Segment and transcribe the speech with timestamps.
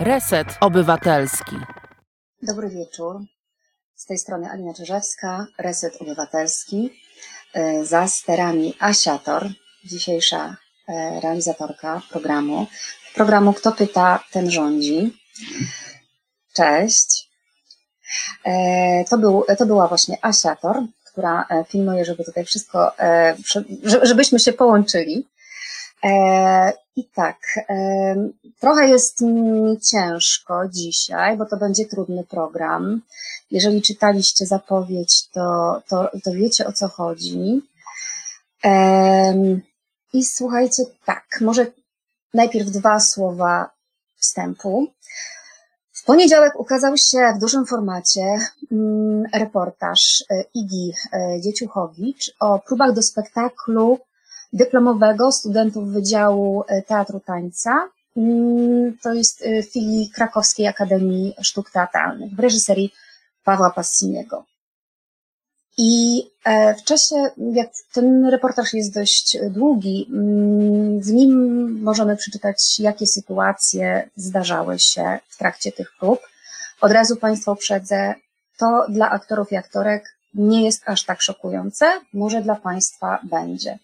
[0.00, 1.56] Reset Obywatelski.
[2.42, 3.20] Dobry wieczór.
[3.94, 6.90] Z tej strony Alina Czyżewska, Reset Obywatelski.
[7.54, 9.48] E, za sterami Asiator,
[9.84, 10.56] dzisiejsza
[10.88, 12.66] e, realizatorka programu.
[13.14, 15.18] Programu Kto pyta, ten rządzi.
[16.54, 17.30] Cześć.
[18.44, 22.92] E, to, był, to była właśnie Asiator, która filmuje, żeby tutaj wszystko,
[24.02, 25.26] żebyśmy się połączyli.
[26.96, 27.38] I tak,
[28.60, 33.02] trochę jest mi ciężko dzisiaj, bo to będzie trudny program.
[33.50, 37.62] Jeżeli czytaliście zapowiedź, to, to, to wiecie o co chodzi.
[40.12, 41.66] I słuchajcie, tak, może
[42.34, 43.70] najpierw dwa słowa
[44.16, 44.86] wstępu.
[45.92, 48.38] W poniedziałek ukazał się w dużym formacie
[48.72, 53.98] mm, reportaż e, Igi e, Dzieciuchowicz o próbach do spektaklu
[54.52, 57.88] dyplomowego studentów Wydziału e, Teatru Tańca.
[58.16, 62.92] Mm, to jest e, filii Krakowskiej Akademii Sztuk Teatralnych w reżyserii
[63.44, 64.44] Pawła Passiniego.
[65.78, 67.16] I e, w czasie,
[67.52, 71.32] jak ten reportaż jest dość długi, mm, w nim
[71.82, 76.20] możemy przeczytać, jakie sytuacje zdarzały się w trakcie tych prób.
[76.80, 78.14] Od razu Państwa uprzedzę,
[78.58, 83.78] to dla aktorów i aktorek nie jest aż tak szokujące, może dla Państwa będzie.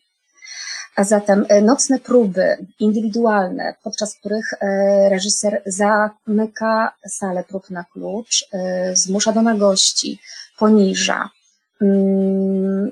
[0.97, 8.45] A zatem e, nocne próby indywidualne, podczas których e, reżyser zamyka salę prób na klucz,
[8.53, 10.20] e, zmusza do nagości,
[10.59, 11.31] poniża.
[11.83, 12.91] Mm,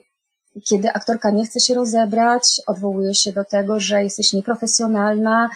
[0.68, 5.50] kiedy aktorka nie chce się rozebrać, odwołuje się do tego, że jesteś nieprofesjonalna,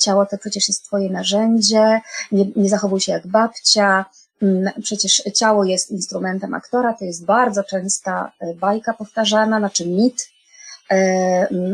[0.00, 2.00] ciało to przecież jest twoje narzędzie,
[2.32, 4.04] nie, nie zachowuj się jak babcia,
[4.42, 10.33] mm, przecież ciało jest instrumentem aktora, to jest bardzo częsta bajka powtarzana, znaczy mit,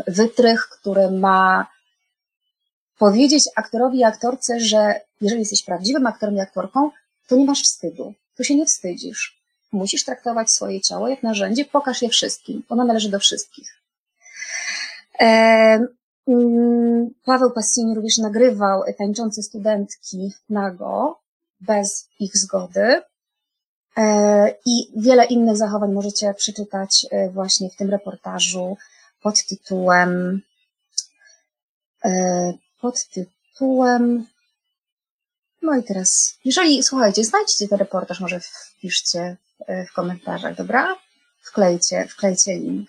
[0.06, 1.66] wytrych, który ma
[2.98, 6.90] powiedzieć aktorowi i aktorce, że jeżeli jesteś prawdziwym aktorem i aktorką,
[7.26, 9.40] to nie masz wstydu, tu się nie wstydzisz.
[9.72, 13.76] Musisz traktować swoje ciało jak narzędzie, pokaż je wszystkim, ono należy do wszystkich.
[15.20, 15.86] E,
[17.24, 21.20] Paweł Passini również nagrywał tańczące studentki nago,
[21.60, 23.02] bez ich zgody.
[23.96, 28.76] E, I wiele innych zachowań możecie przeczytać właśnie w tym reportażu
[29.22, 30.42] pod tytułem
[32.04, 34.26] e, pod tytułem
[35.62, 39.36] no i teraz, jeżeli, słuchajcie, znajdźcie ten reportaż, może wpiszcie
[39.66, 40.96] e, w komentarzach, dobra?
[41.42, 42.88] Wklejcie, wklejcie link.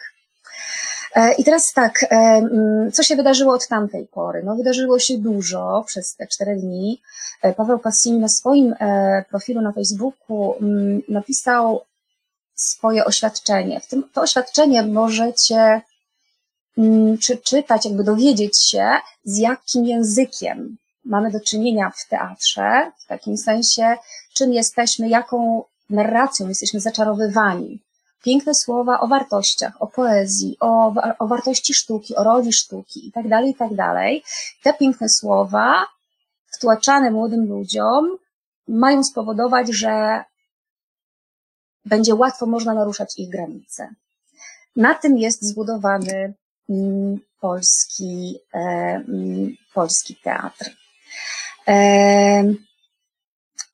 [1.15, 2.05] E, I teraz tak,
[2.93, 4.43] co się wydarzyło od tamtej pory?
[4.43, 7.01] No wydarzyło się dużo przez te cztery dni.
[7.57, 8.75] Paweł Passini na swoim
[9.29, 10.55] profilu na Facebooku
[11.09, 11.85] napisał
[12.55, 13.79] swoje oświadczenie.
[13.79, 15.81] W tym, to oświadczenie możecie
[16.81, 18.91] Mm, czy czytać, jakby dowiedzieć się,
[19.23, 23.97] z jakim językiem mamy do czynienia w teatrze, w takim sensie,
[24.33, 27.79] czym jesteśmy, jaką narracją jesteśmy zaczarowywani.
[28.23, 33.27] Piękne słowa o wartościach, o poezji, o, o wartości sztuki, o roli sztuki i tak
[33.27, 34.23] dalej, i tak dalej.
[34.63, 35.85] Te piękne słowa,
[36.51, 38.17] wtłaczane młodym ludziom,
[38.67, 40.23] mają spowodować, że
[41.85, 43.89] będzie łatwo można naruszać ich granice.
[44.75, 46.33] Na tym jest zbudowany
[47.39, 49.03] polski, e,
[49.73, 50.69] polski teatr.
[51.67, 52.43] E,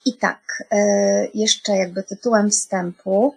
[0.06, 0.42] I tak,
[0.72, 0.78] e,
[1.34, 3.36] jeszcze jakby tytułem wstępu,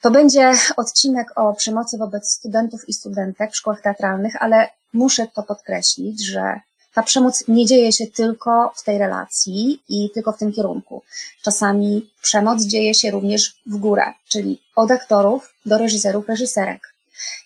[0.00, 5.42] to będzie odcinek o przemocy wobec studentów i studentek w szkołach teatralnych, ale muszę to
[5.42, 6.60] podkreślić, że
[6.94, 11.02] ta przemoc nie dzieje się tylko w tej relacji i tylko w tym kierunku.
[11.42, 16.94] Czasami przemoc dzieje się również w górę, czyli od aktorów do reżyserów, reżyserek.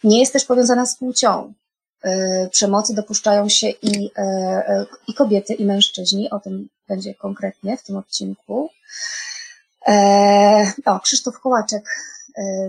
[0.05, 1.53] Nie jest też powiązana z płcią.
[2.03, 6.31] E, przemocy dopuszczają się i, e, e, i kobiety, i mężczyźni.
[6.31, 8.71] O tym będzie konkretnie w tym odcinku.
[10.85, 11.85] O, Krzysztof Kołaczek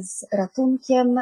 [0.02, 1.20] z ratunkiem.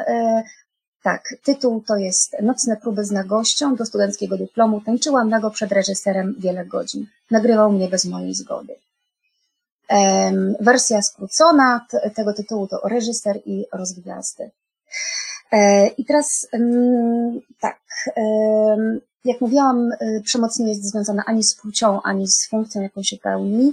[1.02, 4.80] Tak, tytuł to jest Nocne próby z nagością do studenckiego dyplomu.
[4.80, 7.06] Tańczyłam nago przed reżyserem wiele godzin.
[7.30, 8.74] Nagrywał mnie bez mojej zgody.
[10.60, 14.50] Wersja skrócona tego tytułu to reżyser i rozgwiazdy.
[15.52, 16.48] E, I teraz
[17.60, 17.80] tak,
[19.24, 23.16] jak mówiłam, e, przemoc nie jest związana ani z płcią, ani z funkcją, jaką się
[23.16, 23.72] pełni.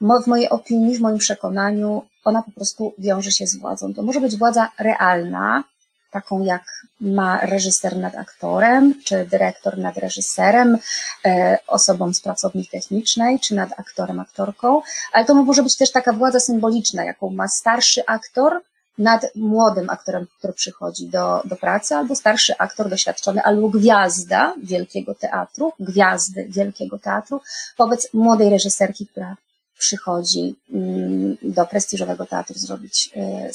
[0.00, 3.94] W mojej opinii, w moim przekonaniu, ona po prostu wiąże się z władzą.
[3.94, 5.64] To może być władza realna,
[6.10, 6.62] taką jak
[7.00, 10.78] ma reżyser nad aktorem, czy dyrektor nad reżyserem,
[11.24, 14.82] e, osobą z pracowni technicznej, czy nad aktorem, aktorką,
[15.12, 18.62] ale to może być też taka władza symboliczna, jaką ma starszy aktor
[19.00, 25.14] nad młodym aktorem, który przychodzi do, do pracy, albo starszy aktor doświadczony, albo gwiazda wielkiego
[25.14, 27.40] teatru, gwiazdy wielkiego teatru,
[27.78, 29.36] wobec młodej reżyserki, która
[29.78, 33.10] przychodzi mm, do prestiżowego teatru zrobić.
[33.16, 33.50] E,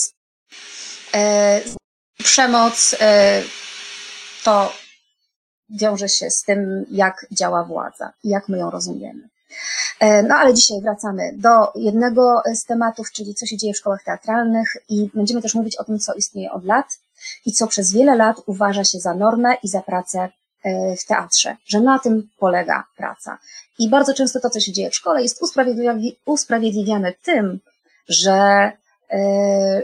[1.13, 1.61] e,
[2.17, 3.41] przemoc e,
[4.43, 4.73] to
[5.69, 9.29] wiąże się z tym, jak działa władza i jak my ją rozumiemy.
[9.99, 14.03] E, no ale dzisiaj wracamy do jednego z tematów, czyli co się dzieje w szkołach
[14.03, 16.85] teatralnych i będziemy też mówić o tym, co istnieje od lat
[17.45, 20.29] i co przez wiele lat uważa się za normę i za pracę
[20.63, 23.37] e, w teatrze, że na tym polega praca.
[23.79, 25.41] I bardzo często to, co się dzieje w szkole, jest
[26.25, 27.59] usprawiedliwiane tym,
[28.07, 28.71] że,
[29.11, 29.83] e,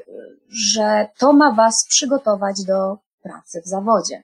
[0.49, 4.23] że to ma Was przygotować do pracy w zawodzie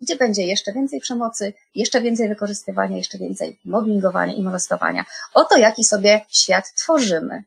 [0.00, 5.04] gdzie będzie jeszcze więcej przemocy, jeszcze więcej wykorzystywania, jeszcze więcej mobbingowania i molestowania.
[5.34, 7.44] Oto jaki sobie świat tworzymy,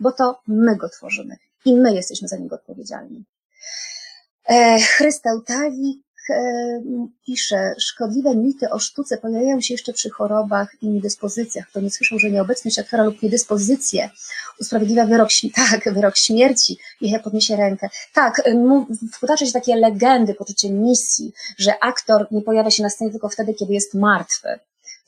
[0.00, 3.24] bo to my go tworzymy i my jesteśmy za niego odpowiedzialni.
[4.48, 6.02] E, E,
[7.26, 11.68] pisze, szkodliwe mity o sztuce pojawiają się jeszcze przy chorobach i niedyspozycjach.
[11.68, 14.10] Kto nie słyszał, że nieobecność aktora lub niedyspozycje
[14.60, 15.28] usprawiedliwia wyrok,
[15.70, 17.88] tak, wyrok śmierci, niech ja podniesie rękę.
[18.14, 18.42] Tak,
[19.12, 23.54] wkładacze się takie legendy, poczucie misji, że aktor nie pojawia się na scenie tylko wtedy,
[23.54, 24.58] kiedy jest martwy.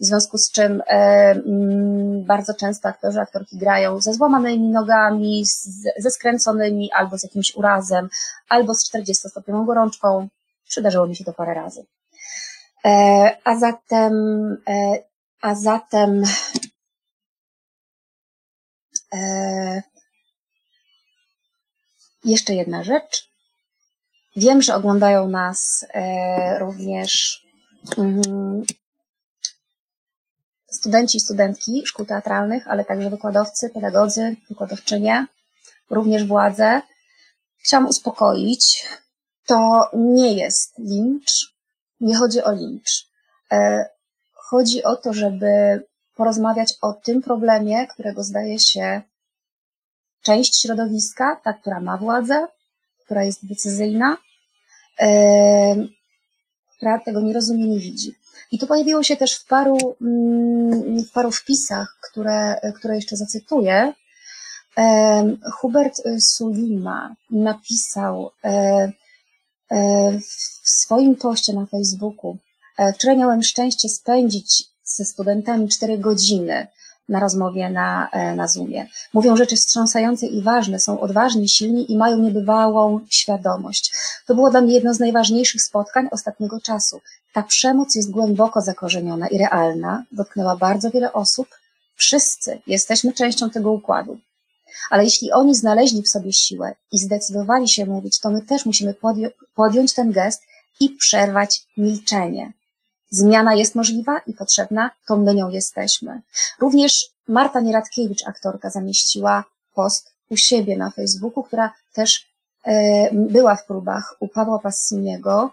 [0.01, 0.95] W związku z czym e,
[1.31, 5.69] mm, bardzo często aktorzy, aktorki grają ze złamanymi nogami, z,
[5.99, 8.09] ze skręconymi, albo z jakimś urazem,
[8.49, 10.29] albo z 40-stopniową gorączką,
[10.71, 11.87] Przydarzyło mi się to parę razy.
[12.85, 14.13] E, a zatem,
[14.69, 15.03] e,
[15.41, 16.23] a zatem
[19.13, 19.83] e,
[22.25, 23.31] jeszcze jedna rzecz.
[24.37, 25.87] Wiem, że oglądają nas
[26.59, 27.43] również
[27.99, 28.63] mm,
[30.71, 35.27] studenci i studentki szkół teatralnych, ale także wykładowcy, pedagodzy, wykładowczynie,
[35.91, 36.83] również władze.
[37.59, 38.87] Chciałam uspokoić,
[39.47, 41.55] to nie jest lincz,
[42.01, 43.07] nie chodzi o lincz.
[43.53, 43.89] E,
[44.35, 45.83] chodzi o to, żeby
[46.17, 49.03] porozmawiać o tym problemie, którego zdaje się
[50.23, 52.47] część środowiska, ta, która ma władzę,
[53.05, 54.17] która jest decyzyjna,
[55.01, 55.77] e,
[56.77, 58.15] która tego nie rozumie, nie widzi.
[58.53, 63.93] I to pojawiło się też w paru, mm, w paru wpisach, które, które jeszcze zacytuję.
[64.79, 68.31] E, Hubert Sulima napisał,
[70.63, 72.37] w swoim poście na Facebooku.
[72.79, 76.67] E, wczoraj miałem szczęście spędzić ze studentami 4 godziny
[77.09, 78.87] na rozmowie na, e, na Zoomie.
[79.15, 83.93] Mówią rzeczy wstrząsające i ważne, są odważni, silni i mają niebywałą świadomość.
[84.27, 87.01] To było dla mnie jedno z najważniejszych spotkań ostatniego czasu.
[87.33, 91.49] Ta przemoc jest głęboko zakorzeniona i realna, dotknęła bardzo wiele osób.
[91.97, 94.19] Wszyscy jesteśmy częścią tego układu.
[94.91, 98.95] Ale jeśli oni znaleźli w sobie siłę i zdecydowali się mówić, to my też musimy
[99.55, 100.43] podjąć ten gest
[100.81, 102.53] i przerwać milczenie.
[103.11, 106.23] Zmiana jest możliwa i potrzebna, to my nią jesteśmy.
[106.61, 109.45] Również Marta Nieradkiewicz, aktorka, zamieściła
[109.75, 112.27] post u siebie na Facebooku, która też
[112.65, 115.51] e, była w próbach u Pawła Passiniego,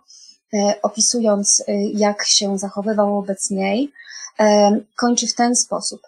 [0.54, 3.92] e, opisując, e, jak się zachowywał wobec niej,
[4.96, 6.02] kończy w ten sposób.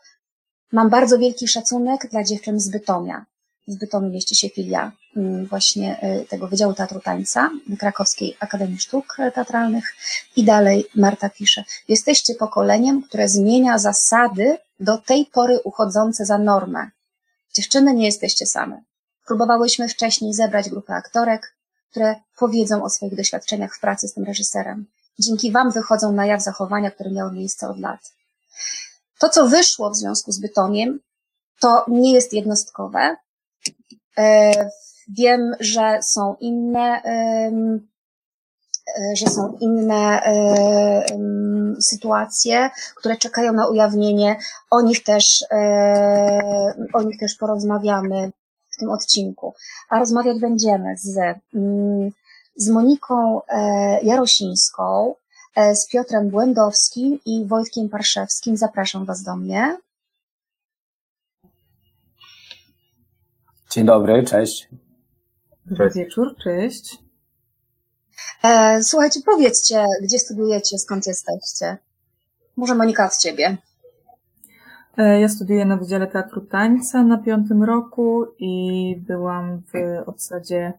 [0.71, 3.25] Mam bardzo wielki szacunek dla dziewczyn z Bytomia.
[3.67, 7.49] W Bytomiu mieści się filia mm, właśnie y, tego Wydziału Teatru Tańca
[7.79, 9.95] Krakowskiej Akademii Sztuk Teatralnych.
[10.35, 16.89] I dalej Marta pisze, jesteście pokoleniem, które zmienia zasady do tej pory uchodzące za normę.
[17.53, 18.81] Dziewczyny nie jesteście same.
[19.27, 21.55] Próbowałyśmy wcześniej zebrać grupę aktorek,
[21.91, 24.85] które powiedzą o swoich doświadczeniach w pracy z tym reżyserem.
[25.19, 27.99] Dzięki Wam wychodzą na jaw zachowania, które miały miejsce od lat.
[29.19, 30.99] To, co wyszło w związku z Bytomiem,
[31.59, 33.15] to nie jest jednostkowe.
[34.17, 34.51] E,
[35.17, 37.51] wiem, że są inne, e,
[39.15, 40.21] że są inne
[41.81, 44.37] sytuacje, które czekają na ujawnienie.
[44.71, 48.31] O nich też, e, o nich też porozmawiamy
[48.71, 49.53] w tym odcinku.
[49.89, 51.17] A rozmawiać będziemy z,
[51.53, 52.11] mm,
[52.55, 53.41] z Moniką
[54.03, 55.28] Jarosińską, E,
[55.73, 58.57] z Piotrem Błędowskim i Wojtkiem Parszewskim.
[58.57, 59.77] Zapraszam Was do mnie.
[63.71, 64.69] Dzień dobry, cześć.
[65.65, 66.97] Dobry wieczór, cześć.
[68.43, 71.77] E, słuchajcie, powiedzcie, gdzie studiujecie, skąd jesteście?
[72.57, 73.57] Może Monika od Ciebie.
[74.97, 80.73] E, ja studiuję na Wydziale Teatru Tańca na piątym roku i byłam w obsadzie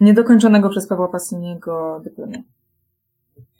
[0.00, 2.42] niedokończonego przez Pawła Pasiniego dyplomie.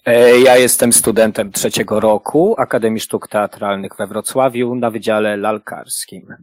[0.06, 6.36] E, ja jestem studentem trzeciego roku Akademii Sztuk Teatralnych we Wrocławiu na Wydziale Lalkarskim.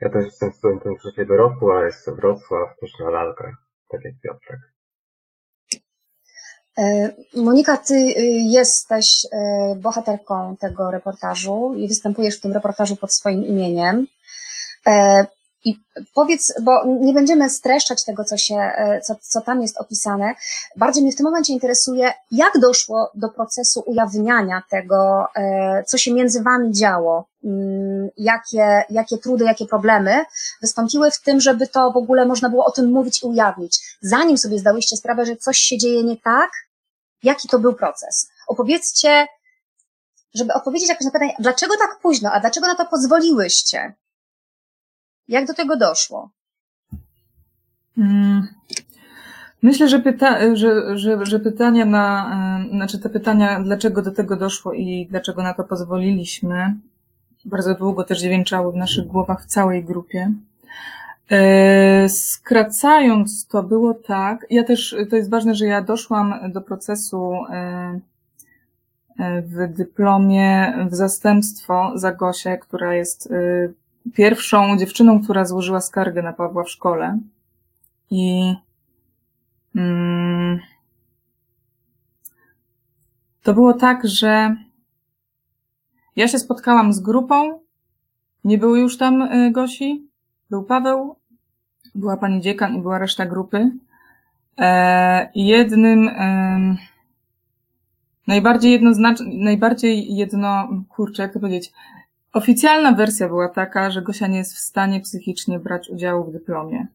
[0.00, 3.54] Ja też jestem studentem trzeciego roku, ale jestem Wrocław, też na lalkach,
[3.88, 4.60] tak jak Piotrek.
[6.78, 8.14] E, Monika, ty y,
[8.44, 14.06] jesteś e, bohaterką tego reportażu i występujesz w tym reportażu pod swoim imieniem.
[15.64, 15.80] I
[16.14, 20.34] powiedz, bo nie będziemy streszczać tego, co, się, e, co, co tam jest opisane.
[20.76, 26.14] Bardziej mnie w tym momencie interesuje, jak doszło do procesu ujawniania tego, e, co się
[26.14, 30.24] między wami działo, Mm, jakie, jakie trudy, jakie problemy
[30.62, 33.96] wystąpiły w tym, żeby to w ogóle można było o tym mówić i ujawnić.
[34.00, 36.50] Zanim sobie zdałyście sprawę, że coś się dzieje nie tak,
[37.22, 38.28] jaki to był proces?
[38.48, 39.26] Opowiedzcie,
[40.34, 43.94] żeby odpowiedzieć jakoś na pytanie, dlaczego tak późno, a dlaczego na to pozwoliłyście?
[45.28, 46.30] Jak do tego doszło?
[47.98, 48.48] Mm.
[49.62, 52.30] Myślę, że, pyta, że, że, że pytania na,
[52.64, 56.76] e, znaczy te pytania, dlaczego do tego doszło i dlaczego na to pozwoliliśmy,
[57.44, 60.32] bardzo długo też dźwięczały w naszych głowach w całej grupie.
[61.30, 67.32] E, skracając, to było tak, ja też, to jest ważne, że ja doszłam do procesu
[67.50, 68.00] e,
[69.42, 73.32] w dyplomie w zastępstwo za Gosię, która jest
[74.14, 77.18] pierwszą dziewczyną, która złożyła skargę na Pawła w szkole.
[78.10, 78.54] I
[79.76, 80.60] mm,
[83.42, 84.56] to było tak, że
[86.16, 87.60] ja się spotkałam z grupą,
[88.44, 90.08] nie było już tam y, Gosi,
[90.50, 91.16] był Paweł,
[91.94, 93.70] była pani dziekan i była reszta grupy.
[94.58, 96.76] E, jednym e,
[98.26, 101.72] najbardziej jednoznacznym, najbardziej jedno, kurczę, jak to powiedzieć,
[102.32, 106.86] Oficjalna wersja była taka, że Gosia nie jest w stanie psychicznie brać udziału w dyplomie.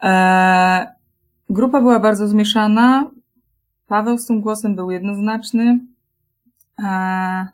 [0.00, 0.86] Eee,
[1.50, 3.10] grupa była bardzo zmieszana.
[3.86, 5.78] Paweł z tym głosem był jednoznaczny.
[6.78, 7.46] Eee,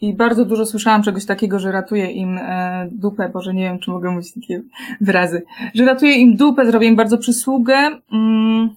[0.00, 3.90] I bardzo dużo słyszałam czegoś takiego, że ratuje im e, dupę, Boże, nie wiem, czy
[3.90, 4.62] mogę mówić takie
[5.00, 5.42] wyrazy,
[5.74, 7.74] że ratuje im dupę, zrobię im bardzo przysługę,
[8.12, 8.70] mm,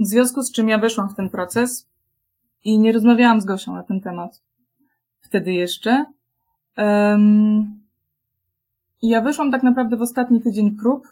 [0.00, 1.93] w związku z czym ja weszłam w ten proces
[2.64, 4.42] i nie rozmawiałam z Gosią na ten temat.
[5.20, 6.04] Wtedy jeszcze.
[6.76, 7.80] Um,
[9.02, 11.08] ja wyszłam tak naprawdę w ostatni tydzień prób.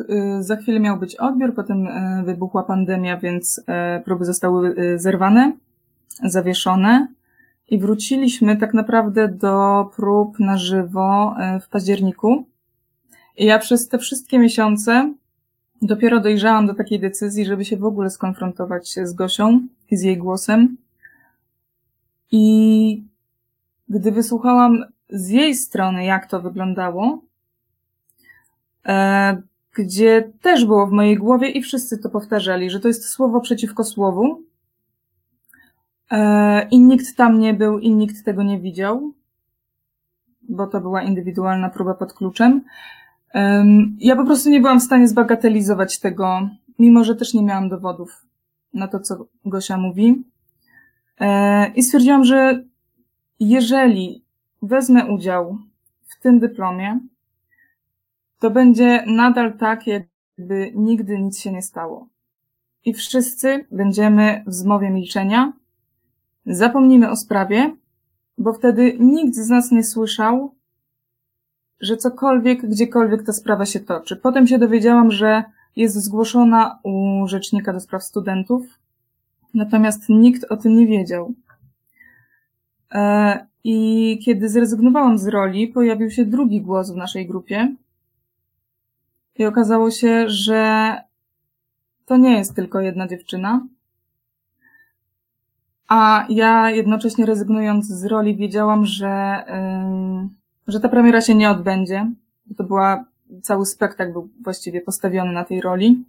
[0.00, 3.62] Y, za chwilę miał być odbiór, potem y, wybuchła pandemia, więc y,
[4.04, 5.52] próby zostały zerwane,
[6.22, 7.08] zawieszone.
[7.68, 12.46] I wróciliśmy tak naprawdę do prób na żywo w październiku.
[13.36, 15.14] I ja przez te wszystkie miesiące
[15.82, 19.60] dopiero dojrzałam do takiej decyzji, żeby się w ogóle skonfrontować z Gosią
[19.90, 20.76] i z jej głosem.
[22.30, 23.04] I
[23.88, 27.22] gdy wysłuchałam z jej strony, jak to wyglądało,
[28.86, 29.42] e,
[29.74, 33.84] gdzie też było w mojej głowie i wszyscy to powtarzali, że to jest słowo przeciwko
[33.84, 34.42] słowu,
[36.10, 39.12] e, i nikt tam nie był i nikt tego nie widział,
[40.48, 42.62] bo to była indywidualna próba pod kluczem.
[43.98, 48.26] Ja po prostu nie byłam w stanie zbagatelizować tego, mimo że też nie miałam dowodów
[48.74, 50.24] na to, co Gosia mówi.
[51.20, 52.64] E, I stwierdziłam, że
[53.40, 54.24] jeżeli
[54.62, 55.58] wezmę udział
[56.06, 57.00] w tym dyplomie,
[58.38, 62.08] to będzie nadal tak, jakby nigdy nic się nie stało.
[62.84, 65.52] I wszyscy będziemy w zmowie milczenia,
[66.46, 67.76] zapomnimy o sprawie,
[68.38, 70.54] bo wtedy nikt z nas nie słyszał,
[71.80, 74.16] że cokolwiek, gdziekolwiek ta sprawa się toczy.
[74.16, 75.44] Potem się dowiedziałam, że
[75.76, 78.62] jest zgłoszona u Rzecznika do Spraw Studentów,
[79.56, 81.34] natomiast nikt o tym nie wiedział.
[82.94, 87.74] E, I kiedy zrezygnowałam z roli, pojawił się drugi głos w naszej grupie.
[89.38, 90.92] I okazało się, że
[92.06, 93.66] to nie jest tylko jedna dziewczyna.
[95.88, 99.44] A ja jednocześnie rezygnując z roli, wiedziałam, że,
[100.66, 102.10] że ta premiera się nie odbędzie.
[102.56, 103.04] To była,
[103.42, 106.04] cały spektakl był właściwie postawiony na tej roli.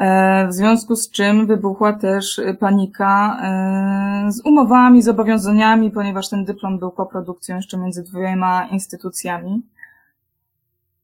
[0.00, 6.78] E, w związku z czym wybuchła też panika e, z umowami, zobowiązaniami, ponieważ ten dyplom
[6.78, 9.62] był koprodukcją jeszcze między dwiema instytucjami.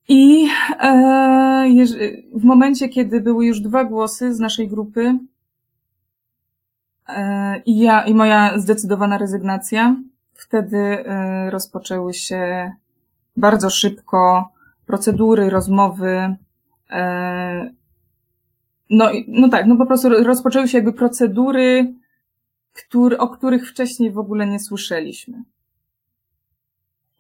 [0.09, 0.49] I
[0.81, 1.87] e,
[2.35, 5.19] w momencie, kiedy były już dwa głosy z naszej grupy
[7.67, 9.97] i ja, i moja zdecydowana rezygnacja,
[10.35, 11.05] wtedy
[11.51, 12.73] rozpoczęły się
[13.37, 14.49] bardzo szybko
[14.87, 16.37] procedury, rozmowy,
[18.91, 21.95] no, no tak, no po prostu rozpoczęły się jakby procedury,
[22.73, 25.43] który, o których wcześniej w ogóle nie słyszeliśmy.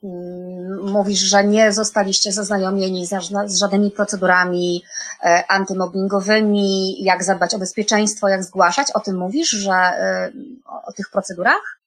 [0.05, 3.07] Mm, mówisz, że nie zostaliście zaznajomieni
[3.47, 4.83] z żadnymi procedurami
[5.23, 8.87] e, antymobbingowymi, jak zadbać o bezpieczeństwo, jak zgłaszać.
[8.95, 10.33] O tym mówisz, że e,
[10.87, 11.79] o tych procedurach?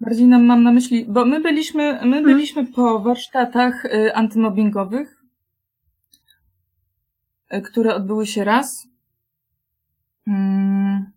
[0.00, 2.24] Bardziej nam mam na myśli, bo my byliśmy, my Mhm.
[2.24, 5.23] byliśmy po warsztatach y, antymobbingowych,
[7.62, 8.86] które odbyły się raz.
[10.26, 11.12] Mm.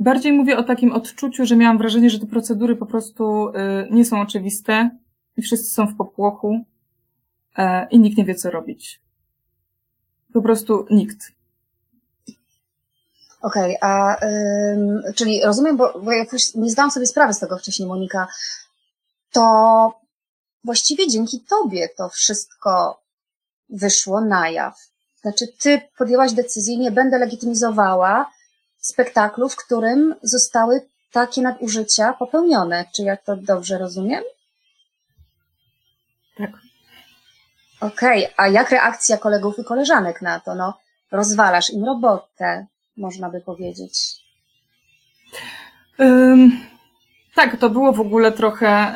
[0.00, 3.52] Bardziej mówię o takim odczuciu, że miałam wrażenie, że te procedury po prostu y,
[3.90, 4.90] nie są oczywiste
[5.36, 6.64] i wszyscy są w popłochu
[7.58, 9.00] y, i nikt nie wie, co robić.
[10.32, 11.32] Po prostu nikt.
[13.42, 17.88] Okej, a ym, czyli rozumiem, bo, bo ja nie zdałam sobie sprawy z tego wcześniej,
[17.88, 18.26] Monika,
[19.32, 19.92] to
[20.64, 23.00] właściwie dzięki tobie to wszystko
[23.68, 24.78] wyszło na jaw.
[25.20, 28.30] Znaczy, ty podjęłaś decyzję, nie będę legitymizowała
[28.78, 32.84] spektaklu, w którym zostały takie nadużycia popełnione.
[32.94, 34.24] Czy ja to dobrze rozumiem?
[36.36, 36.50] Tak.
[37.80, 40.54] Okej, a jak reakcja kolegów i koleżanek na to?
[40.54, 40.78] No,
[41.12, 44.16] rozwalasz im robotę, można by powiedzieć.
[46.00, 46.60] Ym,
[47.34, 48.92] tak, to było w ogóle trochę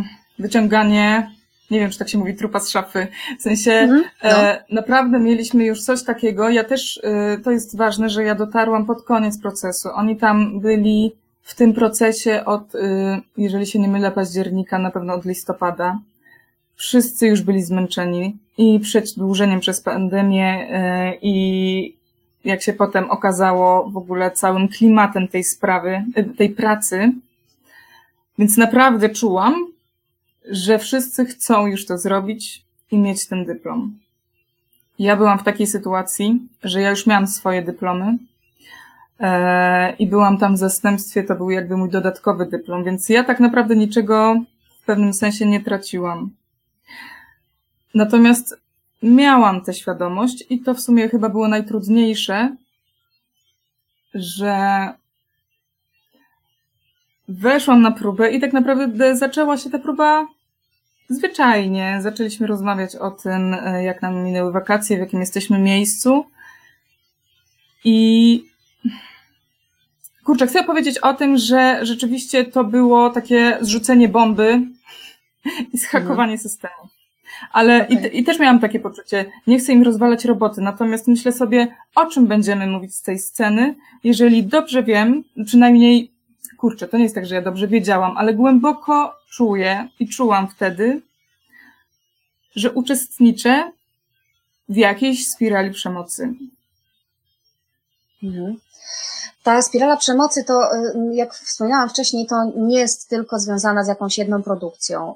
[0.00, 1.30] y, wyciąganie,
[1.70, 3.06] nie wiem, czy tak się mówi, trupa z szafy.
[3.38, 4.30] W sensie Mhm, no.
[4.30, 6.48] e, naprawdę mieliśmy już coś takiego.
[6.48, 9.88] Ja też, y, to jest ważne, że ja dotarłam pod koniec procesu.
[9.94, 11.12] Oni tam byli
[11.42, 12.78] w tym procesie od, y,
[13.36, 15.98] jeżeli się nie mylę, października, na pewno od listopada.
[16.76, 20.68] Wszyscy już byli zmęczeni i przedłużeniem przez pandemię
[21.12, 21.96] y, i
[22.44, 27.12] jak się potem okazało, w ogóle całym klimatem tej sprawy, y, tej pracy.
[28.38, 29.66] Więc naprawdę czułam,
[30.44, 33.98] że wszyscy chcą już to zrobić i mieć ten dyplom.
[34.98, 38.18] Ja byłam w takiej sytuacji, że ja już miałam swoje dyplomy
[39.20, 43.40] e, i byłam tam w zastępstwie, to był jakby mój dodatkowy dyplom, więc ja tak
[43.40, 44.36] naprawdę niczego
[44.82, 46.30] w pewnym sensie nie traciłam.
[47.94, 48.60] Natomiast
[49.02, 52.56] miałam tę świadomość i to w sumie chyba było najtrudniejsze,
[54.14, 54.88] że
[57.28, 60.26] weszłam na próbę i tak naprawdę zaczęła się ta próba
[61.08, 61.98] zwyczajnie.
[62.02, 66.26] Zaczęliśmy rozmawiać o tym, e, jak nam minęły wakacje, w jakim jesteśmy miejscu.
[67.84, 68.44] I
[70.24, 74.60] kurczę, chcę powiedzieć o tym, że rzeczywiście to było takie zrzucenie bomby
[75.72, 76.74] i zhakowanie systemu.
[77.52, 78.18] Ale i, Okej.
[78.18, 82.26] i też miałam takie poczucie, nie chcę im rozwalać roboty, natomiast myślę sobie, o czym
[82.26, 86.13] będziemy mówić z tej sceny, jeżeli dobrze wiem, przynajmniej,
[86.58, 91.02] kurczę, to nie jest tak, że ja dobrze wiedziałam, ale głęboko czuję i czułam wtedy,
[92.56, 93.72] że uczestniczę
[94.68, 96.34] w jakiejś spirali przemocy.
[98.22, 98.56] Mhm.
[99.42, 104.18] Ta spirala przemocy to, y, jak wspomniałam wcześniej, to nie jest tylko związana z jakąś
[104.18, 105.14] jedną produkcją.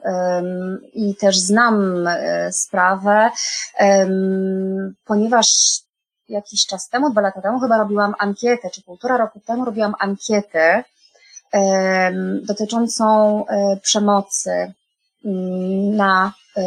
[0.92, 3.30] I też znam y, sprawę,
[5.04, 5.48] ponieważ
[6.28, 10.84] jakiś czas temu, dwa lata temu, chyba robiłam ankietę, czy półtora roku temu robiłam ankietę
[12.42, 14.72] dotyczącą y, przemocy
[15.24, 16.60] ym, na y,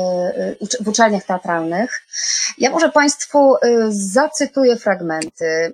[0.62, 2.02] ucz- w uczelniach teatralnych.
[2.58, 3.56] Ja może Państwu
[3.90, 5.74] zacytuję fragmenty.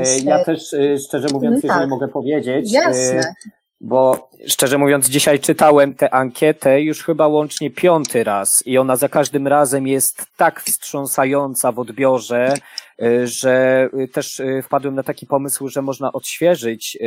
[0.00, 1.88] E, z Ja też e, szczerze mówiąc, Mm, jeżeli tak.
[1.88, 3.34] mogę powiedzieć, Jasne.
[3.80, 8.66] Bo szczerze mówiąc, dzisiaj czytałem tę ankietę już chyba łącznie piąty raz.
[8.66, 12.54] I ona za każdym razem jest tak wstrząsająca w odbiorze,
[13.02, 16.98] e, że e, też e, wpadłem na taki pomysł, że można odświeżyć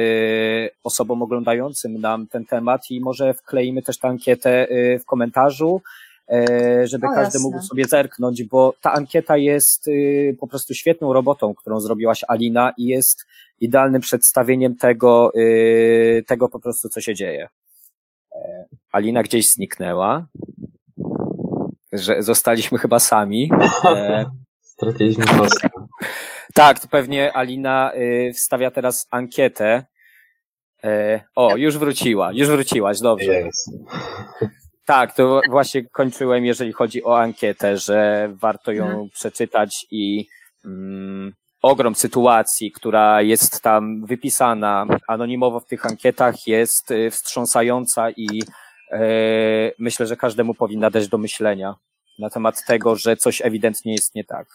[0.84, 4.68] osobom oglądającym nam ten temat i może wkleimy też tę ankietę
[5.00, 5.82] w komentarzu,
[6.84, 7.40] żeby O, każdy jasne.
[7.40, 12.74] mógł sobie zerknąć, bo ta ankieta jest y, po prostu świetną robotą, którą zrobiłaś Alina
[12.78, 13.26] i jest
[13.60, 17.48] idealnym przedstawieniem tego, y, tego po prostu, co się dzieje.
[18.36, 20.28] E, Alina gdzieś zniknęła,
[21.94, 23.52] że zostaliśmy chyba sami.
[23.86, 24.26] E,
[24.62, 25.74] Straciliśmy postęp.
[26.54, 29.86] tak, to pewnie Alina y, wstawia teraz ankietę.
[30.84, 33.34] E, o, już wróciła, już wróciłaś, dobrze.
[33.34, 33.70] Jest.
[34.86, 39.10] Tak, to właśnie kończyłem, jeżeli chodzi o ankietę, że warto ją Mhm.
[39.10, 40.28] przeczytać i
[40.66, 48.28] mm, ogrom sytuacji, która jest tam wypisana anonimowo w tych ankietach jest y, wstrząsająca i
[48.92, 49.00] e,
[49.80, 51.76] myślę, że każdemu powinna dać do myślenia
[52.20, 54.48] na temat tego, że coś ewidentnie jest nie tak.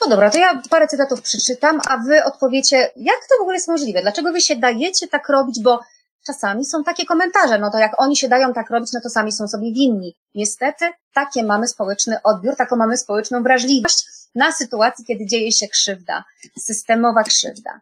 [0.00, 3.68] No dobra, to ja parę cytatów przeczytam, a wy odpowiecie, jak to w ogóle jest
[3.68, 4.02] możliwe?
[4.02, 5.62] Dlaczego wy się dajecie tak robić?
[5.62, 5.80] Bo
[6.28, 9.32] czasami są takie komentarze, no to jak oni się dają tak robić, no to sami
[9.32, 10.16] są sobie winni.
[10.34, 16.24] Niestety, takie mamy społeczny odbiór, taką mamy społeczną wrażliwość na sytuacji, kiedy dzieje się krzywda,
[16.58, 17.80] systemowa krzywda.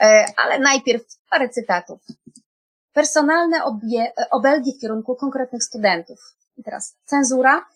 [0.00, 2.00] E, Ale najpierw parę cytatów.
[2.92, 6.18] Personalne obie, obelgi w kierunku konkretnych studentów.
[6.56, 7.66] I teraz cenzura,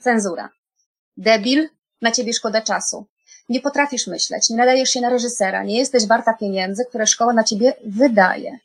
[0.00, 0.48] cenzura.
[1.16, 1.68] Debil,
[2.02, 3.06] na ciebie szkoda czasu.
[3.48, 7.44] nie potrafisz myśleć, nie nadajesz się na reżysera, nie jesteś warta pieniędzy, które szkoła na
[7.44, 8.58] ciebie wydaje.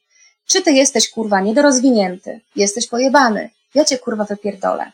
[0.48, 4.92] Czy ty jesteś kurwa niedorozwinięty, jesteś pojebany, ja cię kurwa wypierdolę.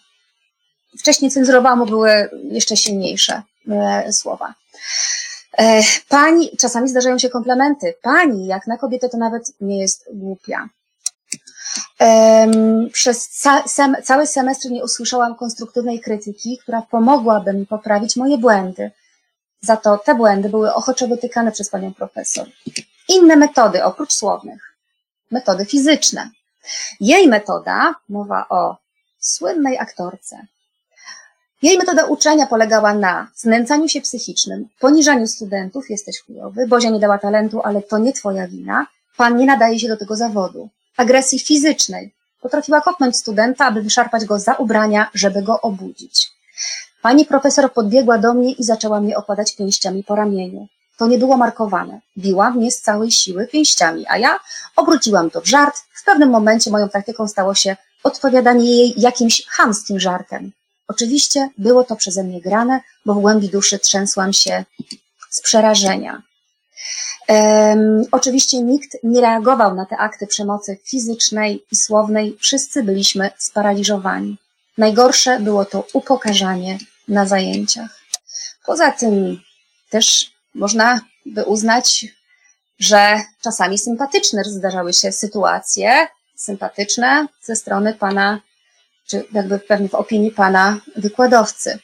[1.00, 4.54] Wcześniej cenzurowamu były jeszcze silniejsze e, słowa.
[5.58, 7.94] E, pani, czasami zdarzają się komplementy.
[8.02, 10.70] Pani, jak na kobietę, to nawet nie jest głupia.
[12.94, 18.92] Przez ca sem cały semestr nie usłyszałam konstruktywnej krytyki, która pomogłaby mi poprawić moje błędy.
[19.62, 22.48] Za to te błędy były ochoczo wytykane przez panią profesor.
[23.10, 24.71] Inne metody, oprócz słownych.
[25.32, 26.30] Metody fizyczne.
[27.00, 28.78] Jej metoda, mowa o
[29.20, 30.48] słynnej aktorce,
[31.62, 37.18] jej metoda uczenia polegała na znęcaniu się psychicznym, poniżaniu studentów, jesteś chujowy, Bozia nie dała
[37.18, 40.70] talentu, ale to nie twoja wina, pan nie nadaje się do tego zawodu.
[40.98, 42.14] Agresji fizycznej.
[42.42, 46.32] Potrafiła kopnąć studenta, aby wyszarpać go za ubrania, żeby go obudzić.
[47.02, 50.68] Pani profesor podbiegła do mnie i zaczęła mnie okładać pięściami po ramieniu.
[51.02, 52.02] To nie było markowane.
[52.18, 54.40] Biła mnie z całej siły pięściami, a ja
[54.76, 55.76] obróciłam to w żart.
[55.94, 60.52] W pewnym momencie moją taktyką stało się odpowiadanie jej jakimś chamskim żartem.
[60.88, 64.66] Oczywiście było to przeze mnie grane, bo w głębi duszy trzęsłam się
[65.30, 66.22] z przerażenia.
[67.30, 72.38] Um, oczywiście nikt nie reagował na te akty przemocy fizycznej i słownej.
[72.40, 74.38] Wszyscy byliśmy sparaliżowani.
[74.78, 78.00] Najgorsze było to upokarzanie na zajęciach.
[78.66, 79.42] Poza tym
[79.90, 82.06] też można by uznać,
[82.80, 88.42] że czasami sympatyczne zdarzały się sytuacje, sympatyczne ze strony pana
[89.08, 91.80] czy jakby pewnie w opinii pana wykładowcy.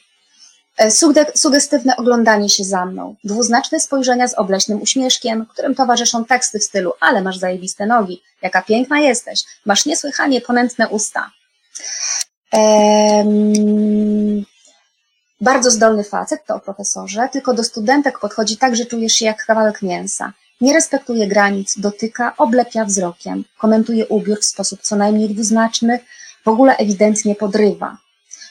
[0.76, 0.90] E,
[1.34, 6.92] sugestywne oglądanie się za mną, dwuznaczne spojrzenia z obleśnym uśmieszkiem, którym towarzyszą teksty w stylu
[7.00, 11.30] ale masz zajebiste nogi, jaka piękna jesteś, masz niesłychanie ponętne usta.
[12.52, 14.44] Ehm,
[15.40, 19.46] bardzo zdolny facet, to o profesorze, tylko do studentek podchodzi tak, że czujesz się jak
[19.46, 20.32] kawałek mięsa.
[20.60, 26.00] Nie respektuje granic, dotyka, oblepia wzrokiem, komentuje ubiór w sposób co najmniej dwuznaczny,
[26.44, 27.96] w ogóle ewidentnie podrywa.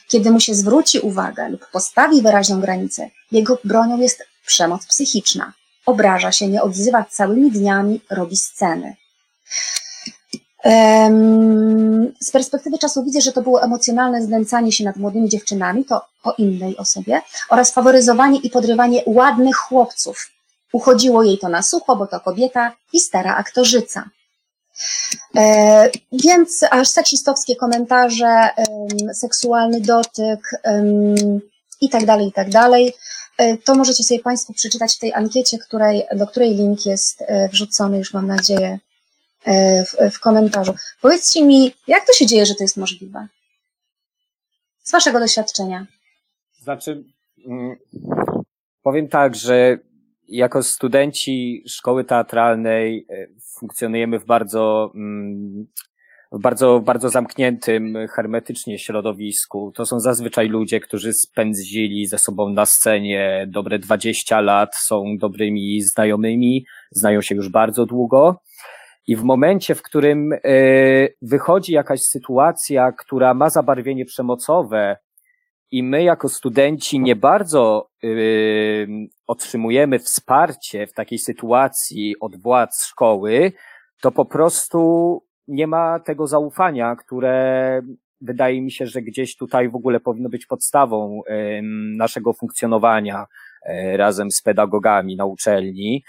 [0.08, 5.52] Kiedy mu się zwróci uwagę lub postawi wyraźną granicę, jego bronią jest przemoc psychiczna.
[5.86, 8.96] Obraża się, nie odzywa całymi dniami, robi sceny.
[12.20, 16.76] Z perspektywy czasu widzę, że to było emocjonalne znęcanie się nad młodymi dziewczynami, to innej
[16.76, 20.30] osobie, oraz faworyzowanie i podrywanie ładnych chłopców.
[20.72, 24.10] Uchodziło jej to na sucho, bo to kobieta i stara aktorzyca.
[25.36, 28.48] E, więc aż seksistowskie komentarze,
[29.14, 30.50] seksualny dotyk
[31.80, 32.94] i tak dalej, i tak dalej.
[33.38, 37.48] E, to możecie sobie Państwo przeczytać w tej ankiecie, której, do której link jest e,
[37.48, 38.78] wrzucony już mam nadzieję
[39.86, 40.74] w, w komentarzu.
[41.00, 43.26] Powiedzcie mi, jak to się dzieje, że to jest możliwe?
[44.84, 45.86] Z Waszego doświadczenia.
[46.68, 47.04] Znaczy,
[47.46, 47.76] mm,
[48.82, 49.78] powiem tak, że
[50.28, 53.06] jako studenci szkoły teatralnej
[53.58, 55.66] funkcjonujemy w bardzo, mm,
[56.32, 59.72] w bardzo, bardzo zamkniętym, hermetycznie środowisku.
[59.74, 65.82] To są zazwyczaj ludzie, którzy spędzili ze sobą na scenie dobre 20 lat, są dobrymi
[65.82, 68.40] znajomymi, znają się już bardzo długo.
[69.06, 70.38] I w momencie, w którym e,
[71.22, 74.96] wychodzi jakaś sytuacja, która ma zabarwienie przemocowe,
[75.70, 78.86] i my jako studenci nie bardzo yy,
[79.26, 83.52] otrzymujemy wsparcie w takiej sytuacji od władz szkoły,
[84.02, 87.82] to po prostu nie ma tego zaufania, które
[88.20, 91.60] wydaje mi się, że gdzieś tutaj w ogóle powinno być podstawą yy,
[91.96, 93.26] naszego funkcjonowania
[93.66, 96.04] yy, razem z pedagogami na uczelni.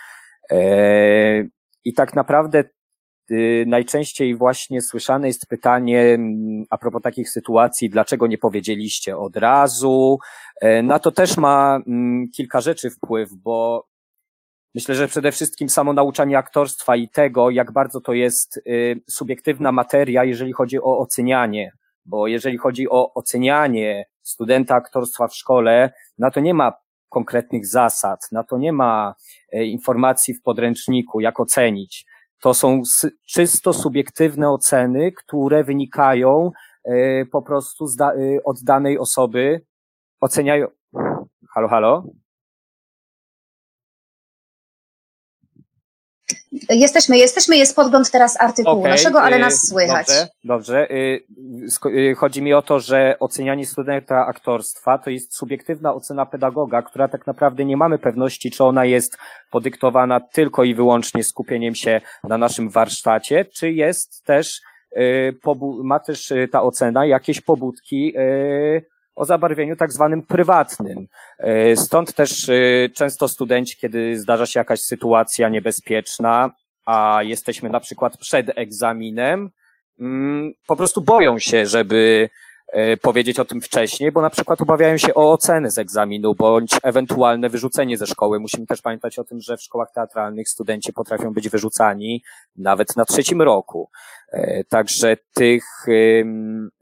[0.52, 1.50] Yy,
[1.86, 2.64] I tak naprawdę
[3.66, 10.20] najczęściej właśnie słyszane jest pytanie mm, a propos takich sytuacji, dlaczego nie powiedzieliście od razu.
[10.62, 13.88] E, na to też ma mm, kilka rzeczy wpływ, bo
[14.76, 19.72] myślę, że przede wszystkim samo nauczanie aktorstwa i tego, jak bardzo to jest y, subiektywna
[19.72, 21.72] materia, jeżeli chodzi o ocenianie.
[22.06, 26.74] Bo jeżeli chodzi o ocenianie studenta aktorstwa w szkole, na to nie ma
[27.10, 29.16] konkretnych zasad, na to nie ma
[29.52, 32.06] e, informacji w podręczniku, jak ocenić
[32.42, 32.82] to są
[33.26, 36.52] czysto subiektywne oceny, które wynikają
[36.84, 39.66] e, po prostu e, od danej osoby,
[40.20, 40.68] oceniają.
[41.50, 42.04] Halo, halo?
[46.70, 50.08] Jesteśmy, jesteśmy, jest podgląd teraz artykułu okay, naszego, ale nas słychać.
[50.08, 50.92] Dobrze, dobrze.
[50.92, 51.24] Y,
[51.86, 57.08] y, chodzi mi o to, że ocenianie studenta aktorstwa to jest subiektywna ocena pedagoga, która
[57.08, 59.18] tak naprawdę nie mamy pewności, czy ona jest
[59.52, 64.62] podyktowana tylko i wyłącznie skupieniem się na naszym warsztacie, czy jest też,
[64.98, 65.34] y,
[65.84, 68.14] ma też ta ocena jakieś pobudki
[69.20, 71.08] o zabarwieniu tak zwanym prywatnym.
[71.38, 72.54] E, stąd też e,
[72.96, 76.52] często studenci, kiedy zdarza się jakaś sytuacja niebezpieczna,
[76.86, 79.50] a jesteśmy na przykład przed egzaminem,
[80.00, 82.30] mm, po prostu boją się, żeby
[83.02, 87.50] powiedzieć o tym wcześniej, bo na przykład obawiają się o oceny z egzaminu bądź ewentualne
[87.50, 88.40] wyrzucenie ze szkoły.
[88.40, 92.24] Musimy też pamiętać o tym, że w szkołach teatralnych studenci potrafią być wyrzucani
[92.56, 93.90] nawet na trzecim roku.
[94.32, 95.66] E, także tych,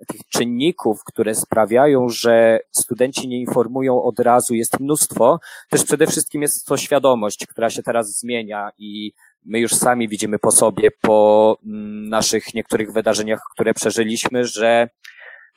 [0.07, 5.39] tych czynników, które sprawiają, że studenci nie informują od razu, jest mnóstwo.
[5.69, 9.11] Też przede wszystkim jest to świadomość, która się teraz zmienia i
[9.45, 14.89] my już sami widzimy po sobie, po mm, naszych niektórych wydarzeniach, które przeżyliśmy, że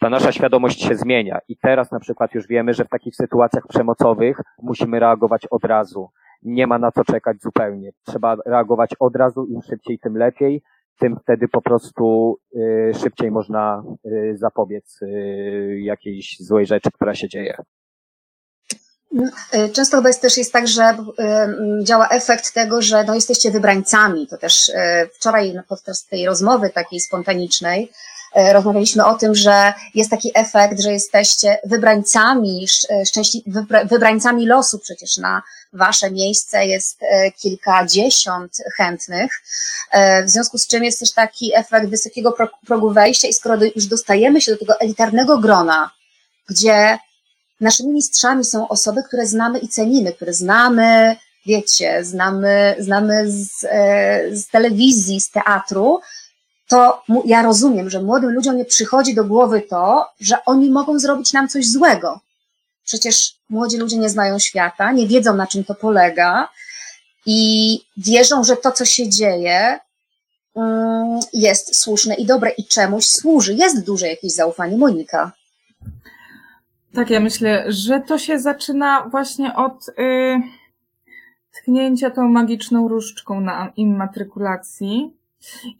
[0.00, 3.66] ta nasza świadomość się zmienia i teraz na przykład już wiemy, że w takich sytuacjach
[3.66, 6.10] przemocowych musimy reagować od razu.
[6.42, 7.90] Nie ma na co czekać zupełnie.
[8.06, 10.62] Trzeba reagować od razu, im szybciej, tym lepiej
[11.00, 17.28] tym wtedy po prostu y, szybciej można y, zapobiec y, jakiejś złej rzeczy, która się
[17.28, 17.56] dzieje.
[19.72, 20.96] Często chyba jest też jest tak, że
[21.82, 24.26] działa efekt tego, że no jesteście wybrańcami.
[24.26, 24.72] To też
[25.14, 27.90] wczoraj podczas tej rozmowy takiej spontanicznej
[28.34, 32.66] rozmawialiśmy o tym, że jest taki efekt, że jesteście wybrańcami,
[33.06, 33.44] szczęśli,
[33.84, 39.42] wybrańcami losu przecież na wasze miejsce jest e, kilkadziesiąt chętnych,
[39.90, 42.34] e, w związku z czym jest też taki efekt wysokiego
[42.66, 45.90] progu wejścia i skoro już dostajemy się do tego elitarnego grona,
[46.48, 46.98] gdzie
[47.60, 51.16] naszymi mistrzami są osoby, które znamy i cenimy, które znamy,
[51.46, 56.00] wiecie, znamy, znamy z, e, z telewizji, z teatru,
[56.70, 61.32] to ja rozumiem, że młodym ludziom nie przychodzi do głowy to, że oni mogą zrobić
[61.32, 62.20] nam coś złego.
[62.84, 66.48] Przecież młodzi ludzie nie znają świata, nie wiedzą na czym to polega
[67.26, 69.78] i wierzą, że to, co się dzieje,
[70.56, 73.54] mm, jest słuszne i dobre i czemuś służy.
[73.54, 74.76] Jest duże jakieś zaufanie.
[74.76, 75.32] Monika.
[76.94, 79.92] Tak, ja myślę, że to się zaczyna właśnie od y,
[81.52, 85.19] tknięcia tą magiczną różdżką na immatrykulacji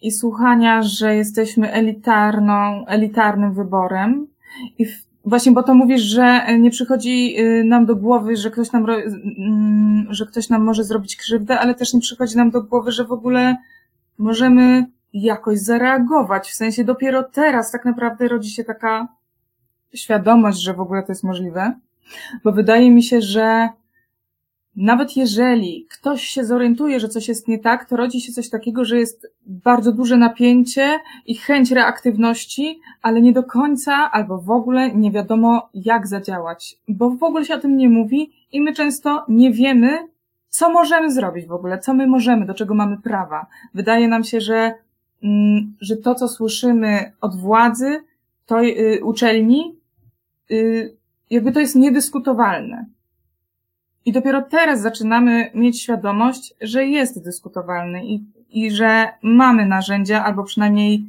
[0.03, 4.27] i słuchania, że jesteśmy elitarną, elitarnym wyborem
[4.79, 8.73] i w Właśnie, bo to mówisz, że nie przychodzi y, nam do głowy, że ktoś
[8.73, 12.93] nam, mm, że ktoś nam może zrobić krzywdę, ale też nie przychodzi nam do głowy,
[12.93, 13.57] że w ogóle
[14.19, 16.51] możemy jakoś zareagować.
[16.51, 19.09] W sensie dopiero teraz tak naprawdę rodzi się taka
[19.95, 21.75] świadomość, że w ogóle to jest możliwe.
[22.45, 23.69] Bo wydaje mi się, że
[24.77, 28.85] nawet jeżeli ktoś się zorientuje, że coś jest nie tak, to rodzi się coś takiego,
[28.85, 34.95] że jest bardzo duże napięcie i chęć reaktywności, ale nie do końca albo w ogóle
[34.95, 39.25] nie wiadomo, jak zadziałać, bo w ogóle się o tym nie mówi i my często
[39.29, 39.99] nie wiemy,
[40.49, 43.47] co możemy zrobić w ogóle, co my możemy, do czego mamy prawa.
[43.75, 44.75] Wydaje nam się, że,
[45.23, 48.05] mm, że to, co słyszymy od władzy,
[48.47, 49.77] to y, uczelni,
[50.51, 50.97] y,
[51.31, 52.87] jakby to jest niedyskutowalne.
[54.05, 60.45] I dopiero teraz zaczynamy mieć świadomość, że jest dyskutowalny i, i że mamy narzędzia, albo
[60.45, 61.05] przynajmniej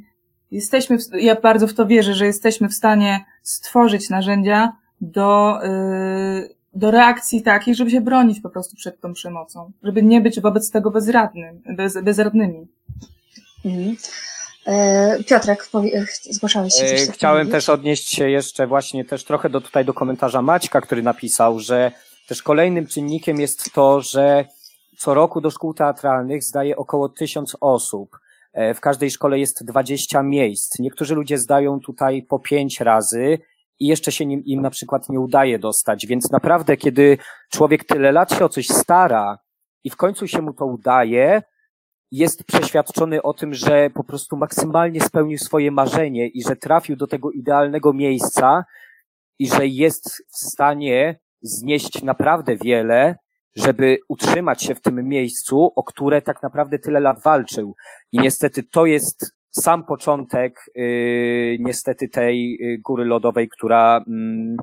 [0.50, 6.54] jesteśmy, w, ja bardzo w to wierzę, że jesteśmy w stanie stworzyć narzędzia do, yy,
[6.74, 10.70] do reakcji takiej, żeby się bronić po prostu przed tą przemocą, żeby nie być wobec
[10.70, 12.66] tego bezradnym, bez, bezradnymi.
[13.64, 13.96] Mhm.
[14.66, 15.68] E, Piotrek,
[16.30, 16.84] zgłaszałeś się.
[16.84, 21.02] E, Chciałem też odnieść się jeszcze właśnie też trochę do tutaj do komentarza Maćka, który
[21.02, 21.92] napisał, że
[22.28, 24.44] też kolejnym czynnikiem jest to, że
[24.98, 28.18] co roku do szkół teatralnych zdaje około tysiąc osób.
[28.52, 30.78] E, w każdej szkole jest 20 miejsc.
[30.78, 33.38] Niektórzy ludzie zdają tutaj po pięć razy
[33.78, 36.06] i jeszcze się im, im na przykład nie udaje dostać.
[36.06, 37.18] Więc naprawdę, kiedy
[37.50, 39.38] człowiek tyle lat się o coś stara
[39.84, 41.42] i w końcu się mu to udaje,
[42.10, 47.06] jest przeświadczony o tym, że po prostu maksymalnie spełnił swoje marzenie i że trafił do
[47.06, 48.64] tego idealnego miejsca
[49.38, 53.16] i że jest w stanie znieść naprawdę wiele,
[53.56, 57.74] żeby utrzymać się w tym miejscu, o które tak naprawdę tyle lat walczył.
[58.12, 64.56] I niestety to jest sam początek yy, niestety tej y, góry lodowej, która yy,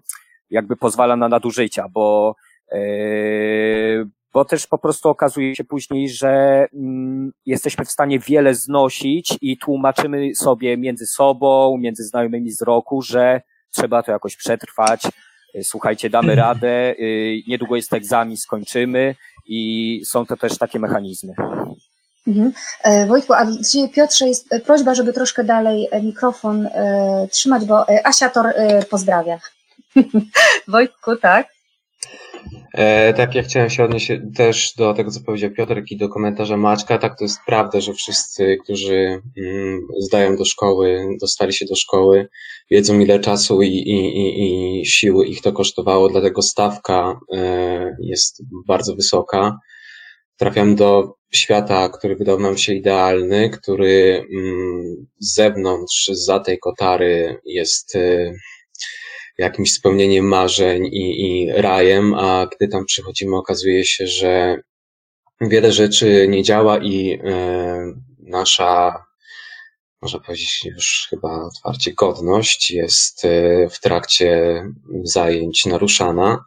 [0.50, 2.36] jakby pozwala na nadużycia, bo
[2.72, 9.38] yy, bo też po prostu okazuje się później, że mm, jesteśmy w stanie wiele znosić
[9.42, 15.02] i tłumaczymy sobie między sobą, między znajomymi z roku, że trzeba to jakoś przetrwać,
[15.64, 21.34] słuchajcie, damy radę, y, niedługo jest egzamin, skończymy i są to też takie mechanizmy.
[22.28, 22.54] Mhm.
[22.84, 26.70] E, Wojtku, a dzisiaj Piotrze jest e, prośba, żeby troszkę dalej e, mikrofon
[27.32, 28.46] trzymać, bo Asia Tor
[28.90, 29.40] pozdrawia.
[30.68, 31.48] Wojtku, tak?
[32.74, 36.58] E, tak, ja chciałem się odnieść też do tego, co powiedział Piotrek i do komentarza
[36.58, 36.98] Maćka.
[36.98, 42.30] Tak, to jest prawda, że wszyscy, którzy mm, zdają do szkoły, dostali się do szkoły,
[42.72, 48.44] wiedzą ile czasu i, i, i, i siły ich to kosztowało, dlatego stawka e, jest
[48.68, 49.58] bardzo wysoka.
[50.38, 57.40] Trafiam do świata, który wydał nam się idealny, który mm, z zewnątrz, za tej kotary
[57.46, 58.34] jest e,
[59.40, 64.62] jakimś spełnieniem marzeń i, i rajem, a gdy tam przychodzimy, okazuje się, że
[65.42, 69.04] wiele rzeczy nie działa i e, nasza,
[70.02, 74.64] można powiedzieć już chyba otwarcie, godność jest e, w trakcie
[75.04, 76.44] zajęć naruszana.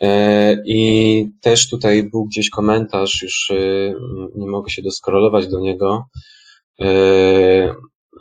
[0.00, 3.52] E, I też tutaj był gdzieś komentarz, już
[4.34, 6.04] nie mogę się doskrolować do niego,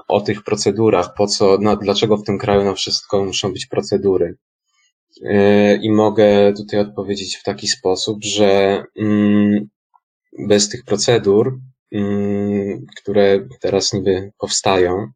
[0.08, 4.36] o tych procedurach, po co, no, dlaczego w tym kraju na wszystko muszą być procedury.
[5.26, 9.70] E, I mogę tutaj odpowiedzieć w taki sposób, że mm,
[10.48, 11.60] bez tych procedur,
[11.92, 15.08] mm, które teraz niby powstają,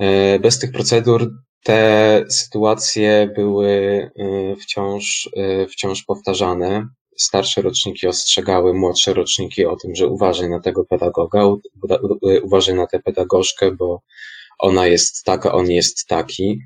[0.00, 1.30] e, bez tych procedur
[1.64, 3.70] te sytuacje były
[4.16, 5.30] e, wciąż,
[5.70, 6.88] wciąż powtarzane
[7.20, 11.44] starsze roczniki ostrzegały młodsze roczniki o tym, że uważaj na tego pedagoga,
[12.42, 14.02] uważaj na tę pedagogzkę, bo
[14.58, 16.60] ona jest taka, on jest taki.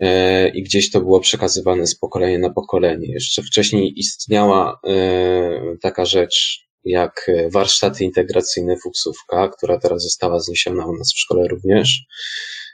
[0.00, 3.12] E, I gdzieś to było przekazywane z pokolenia na pokolenie.
[3.12, 10.96] Jeszcze wcześniej istniała e, taka rzecz jak warsztaty integracyjne Fuksówka, która teraz została zniesiona u
[10.96, 12.00] nas w szkole również.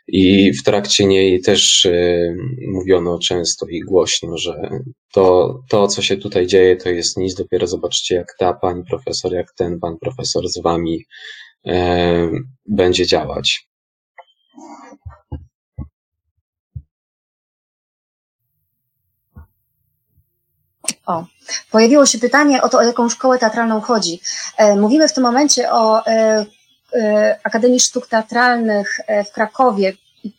[0.08, 2.36] I w trakcie niej też y,
[2.68, 4.70] mówiono często i głośno, że
[5.12, 7.34] to, to, co się tutaj dzieje, to jest nic.
[7.34, 11.04] Dopiero zobaczcie, jak ta pani profesor, jak ten pan profesor z wami
[11.66, 12.30] e,
[12.66, 13.68] będzie działać.
[21.06, 21.24] O,
[21.70, 24.20] pojawiło się pytanie o to, o jaką szkołę teatralną chodzi.
[24.56, 26.46] E, mówimy w tym momencie o E,
[27.44, 29.92] Akademii Sztuk Teatralnych e, w Krakowie,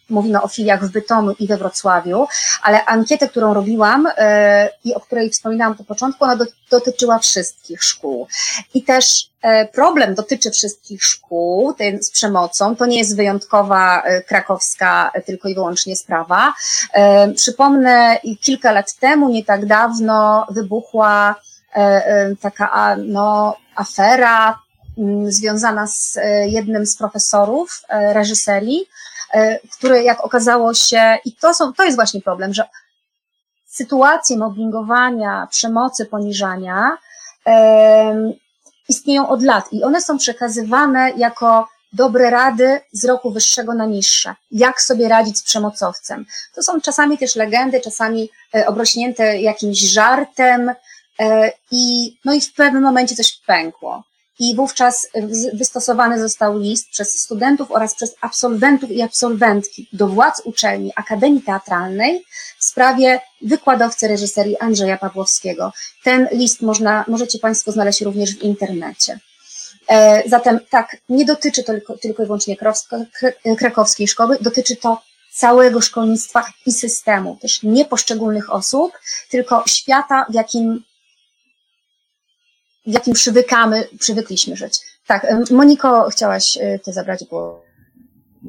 [0.10, 2.28] mówimy o filiach w Bytomiu i we Wrocławiu,
[2.62, 8.28] ale ankietę, którą robiłam e, i o której wspominałam na początku, ona dotyczyła wszystkich szkół.
[8.74, 9.34] I też
[9.74, 12.76] problem dotyczy wszystkich szkół ten z przemocą.
[12.76, 16.54] To nie jest wyjątkowa krakowska tylko i wyłącznie sprawa.
[17.36, 21.36] Przypomnę, kilka lat temu, nie tak dawno, wybuchła
[22.42, 24.63] taka no, afera
[25.28, 28.86] związana z e, jednym z profesorów e, reżyserii,
[29.34, 32.64] e, który jak okazało się, i to, są, to jest właśnie problem, że
[33.68, 36.98] sytuacje mobbingowania, przemocy, poniżania
[38.90, 44.36] istnieją od lat i one są przekazywane jako dobre rady z roku wyższego na niższe.
[44.52, 46.26] Jak sobie radzić z przemocowcem?
[46.56, 48.30] To są czasami też legendy, czasami
[48.66, 50.72] obrośnięte jakimś żartem
[51.72, 54.04] i, no i w pewnym momencie coś pękło
[54.44, 55.08] i wówczas
[55.54, 62.26] wystosowany został list przez studentów oraz przez absolwentów i absolwentki do władz uczelni Akademii Teatralnej
[62.60, 65.74] w sprawie wykładowcy reżyserii Andrzeja Pawłowskiego.
[66.04, 69.20] Ten list można, możecie Państwo znaleźć również w internecie.
[69.90, 72.58] E, zatem tak, nie dotyczy to tylko, tylko i wyłącznie
[73.58, 75.02] krakowskiej szkoły, dotyczy to
[75.34, 78.92] całego szkolnictwa i systemu, też nie poszczególnych osób,
[79.30, 80.84] tylko świata, w jakim
[82.88, 84.82] w jakim przywykamy, przywykliśmy żyć.
[85.08, 87.56] Tak, Moniko, chciałaś y, Ty zabrać głos.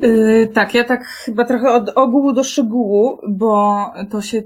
[0.02, 3.76] Yy, tak, ja tak chyba trochę od ogółu do szczegółu, bo
[4.10, 4.42] to się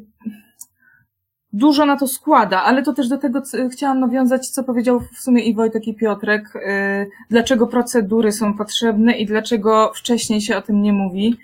[1.53, 5.43] dużo na to składa, ale to też do tego chciałam nawiązać, co powiedział w sumie
[5.43, 10.83] i Wojtek i Piotrek, yy, dlaczego procedury są potrzebne i dlaczego wcześniej się o tym
[10.83, 11.37] nie mówi.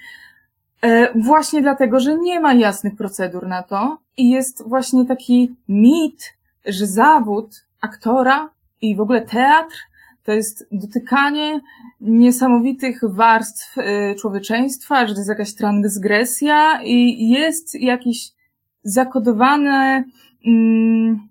[0.83, 6.35] Yy, właśnie dlatego, że nie ma jasnych procedur na to i jest właśnie taki mit,
[6.67, 9.77] że zawód aktora i w ogóle teatr
[10.25, 11.61] to jest dotykanie
[12.01, 18.31] niesamowitych warstw y, człowieczeństwa, że to jest jakaś transgresja i jest jakiś
[18.83, 20.05] zakodowane,
[20.47, 21.29] mm,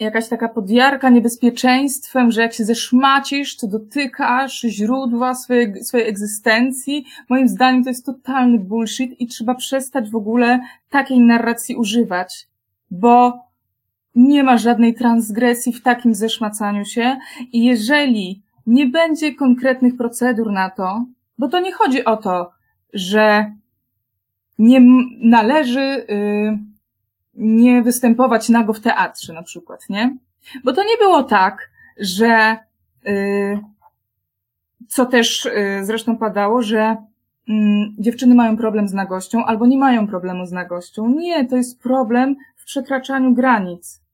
[0.00, 7.04] jakaś taka podjarka niebezpieczeństwem, że jak się zeszmacisz, to dotykasz źródła swojej, swojej egzystencji.
[7.28, 10.60] Moim zdaniem to jest totalny bullshit i trzeba przestać w ogóle
[10.90, 12.48] takiej narracji używać,
[12.90, 13.47] bo
[14.18, 17.16] nie ma żadnej transgresji w takim zeszmacaniu się
[17.52, 21.04] i jeżeli nie będzie konkretnych procedur na to,
[21.38, 22.50] bo to nie chodzi o to,
[22.92, 23.52] że
[24.58, 24.80] nie
[25.20, 26.58] należy y,
[27.34, 30.16] nie występować nago w teatrze na przykład, nie?
[30.64, 32.56] Bo to nie było tak, że
[33.06, 33.58] y,
[34.88, 36.96] co też y, zresztą padało, że
[37.48, 41.08] mm, dziewczyny mają problem z nagością albo nie mają problemu z nagością.
[41.08, 44.07] Nie, to jest problem w przekraczaniu granic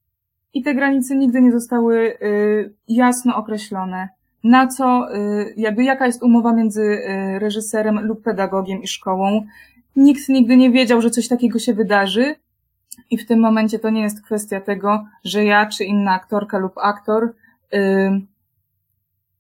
[0.55, 4.09] i te granice nigdy nie zostały y, jasno określone.
[4.45, 9.47] Na co, y, jakby jaka jest umowa między y, reżyserem lub pedagogiem i szkołą.
[9.97, 12.35] Nikt nigdy nie wiedział, że coś takiego się wydarzy.
[13.11, 16.79] I w tym momencie to nie jest kwestia tego, że ja czy inna aktorka lub
[16.79, 17.35] aktor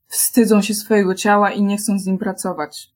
[0.06, 2.90] wstydzą się swojego ciała i nie chcą z nim pracować.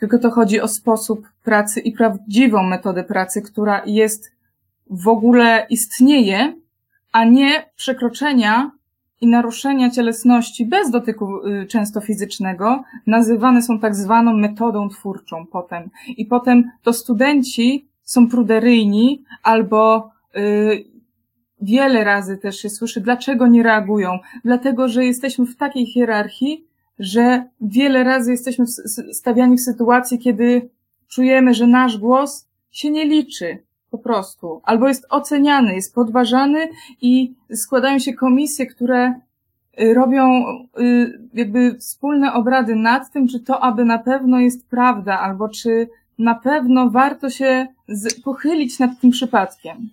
[0.00, 4.32] Tylko to chodzi o sposób pracy i prawdziwą metodę pracy, która jest
[4.90, 6.54] w ogóle istnieje,
[7.18, 8.70] a nie przekroczenia
[9.20, 15.90] i naruszenia cielesności bez dotyku y, często fizycznego nazywane są tak zwaną metodą twórczą potem.
[16.16, 20.84] I potem to studenci są pruderyjni albo y,
[21.60, 24.18] wiele razy też się słyszy, dlaczego nie reagują.
[24.44, 26.64] Dlatego, że jesteśmy w takiej hierarchii,
[26.98, 28.66] że wiele razy jesteśmy
[29.12, 30.70] stawiani w sytuacji, kiedy
[31.08, 36.68] czujemy, że nasz głos się nie liczy po prostu, albo jest oceniany, jest podważany
[37.00, 39.14] i składają się komisje, które
[39.80, 40.44] y, robią
[40.80, 45.88] y, jakby wspólne obrady nad tym, czy to aby na pewno jest prawda, albo czy
[46.18, 47.66] na pewno warto się
[48.24, 49.90] pochylić nad tym przypadkiem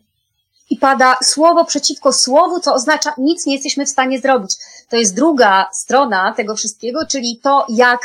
[0.69, 4.55] i pada słowo przeciwko słowu, co oznacza nic nie jesteśmy w stanie zrobić.
[4.89, 7.99] To jest druga strona tego wszystkiego, czyli to, jak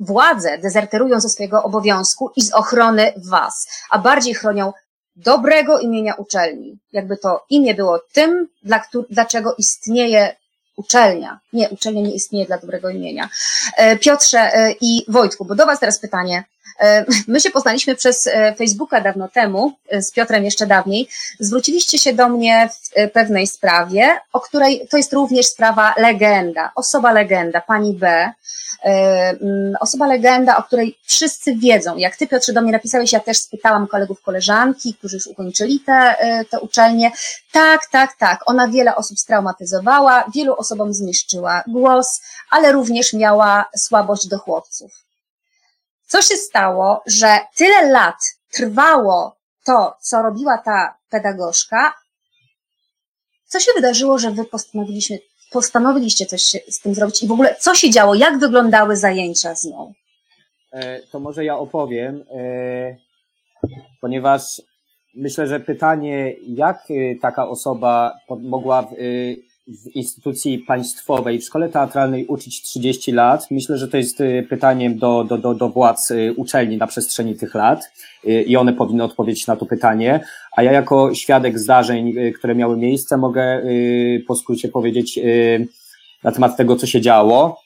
[0.00, 4.72] władze dezerterują ze swojego obowiązku i z ochrony was, a bardziej chronią
[5.24, 6.78] dobrego imienia uczelni.
[6.92, 10.36] Jakby to imię było tym, dla, dlaczego istnieje
[10.76, 11.40] uczelnia.
[11.52, 13.28] Nie, uczelnia nie istnieje dla dobrego imienia.
[13.76, 16.44] E, Piotrze e, i Wojtku, bo do was teraz pytanie.
[16.78, 21.08] E, my się poznaliśmy przez e, Facebooka dawno temu, e, z Piotrem jeszcze dawniej.
[21.40, 27.12] Zwróciliście się do mnie w pewnej sprawie, o której to jest również sprawa legenda, osoba
[27.12, 28.32] legenda, pani B.
[28.82, 31.96] Mm, osoba legenda, o której wszyscy wiedzą.
[31.96, 36.16] Jak ty, Piotrze, do mnie napisałeś, ja też spytałam kolegów, koleżanki, którzy już ukończyli te,
[36.50, 37.12] te uczelnie.
[37.52, 38.40] Tak, tak, tak.
[38.46, 42.20] Ona wiele osób straumatyzowała, wielu osobom zniszczyła głos,
[42.50, 45.07] ale również miała słabość do chłopców.
[46.08, 48.16] Co się stało, że tyle lat
[48.52, 51.94] trwało to, co robiła ta pedagogzka?
[53.46, 55.18] Co się wydarzyło, że wy postanowiliście,
[55.52, 58.14] postanowiliście coś z tym zrobić i w ogóle co się działo?
[58.14, 59.92] Jak wyglądały zajęcia z nią?
[60.72, 62.96] E, to może ja opowiem, e,
[64.00, 64.62] ponieważ
[65.14, 68.90] myślę, że pytanie, jak e, taka osoba mogła
[69.68, 73.50] w instytucji państwowej, w szkole teatralnej uczyć 30 lat?
[73.50, 77.34] Myślę, że to jest y, pytaniem do, do, do, do władz y, uczelni na przestrzeni
[77.34, 77.92] tych lat
[78.26, 80.20] y, i one powinny odpowiedzieć na to pytanie.
[80.56, 83.62] A ja jako świadek zdarzeń, które miały miejsce, mogę
[84.26, 85.20] po skrócie powiedzieć
[86.24, 87.60] na temat tego, co się działo,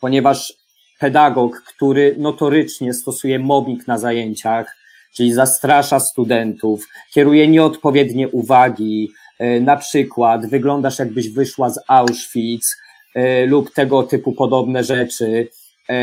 [0.00, 0.52] ponieważ
[0.98, 4.76] pedagog, który notorycznie stosuje mobbing na zajęciach,
[5.14, 9.12] czyli zastrasza studentów, kieruje nieodpowiednie uwagi,
[9.60, 12.76] na przykład wyglądasz jakbyś wyszła z Auschwitz
[13.14, 15.48] e, lub tego typu podobne rzeczy,
[15.88, 15.94] e,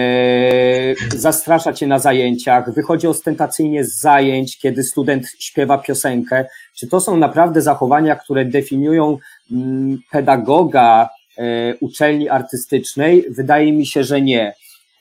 [1.15, 6.45] zastrasza cię na zajęciach, wychodzi ostentacyjnie z zajęć, kiedy student śpiewa piosenkę.
[6.75, 9.17] Czy to są naprawdę zachowania, które definiują
[9.51, 11.09] mm, pedagoga
[11.79, 13.25] uczelni artystycznej?
[13.29, 14.53] Wydaje mi się, że nie.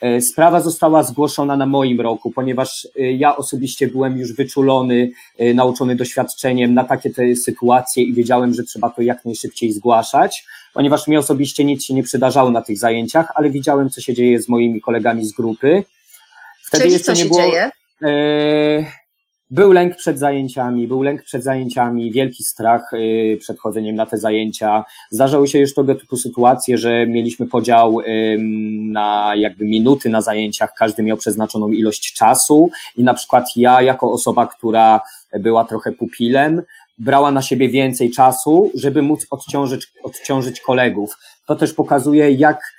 [0.03, 5.55] E, sprawa została zgłoszona na moim roku, ponieważ e, ja osobiście byłem już wyczulony, e,
[5.55, 11.09] nauczony doświadczeniem na takie te sytuacje i wiedziałem, że trzeba to jak najszybciej zgłaszać, ponieważ
[11.09, 14.49] mi osobiście nic się nie przydarzało na tych zajęciach, ale widziałem, co się dzieje z
[14.49, 15.85] moimi kolegami z grupy.
[16.63, 17.71] Wtedy Czyli jeszcze co nie się było, dzieje?
[19.53, 24.19] Był lęk przed zajęciami, był lęk przed zajęciami, wielki strach y, przed chodzeniem na te
[24.19, 24.85] zajęcia.
[25.11, 27.99] Zdarzały się już tego typu sytuacje, że mieliśmy podział
[28.79, 34.13] na jakby minuty na zajęciach, każdy miał przeznaczoną ilość czasu i na przykład ja jako
[34.13, 35.01] osoba, która
[35.41, 36.63] była trochę pupilem,
[36.99, 41.17] brała na siebie więcej czasu, żeby móc odciążyć, odciążyć kolegów.
[41.47, 42.73] To też pokazuje, jak,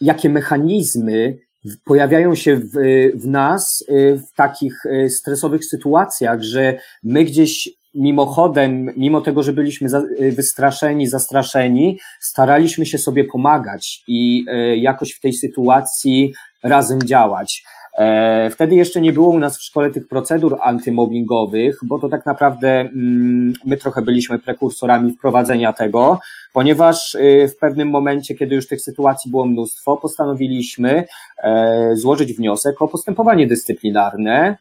[0.00, 1.47] jakie mechanizmy
[1.84, 2.70] pojawiają się w,
[3.14, 9.52] w nas y, w takich y, stresowych sytuacjach, że my gdzieś mimochodem, mimo tego, że
[9.52, 9.88] byliśmy
[10.20, 14.44] y, wystraszeni, zastraszeni, staraliśmy się sobie pomagać i
[14.76, 16.32] jakoś w tej sytuacji
[16.62, 17.64] razem działać.
[17.98, 22.26] E, wtedy jeszcze nie było u nas w szkole tych procedur antymobbingowych, bo to tak
[22.26, 26.20] naprawdę mm, my trochę byliśmy prekursorami wprowadzenia tego,
[26.52, 31.04] ponieważ y, w pewnym momencie, kiedy już tych sytuacji było mnóstwo, postanowiliśmy
[31.42, 34.56] e, złożyć wniosek o postępowanie dyscyplinarne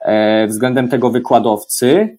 [0.00, 2.18] e, względem tego wykładowcy.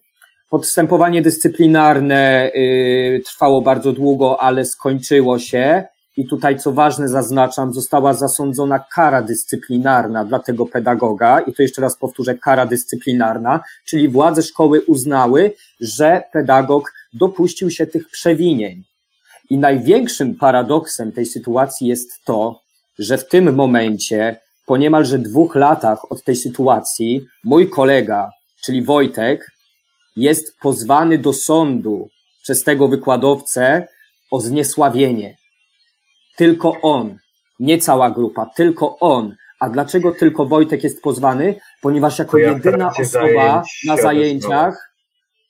[0.50, 5.84] Postępowanie dyscyplinarne y, trwało bardzo długo, ale skończyło się
[6.16, 11.82] i tutaj, co ważne, zaznaczam, została zasądzona kara dyscyplinarna dla tego pedagoga, i to jeszcze
[11.82, 18.84] raz powtórzę, kara dyscyplinarna, czyli władze szkoły uznały, że pedagog dopuścił się tych przewinień.
[19.50, 22.60] I największym paradoksem tej sytuacji jest to,
[22.98, 28.30] że w tym momencie, po niemalże dwóch latach od tej sytuacji, mój kolega,
[28.64, 29.50] czyli Wojtek,
[30.16, 32.08] jest pozwany do sądu
[32.42, 33.88] przez tego wykładowcę
[34.30, 35.36] o zniesławienie.
[36.36, 37.18] Tylko on,
[37.60, 39.34] nie cała grupa, tylko on.
[39.60, 41.54] A dlaczego tylko Wojtek jest pozwany?
[41.82, 44.94] Ponieważ jako Ja jedyna osoba zajęć na zajęciach,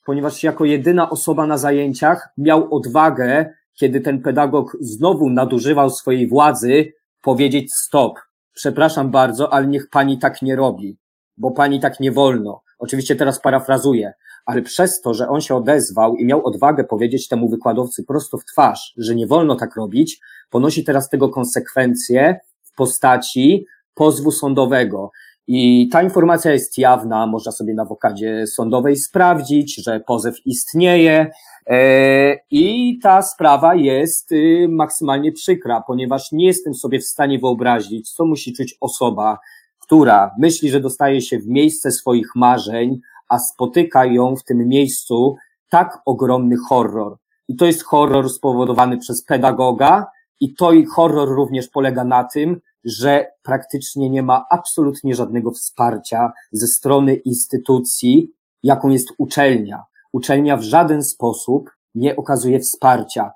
[0.06, 6.92] ponieważ jako jedyna osoba na zajęciach miał odwagę, kiedy ten pedagog znowu nadużywał swojej władzy,
[7.22, 8.18] powiedzieć stop.
[8.54, 10.98] Przepraszam bardzo, ale niech pani tak nie robi,
[11.36, 12.62] bo pani tak nie wolno.
[12.78, 14.12] Oczywiście teraz parafrazuję,
[14.46, 18.44] ale przez to, że on się odezwał i miał odwagę powiedzieć temu wykładowcy prosto w
[18.44, 20.20] twarz, że nie wolno tak robić,
[20.50, 25.10] ponosi teraz tego konsekwencje w postaci pozwu sądowego.
[25.46, 31.30] I ta informacja jest jawna, można sobie na wokadzie sądowej sprawdzić, że pozew istnieje.
[31.66, 38.12] E, I ta sprawa jest y, maksymalnie przykra, ponieważ nie jestem sobie w stanie wyobrazić,
[38.12, 39.38] co musi czuć osoba,
[39.80, 45.36] która myśli, że dostaje się w miejsce swoich marzeń, a spotyka ją w tym miejscu
[45.70, 47.16] tak ogromny horror.
[47.48, 50.06] I to jest horror spowodowany przez pedagoga,
[50.40, 56.32] i to i horror również polega na tym, że praktycznie nie ma absolutnie żadnego wsparcia
[56.52, 58.32] ze strony instytucji,
[58.62, 59.84] jaką jest uczelnia.
[60.12, 63.32] Uczelnia w żaden sposób nie okazuje wsparcia.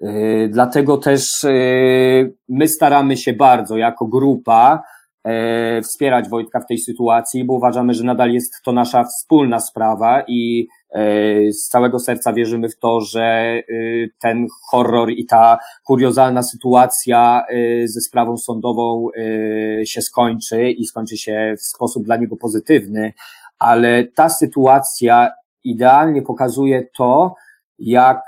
[0.00, 4.82] Yy, Dlatego też yy, my staramy się bardzo jako grupa
[5.82, 10.68] wspierać Wojtka w tej sytuacji, bo uważamy, że nadal jest to nasza wspólna sprawa i
[10.90, 17.46] e, z całego serca wierzymy w to, że y, ten horror i ta kuriozalna sytuacja
[17.84, 19.08] ze sprawą sądową
[19.84, 23.12] się skończy i skończy się w sposób dla niego pozytywny,
[23.58, 25.30] ale ta sytuacja
[25.64, 27.34] idealnie pokazuje to,
[27.78, 28.22] jak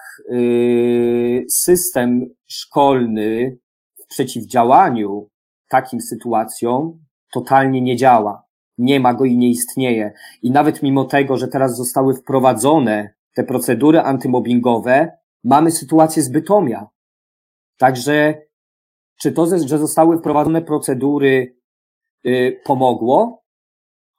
[1.48, 3.58] system szkolny
[4.04, 5.28] w przeciwdziałaniu
[5.68, 6.98] takim sytuacjom
[7.32, 8.42] totalnie nie działa.
[8.78, 10.12] Nie ma go i nie istnieje.
[10.42, 15.10] I nawet mimo tego, że teraz zostały wprowadzone te procedury antymobbingowe,
[15.44, 16.86] mamy sytuację z Bytomia.
[17.78, 18.34] Także
[19.20, 21.56] czy to, że zostały wprowadzone procedury,
[22.26, 23.42] y, pomogło?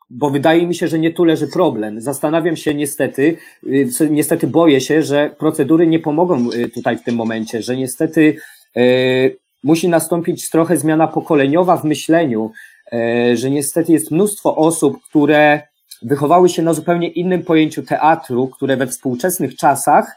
[0.09, 2.01] Bo wydaje mi się, że nie tu leży problem.
[2.01, 3.37] Zastanawiam się niestety,
[3.67, 7.77] y, co- niestety boję się, że procedury nie pomogą y, tutaj w tym momencie, że
[7.77, 8.35] niestety
[8.77, 12.51] y, musi nastąpić trochę zmiana pokoleniowa w myśleniu,
[12.93, 15.61] e, że niestety jest mnóstwo osób, które
[16.01, 20.15] wychowały się na zupełnie innym pojęciu teatru, które we współczesnych czasach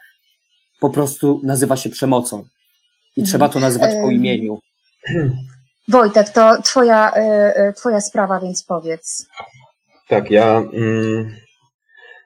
[0.80, 2.44] po prostu nazywa się przemocą.
[3.16, 4.58] I trzeba to nazywać po imieniu.
[5.88, 9.26] Wojtek, to twoja, y, y, twoja sprawa, więc powiedz.
[10.08, 11.36] Tak, ja mm,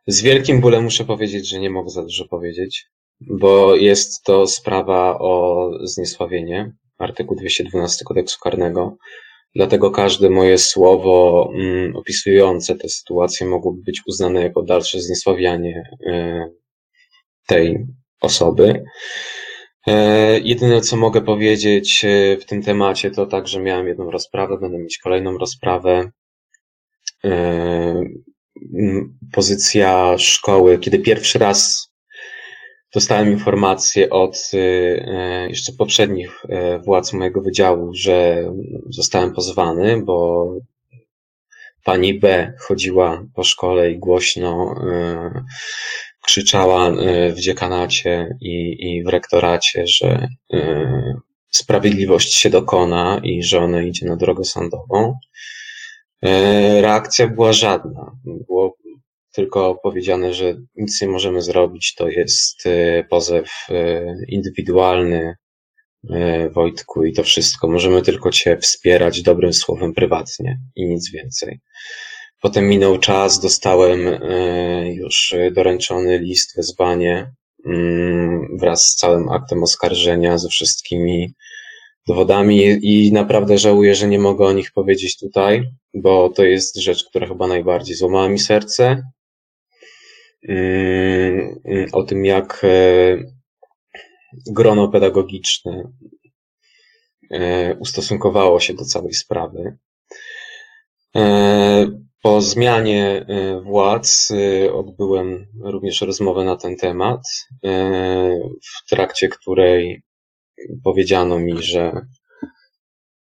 [0.06, 2.86] z wielkim bólem muszę powiedzieć, że nie mogę za dużo powiedzieć,
[3.20, 8.96] bo jest to sprawa o zniesławienie, artykuł 212 kodeksu karnego.
[9.54, 16.48] Dlatego każde moje słowo mm, opisujące tę sytuację mogłoby być uznane jako dalsze zniesławianie e,
[17.46, 17.86] tej
[18.20, 18.84] osoby.
[19.86, 24.58] E, Jedyne, co mogę powiedzieć e, w tym temacie, to tak, że miałem jedną rozprawę,
[24.60, 26.10] będę mieć kolejną rozprawę.
[29.32, 31.90] Pozycja szkoły, kiedy pierwszy raz
[32.94, 38.50] dostałem informację od e, e, jeszcze poprzednich e, władz mojego wydziału, że
[38.90, 40.48] zostałem pozwany, bo
[41.84, 44.74] pani B chodziła po szkole i głośno
[46.22, 46.90] krzyczała
[47.30, 50.28] w dziekanacie i, i w rektoracie, że
[51.50, 55.18] sprawiedliwość się dokona i że ona idzie na drogę sądową.
[56.80, 58.12] Reakcja była żadna.
[58.24, 58.75] Było
[59.36, 61.94] tylko powiedziane, że nic nie możemy zrobić.
[61.94, 65.34] To jest e, pozew e, indywidualny,
[66.10, 67.68] e, Wojtku, i to wszystko.
[67.68, 71.60] Możemy tylko Cię wspierać dobrym słowem prywatnie i nic więcej.
[72.42, 74.00] Potem minął czas, dostałem
[74.94, 77.32] już doręczony list, wezwanie
[77.66, 81.34] mm, wraz z całym aktem oskarżenia, ze wszystkimi
[82.06, 85.62] dowodami i naprawdę żałuję, że nie mogę o nich powiedzieć tutaj,
[85.94, 89.02] bo to jest rzecz, która chyba najbardziej złamała mi serce.
[90.48, 93.18] Mm, mm, O tym, jak e,
[94.46, 95.92] grono pedagogiczne
[97.30, 99.76] e, ustosunkowało się do całej sprawy.
[101.16, 101.86] E,
[102.22, 103.26] Po zmianie
[103.62, 104.32] władz
[104.72, 107.20] odbyłem również rozmowę na ten temat,
[108.62, 110.02] w trakcie której
[110.84, 112.06] powiedziano mi, że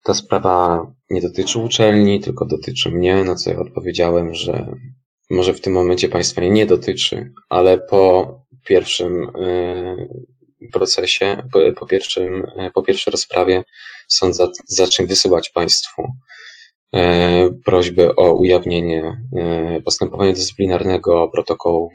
[0.03, 4.75] ta sprawa nie dotyczy uczelni, tylko dotyczy mnie, na co ja odpowiedziałem, że
[5.33, 8.33] może w tym momencie państwa nie dotyczy, ale po
[8.65, 9.27] pierwszym
[10.73, 11.43] procesie,
[11.75, 13.63] po, pierwszym, po pierwszej rozprawie
[14.07, 16.03] sąd za, zacznie wysyłać państwu
[16.93, 19.21] E, prośby o ujawnienie
[19.85, 21.93] postępowania dyscyplinarnego, protokołów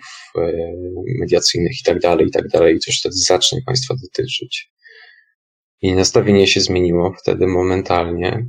[1.21, 2.49] mediacyjnych itd., tak itd.
[2.53, 4.71] Tak i to już wtedy zacznie państwa dotyczyć.
[5.83, 8.47] I nastawienie się zmieniło wtedy momentalnie.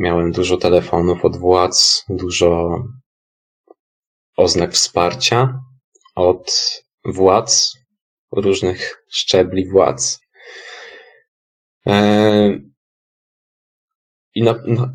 [0.00, 2.82] Miałem dużo telefonów od władz, dużo
[4.36, 5.60] oznak wsparcia
[6.14, 6.52] od
[7.04, 7.72] władz,
[8.32, 10.20] różnych szczebli władz.
[14.34, 14.94] I na, na,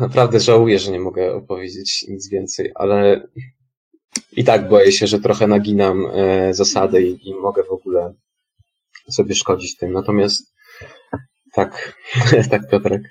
[0.00, 3.28] naprawdę żałuję, że nie mogę opowiedzieć nic więcej, ale
[4.32, 8.14] i tak boję się, że trochę naginam e, zasady i, i mogę w ogóle
[9.10, 9.92] sobie szkodzić tym.
[9.92, 10.54] Natomiast
[11.52, 11.98] tak,
[12.50, 13.02] tak Piotrek.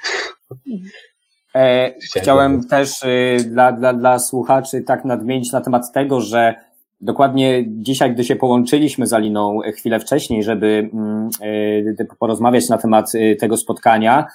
[1.57, 6.55] E, chciałem też y, dla, dla, dla słuchaczy tak nadmienić na temat tego, że
[7.01, 11.29] dokładnie dzisiaj, gdy się połączyliśmy z Aliną chwilę wcześniej, żeby mm,
[11.99, 14.25] y, porozmawiać na temat tego spotkania,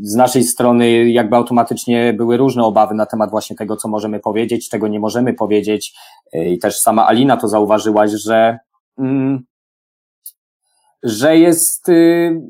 [0.00, 4.68] z naszej strony jakby automatycznie były różne obawy na temat właśnie tego, co możemy powiedzieć,
[4.68, 5.94] czego nie możemy powiedzieć.
[6.32, 8.58] I też sama Alina to zauważyłaś, że,
[8.98, 9.44] mm,
[11.02, 12.40] że jest, y,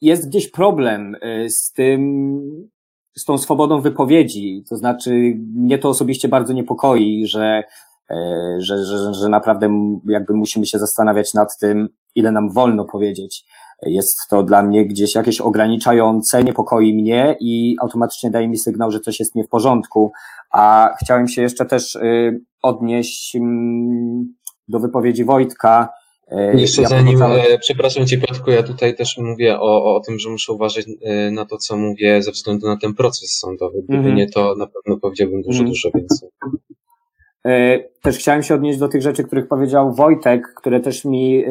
[0.00, 1.16] jest gdzieś problem
[1.48, 2.70] z tym,
[3.16, 4.64] z tą swobodą wypowiedzi.
[4.68, 7.62] To znaczy, mnie to osobiście bardzo niepokoi, że,
[8.10, 8.14] y,
[8.58, 9.68] że, że, że naprawdę
[10.08, 13.44] jakby musimy się zastanawiać nad tym, ile nam wolno powiedzieć.
[13.82, 19.00] Jest to dla mnie gdzieś jakieś ograniczające, niepokoi mnie i automatycznie daje mi sygnał, że
[19.00, 20.12] coś jest nie w porządku.
[20.52, 24.34] A chciałem się jeszcze też y, odnieść mm,
[24.68, 25.88] do wypowiedzi Wojtka.
[26.32, 30.18] Y, jeszcze ja zanim, e, przepraszam Cię Piotrku, ja tutaj też mówię o, o tym,
[30.18, 33.82] że muszę uważać e, na to, co mówię ze względu na ten proces sądowy.
[33.82, 34.16] Gdyby mm -hmm.
[34.16, 35.70] nie to, na pewno powiedziałbym dużo, mm -hmm.
[35.70, 36.28] dużo więcej.
[37.46, 41.44] E, też chciałem się odnieść do tych rzeczy, których powiedział Wojtek, które też mi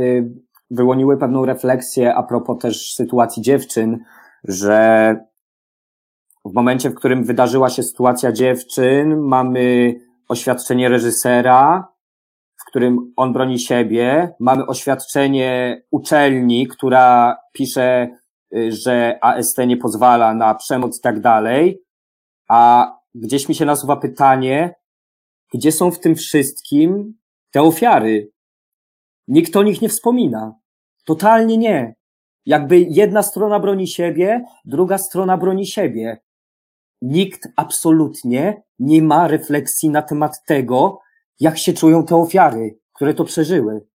[0.72, 4.00] wyłoniły pewną refleksję a propos też sytuacji dziewczyn,
[4.44, 5.16] że
[6.46, 9.96] w momencie, w którym wydarzyła się sytuacja dziewczyn, mamy
[10.28, 11.88] oświadczenie reżysera,
[12.70, 18.10] którym on broni siebie, mamy oświadczenie uczelni, która pisze,
[18.56, 21.84] y, że AST nie pozwala na przemoc i tak dalej,
[22.50, 24.76] a gdzieś mi się nasuwa pytanie,
[25.54, 27.14] gdzie są w tym wszystkim
[27.52, 28.32] te ofiary?
[29.28, 30.56] Nikt o nich nie wspomina.
[31.06, 31.96] Totalnie nie.
[32.46, 36.22] Jakby jedna strona broni siebie, druga strona broni siebie.
[37.02, 41.00] Nikt absolutnie nie ma refleksji na temat tego,
[41.40, 43.88] jak się czują te ofiary, które to przeżyły.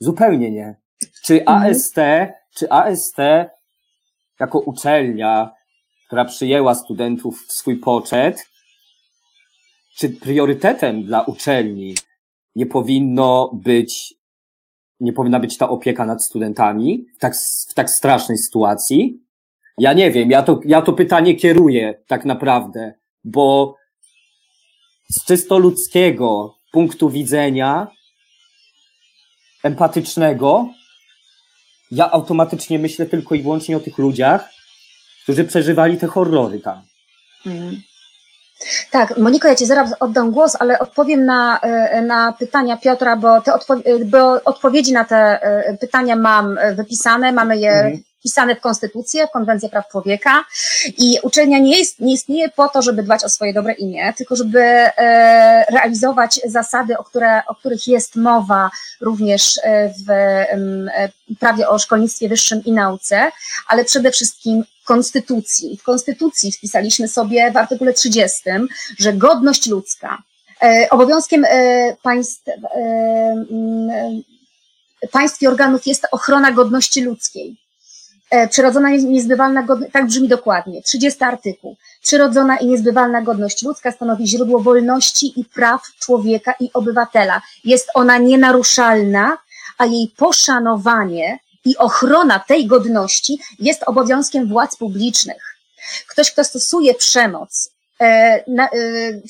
[0.00, 0.76] Zupełnie nie.
[1.24, 1.70] Czy mhm.
[1.70, 1.96] AST,
[2.54, 3.16] czy AST
[4.40, 5.54] jako uczelnia,
[6.06, 8.46] która przyjęła studentów w swój poczet,
[9.96, 11.94] czy priorytetem dla uczelni
[12.54, 14.18] nie powinno być
[15.00, 17.36] nie powinna być ta opieka nad studentami w tak,
[17.70, 19.22] w tak strasznej sytuacji?
[19.78, 23.76] Ja nie wiem, ja to, ja to pytanie kieruję tak naprawdę, bo
[25.10, 27.86] z czysto ludzkiego punktu widzenia,
[29.62, 30.68] empatycznego,
[31.90, 34.48] ja automatycznie myślę tylko i wyłącznie o tych ludziach,
[35.22, 36.82] którzy przeżywali te horrory tam.
[37.46, 37.80] Mm.
[38.90, 43.40] Tak, Moniko, ja Ci zaraz oddam głos, ale odpowiem na, e, na pytania Piotra, bo,
[43.40, 48.56] te odpo e, bo odpowiedzi na te e, pytania mam wypisane, mamy je mhm wpisane
[48.56, 50.44] w Konstytucję, w Konwencję Praw Człowieka
[50.98, 54.36] i uczelnia nie, jest, nie istnieje po to, żeby dbać o swoje dobre imię, tylko
[54.36, 61.08] żeby e, realizować zasady, o, które, o których jest mowa również e, w e,
[61.40, 63.30] prawie o szkolnictwie wyższym i nauce,
[63.68, 65.76] ale przede wszystkim Konstytucji.
[65.76, 68.40] W Konstytucji wpisaliśmy sobie w artykule 30,
[68.98, 70.22] że godność ludzka,
[70.90, 71.46] obowiązkiem
[72.02, 72.44] państw,
[75.12, 77.67] państw i organów jest ochrona godności ludzkiej.
[78.30, 81.76] E, przyrodzona i niezbywalna godność, tak brzmi dokładnie, 30 artykuł.
[82.02, 87.42] Przyrodzona i niezbywalna godność ludzka stanowi źródło wolności i praw człowieka i obywatela.
[87.64, 89.38] Jest ona nienaruszalna,
[89.78, 95.56] a jej poszanowanie i ochrona tej godności jest obowiązkiem władz publicznych.
[96.08, 97.70] Ktoś, kto stosuje przemoc,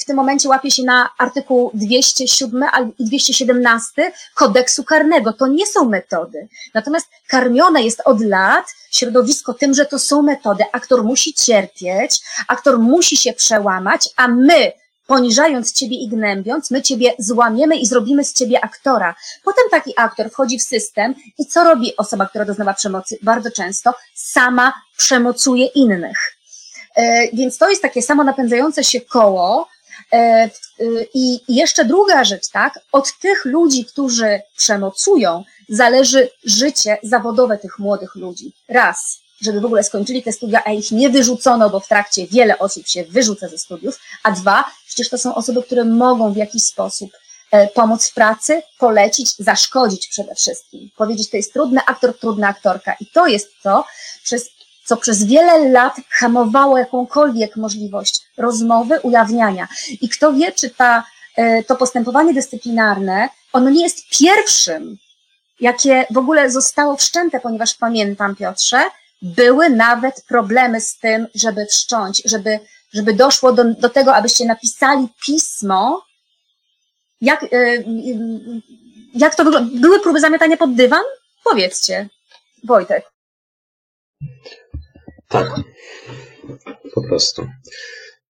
[0.00, 2.64] w tym momencie łapie się na artykuł 207
[2.98, 5.32] i 217 kodeksu karnego.
[5.32, 6.48] To nie są metody.
[6.74, 10.64] Natomiast karmione jest od lat środowisko tym, że to są metody.
[10.72, 14.72] Aktor musi cierpieć, aktor musi się przełamać, a my,
[15.06, 19.14] poniżając ciebie i gnębiąc, my ciebie złamiemy i zrobimy z ciebie aktora.
[19.44, 23.18] Potem taki aktor wchodzi w system i co robi osoba, która doznawa przemocy?
[23.22, 26.37] Bardzo często sama przemocuje innych.
[26.98, 29.68] E, więc to jest takie samo napędzające się koło,
[30.12, 30.50] E,
[31.14, 32.80] I jeszcze druga rzecz, tak?
[32.92, 38.52] Od tych ludzi, którzy przemocują, zależy życie zawodowe tych młodych ludzi.
[38.68, 42.58] Raz, żeby w ogóle skończyli te studia, a ich nie wyrzucono, bo w trakcie wiele
[42.58, 46.62] osób się wyrzuca ze studiów, a dwa, przecież to są osoby, które mogą w jakiś
[46.62, 47.10] sposób
[47.50, 50.90] e, pomóc w pracy, polecić, zaszkodzić przede wszystkim.
[50.96, 52.96] Powiedzieć, to jest trudny aktor, trudna aktorka.
[53.00, 53.84] I to jest to,
[54.24, 54.50] przez,
[54.88, 59.68] co przez wiele lat hamowało jakąkolwiek możliwość rozmowy, ujawniania.
[60.00, 61.04] I kto wie, czy ta,
[61.36, 64.96] e, to postępowanie dyscyplinarne, ono nie jest pierwszym,
[65.60, 68.82] jakie w ogóle zostało wszczęte, ponieważ pamiętam, Piotrze,
[69.22, 72.60] były nawet problemy z tym, żeby wszcząć, żeby,
[72.92, 76.02] żeby doszło do, do tego, abyście napisali pismo.
[77.20, 77.84] Jak, y,
[79.14, 79.80] jak to wygląda?
[79.80, 81.02] Były próby zamiatania pod dywan?
[81.44, 82.08] Powiedzcie,
[82.64, 83.04] Wojtek.
[85.28, 85.60] Tak,
[86.94, 87.46] po prostu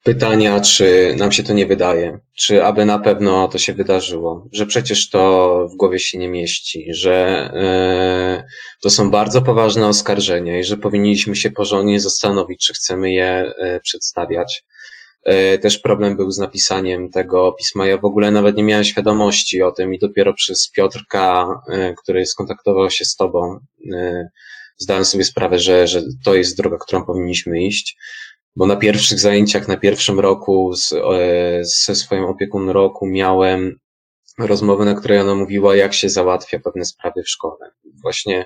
[0.07, 4.65] pytania, czy nam się to nie wydaje, czy aby na pewno to się wydarzyło, że
[4.65, 7.15] przecież to w głowie się nie mieści, że
[7.53, 8.43] e,
[8.81, 13.79] to są bardzo poważne oskarżenia i że powinniśmy się porządnie zastanowić, czy chcemy je e,
[13.79, 14.65] przedstawiać.
[15.23, 17.87] E, też problem był z napisaniem tego pisma.
[17.87, 21.47] Ja w ogóle nawet nie miałem świadomości o tym i dopiero przez Piotrka,
[22.03, 23.59] który skontaktował się z tobą,
[24.77, 27.97] zdałem sobie sprawę, że, że to jest droga, którą powinniśmy iść
[28.57, 33.79] bo na pierwszych zajęciach, na pierwszym roku z, e, ze swoją opieką roku miałem
[34.39, 37.71] rozmowę, na której ona mówiła, jak się załatwia pewne sprawy w szkole.
[38.01, 38.45] Właśnie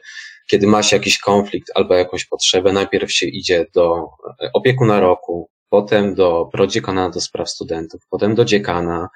[0.49, 4.07] kiedy ma się jakiś konflikt albo jakąś potrzebę, najpierw się idzie do
[4.53, 9.09] opiekuna roku, potem do prodziekana do spraw studentów, potem do dziekana,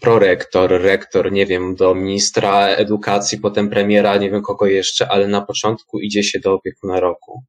[0.00, 5.40] prorektor, rektor, nie wiem, do ministra edukacji, potem premiera, nie wiem kogo jeszcze, ale na
[5.40, 7.42] początku idzie się do opiekuna roku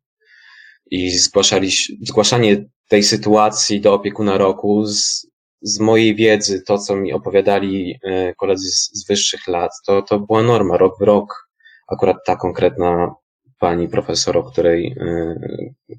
[0.91, 5.27] i zgłaszali, zgłaszanie tej sytuacji do opiekuna roku z,
[5.61, 10.19] z mojej wiedzy, to co mi opowiadali e, koledzy z, z wyższych lat, to, to
[10.19, 11.49] była norma, rok w rok.
[11.87, 13.15] Akurat ta konkretna
[13.59, 15.35] pani profesor, o której, e,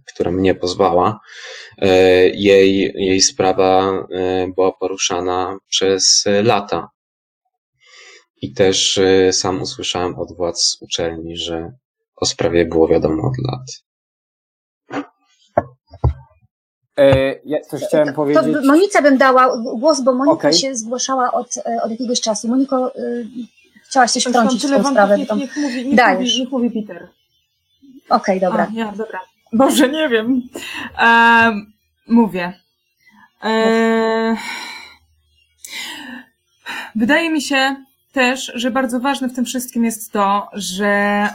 [0.07, 1.21] która mnie pozwała,
[1.79, 1.89] e,
[2.29, 3.93] jej, jej sprawa
[4.55, 6.89] była poruszana przez lata.
[8.43, 9.01] I też
[9.33, 11.73] sam usłyszałem od władz uczelni, że
[12.17, 13.67] o sprawie było wiadomo od lat.
[17.01, 18.43] E, ja coś chciałem powiedzieć.
[18.55, 20.53] To Monice bym dała głos, bo Monika okay.
[20.53, 22.49] się zgłaszała od, e, od jakiegoś czasu.
[22.49, 23.27] Moniko, y,
[23.89, 25.19] chciałaś coś wtrącić w tą sprawę.
[25.19, 26.19] Niech, niech, mówi, niech, Dajesz.
[26.19, 27.09] mówi, niech mówi Peter.
[28.11, 28.67] Okej, okay, dobra.
[28.71, 29.21] A, ja, dobra.
[29.53, 30.43] Boże, nie wiem.
[30.99, 31.53] E,
[32.09, 32.53] mówię.
[33.45, 34.37] E,
[36.95, 37.77] wydaje mi się
[38.13, 41.29] też, że bardzo ważne w tym wszystkim jest to, że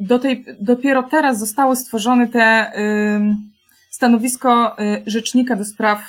[0.00, 2.72] do tej, dopiero teraz zostały stworzone te...
[2.78, 3.48] Y,
[3.90, 6.00] stanowisko y, rzecznika do spraw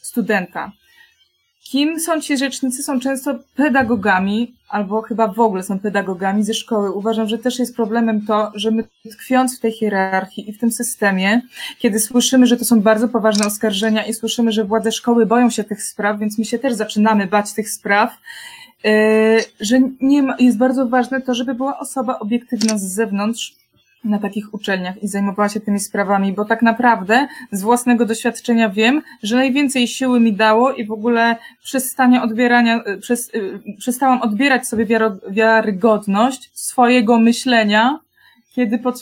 [0.00, 0.72] studenta.
[1.72, 2.82] Kim są ci rzecznicy?
[2.82, 6.92] Są często pedagogami, albo chyba w ogóle są pedagogami ze szkoły.
[6.92, 10.70] Uważam, że też jest problemem to, że my tkwiąc w tej hierarchii i w tym
[10.72, 11.42] systemie,
[11.78, 15.64] kiedy słyszymy, że to są bardzo poważne oskarżenia i słyszymy, że władze szkoły boją się
[15.64, 18.18] tych spraw, więc my się też zaczynamy bać tych spraw,
[18.84, 18.88] y,
[19.60, 23.61] że nie ma, jest bardzo ważne to, żeby była osoba obiektywna z zewnątrz,
[24.04, 29.02] na takich uczelniach i zajmowała się tymi sprawami, bo tak naprawdę z własnego doświadczenia wiem,
[29.22, 34.86] że najwięcej siły mi dało i w ogóle przestanie odbierania, przez, y, przestałam odbierać sobie
[35.30, 37.98] wiarygodność swojego myślenia,
[38.54, 39.00] kiedy pod,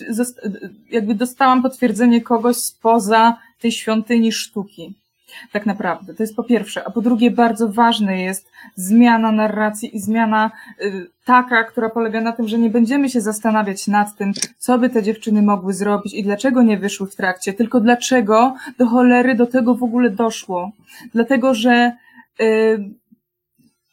[0.90, 4.99] jakby dostałam potwierdzenie kogoś spoza tej świątyni sztuki
[5.53, 6.14] tak naprawdę.
[6.14, 6.85] To jest po pierwsze.
[6.87, 10.51] A po drugie, bardzo ważne jest zmiana narracji i zmiana
[10.81, 14.91] y, taka, która polega na tym, że nie będziemy się zastanawiać nad tym, co by
[14.91, 19.47] te dziewczyny mogły zrobić i dlaczego nie wyszły w trakcie, tylko dlaczego do cholery do
[19.47, 20.72] tego w ogóle doszło.
[21.14, 21.93] Dlatego, że
[22.41, 23.01] y,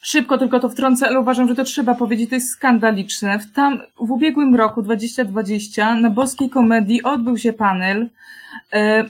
[0.02, 3.40] Szybko tylko to wtrącę, ale uważam, że to trzeba powiedzieć, to jest skandaliczne.
[3.40, 8.10] W, tam, w ubiegłym roku 2020 na Boskiej Komedii odbył się panel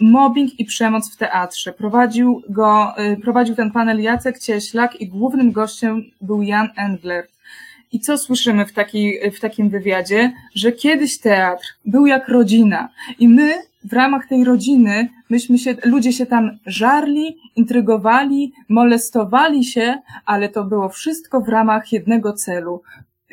[0.01, 1.73] Mobbing i przemoc w teatrze.
[1.73, 7.31] Prowadził go, e, prowadził ten panel Jacek Cieślak i głównym gościem był Jan Englert.
[7.91, 10.33] I co słyszymy w, taki, w takim wywiadzie?
[10.55, 12.89] Że kiedyś teatr był jak rodzina
[13.19, 20.01] i my w ramach tej rodziny myśmy się, ludzie się tam żarli, intrygowali, molestowali się,
[20.25, 22.81] ale to było wszystko w ramach jednego celu.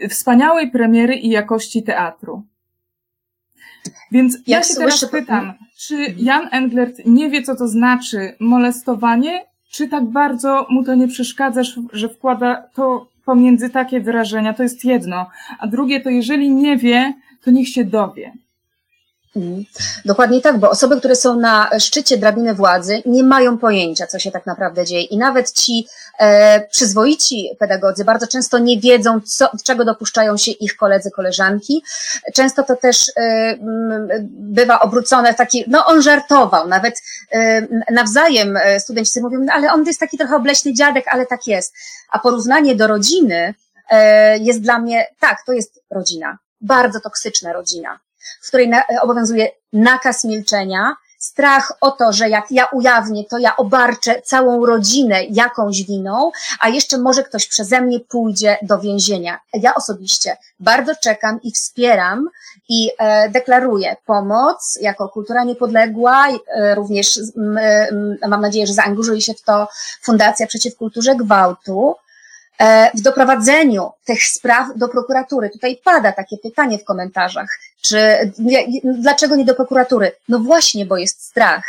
[0.09, 2.43] Wspaniałej premiery i jakości teatru.
[4.13, 5.53] Więc ja, ja się teraz pytam,
[5.89, 11.09] czy Jan Englert nie wie, co to znaczy molestowanie, czy tak bardzo mu to nie
[11.09, 11.63] przeszkadza,
[11.93, 14.55] że wkłada to pomiędzy takie wyrażenia?
[14.55, 15.27] To jest jedno.
[15.59, 17.15] A drugie to, jeżeli nie wie,
[17.45, 18.33] to niech się dowie.
[20.05, 24.31] Dokładnie tak, bo osoby, które są na szczycie drabiny władzy, nie mają pojęcia, co się
[24.31, 25.03] tak naprawdę dzieje.
[25.03, 25.87] I nawet ci
[26.19, 31.83] e, przyzwoici pedagodzy bardzo często nie wiedzą, co, czego dopuszczają się ich koledzy, koleżanki.
[32.35, 33.57] Często to też e,
[34.31, 39.73] bywa obrócone w taki, no on żartował, nawet e, nawzajem e, studenci mówią, no, ale
[39.73, 41.75] on jest taki trochę obleśny dziadek, ale tak jest.
[42.11, 43.55] A porównanie do rodziny
[43.91, 47.99] e, jest dla mnie, tak, to jest rodzina, bardzo toksyczna rodzina
[48.43, 50.95] w której na, obowiązuje nakaz milczenia,
[51.25, 56.69] strach o to, że jak ja ujawnię, to ja obarczę całą rodzinę jakąś winą, a
[56.69, 59.41] jeszcze może ktoś przeze mnie pójdzie do więzienia.
[59.55, 62.29] Ja osobiście bardzo czekam i wspieram
[62.69, 67.19] i e, deklaruję pomoc jako kultura niepodległa, e, również
[67.61, 67.89] e,
[68.29, 69.69] mam nadzieję, że zaangażuje się w to
[70.03, 72.14] Fundacja Przeciw Kulturze Gwałtu, E,
[72.95, 75.51] w doprowadzeniu tych spraw do prokuratury.
[75.51, 78.33] Tutaj pada takie pytanie w komentarzach, czy
[78.85, 80.13] dlaczego nie do prokuratury?
[80.29, 81.65] No właśnie, bo jest strach.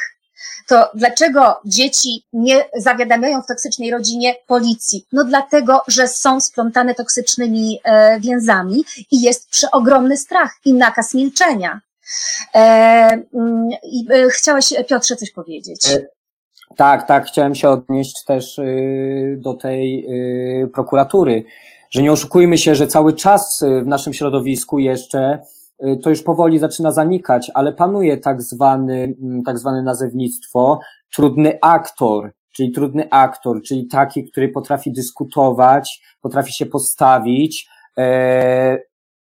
[0.67, 5.05] To dlaczego dzieci nie zawiadamiają w toksycznej rodzinie policji?
[5.11, 11.81] No dlatego, że są splątane toksycznymi e, więzami i jest przeogromny strach i nakaz milczenia.
[12.55, 12.59] E,
[13.33, 13.69] mm,
[14.31, 15.87] chciałeś, Piotrze, coś powiedzieć?
[16.75, 20.05] Tak, tak, chciałem się odnieść też y, do tej
[20.63, 21.43] y, prokuratury,
[21.89, 25.39] że nie oszukujmy się, że cały czas y, w naszym środowisku jeszcze
[26.03, 30.79] to już powoli zaczyna zanikać, ale panuje tak zwany, mm, tak zwane nazewnictwo
[31.15, 38.77] trudny aktor, czyli trudny aktor, czyli taki, który potrafi dyskutować, potrafi się postawić, e,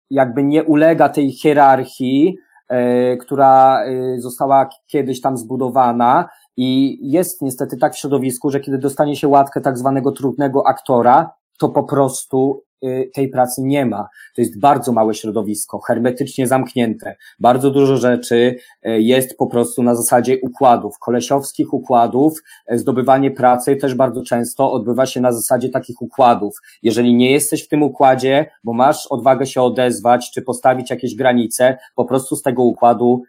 [0.10, 2.38] jakby nie ulega tej hierarchii,
[2.70, 3.84] e, która
[4.18, 6.30] została kiedyś tam zbudowana,
[6.62, 11.32] i jest niestety tak w środowisku, że kiedy dostanie się łatkę tak zwanego trudnego aktora,
[11.60, 14.08] to po prostu y, tej pracy nie ma.
[14.36, 17.16] To jest bardzo małe środowisko, hermetycznie zamknięte.
[17.40, 18.56] Bardzo dużo rzeczy
[18.88, 22.34] y, jest po prostu na zasadzie układów, kolesiowskich układów.
[22.72, 26.56] Y, zdobywanie pracy też bardzo często odbywa się na zasadzie takich układów.
[26.84, 31.78] Jeżeli nie jesteś w tym układzie, bo masz odwagę się odezwać, czy postawić jakieś granice,
[31.96, 33.24] po prostu z tego układu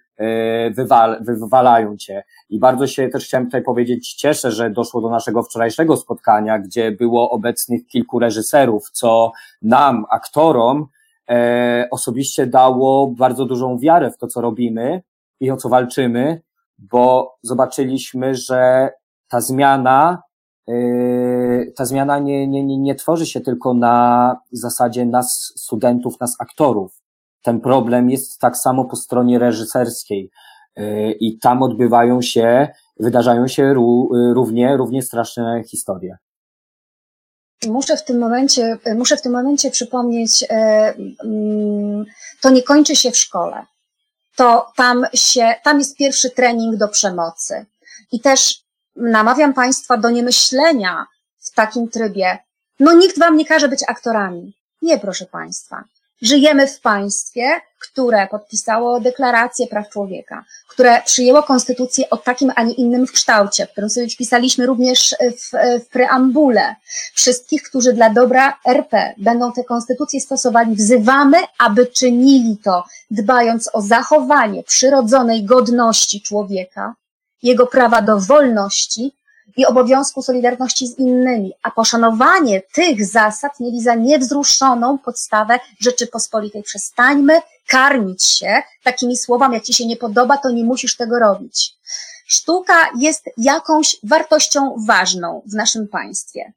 [0.70, 2.24] wywal, wywalają cię.
[2.48, 6.92] I bardzo się też chciałem tutaj powiedzieć, cieszę, że doszło do naszego wczorajszego spotkania, gdzie
[6.92, 10.86] było obecnych kilku reżyserów, co nam, aktorom,
[11.30, 15.02] e, osobiście dało bardzo dużą wiarę w to, co robimy
[15.40, 16.42] i o co walczymy,
[16.78, 18.90] bo zobaczyliśmy, że
[19.28, 20.22] ta zmiana,
[20.68, 20.72] e,
[21.76, 26.99] ta zmiana nie, nie, nie tworzy się tylko na zasadzie nas, studentów, nas, aktorów.
[27.42, 30.30] Ten problem jest tak samo po stronie reżyserskiej
[30.78, 32.68] Y, i tam odbywają się,
[33.00, 33.74] wydarzają się
[34.34, 36.16] równie, równie straszne historie.
[37.66, 42.04] Muszę w tym momencie, muszę w tym momencie przypomnieć, e, mm,
[42.40, 43.66] to nie kończy się w szkole.
[44.36, 47.66] To tam się, tam jest pierwszy trening do przemocy.
[48.12, 48.60] I też
[48.96, 51.06] namawiam Państwa do niemyślenia
[51.38, 52.38] w takim trybie.
[52.80, 54.56] No nikt Wam nie każe być aktorami.
[54.82, 55.84] Nie, proszę Państwa.
[56.22, 62.74] Żyjemy w państwie, które podpisało deklarację praw człowieka, które przyjęło konstytucję o takim, a nie
[62.74, 65.50] innym kształcie, w którym sobie wpisaliśmy również w,
[65.84, 66.74] w preambule.
[67.14, 73.82] Wszystkich, którzy dla dobra RP będą te konstytucje stosowali, wzywamy, aby czynili to, dbając o
[73.82, 76.94] zachowanie przyrodzonej godności człowieka,
[77.42, 79.12] jego prawa do wolności
[79.56, 86.62] i obowiązku solidarności z innymi, a poszanowanie tych zasad mieli za niewzruszoną podstawę Rzeczypospolitej.
[86.62, 91.72] Przestańmy karmić się takimi słowami, jak ci się nie podoba, to nie musisz tego robić.
[92.26, 96.52] Sztuka jest jakąś wartością ważną w naszym państwie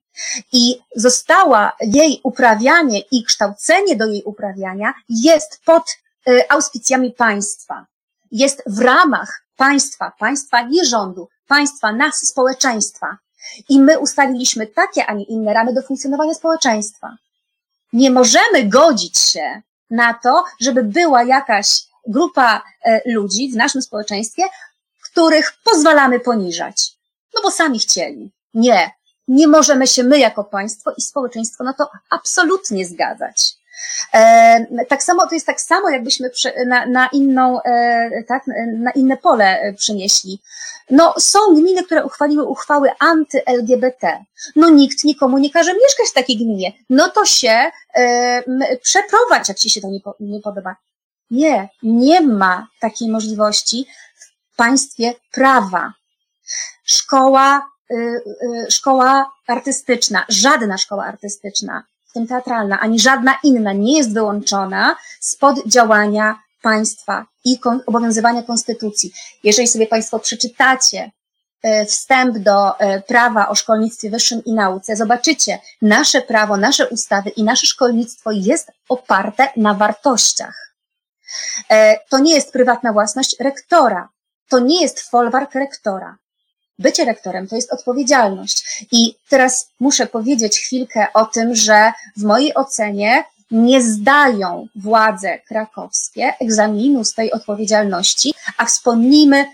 [0.51, 5.83] i została jej uprawianie i kształcenie do jej uprawiania jest pod
[6.27, 7.85] y, auspicjami państwa.
[8.31, 13.17] Jest w ramach państwa, państwa nie rządu, państwa, nas, społeczeństwa.
[13.69, 17.17] I my ustaliliśmy takie, a nie inne ramy do funkcjonowania społeczeństwa.
[17.93, 24.43] Nie możemy godzić się na to, żeby była jakaś grupa e, ludzi w naszym społeczeństwie,
[25.03, 26.91] których pozwalamy poniżać.
[27.35, 28.31] No bo sami chcieli.
[28.53, 28.91] Nie.
[29.27, 33.53] Nie możemy się my jako państwo i społeczeństwo na to absolutnie zgadzać.
[34.13, 36.31] E, tak samo, to jest tak samo, jakbyśmy
[36.65, 38.43] na, na inną, e, tak,
[38.77, 40.41] na inne pole przenieśli.
[40.89, 44.25] No, są gminy, które uchwaliły uchwały anty-LGBT.
[44.55, 46.73] No, nikt nikomu nie każe mieszkać w takiej gminie.
[46.89, 50.75] No to się e, przeprowadź, jak ci się to nie, nie podoba.
[51.31, 53.87] Nie, nie ma takiej możliwości
[54.53, 55.93] w państwie prawa.
[56.83, 63.97] Szkoła, y, y, szkoła artystyczna, żadna szkoła artystyczna, w tym teatralna, ani żadna inna nie
[63.97, 69.13] jest wyłączona spod działania państwa i obowiązywania konstytucji.
[69.43, 71.11] Jeżeli sobie Państwo przeczytacie
[71.63, 77.29] e, wstęp do e, prawa o szkolnictwie wyższym i nauce, zobaczycie, nasze prawo, nasze ustawy
[77.29, 80.75] i nasze szkolnictwo jest oparte na wartościach.
[81.69, 84.09] E, To nie jest prywatna własność rektora.
[84.49, 86.17] To nie jest folwark rektora.
[86.79, 88.85] Bycie rektorem to jest odpowiedzialność.
[88.91, 96.33] I teraz muszę powiedzieć chwilkę o tym, że w mojej ocenie nie zdają władze krakowskie
[96.41, 99.45] egzaminu z tej odpowiedzialności, a wspomnijmy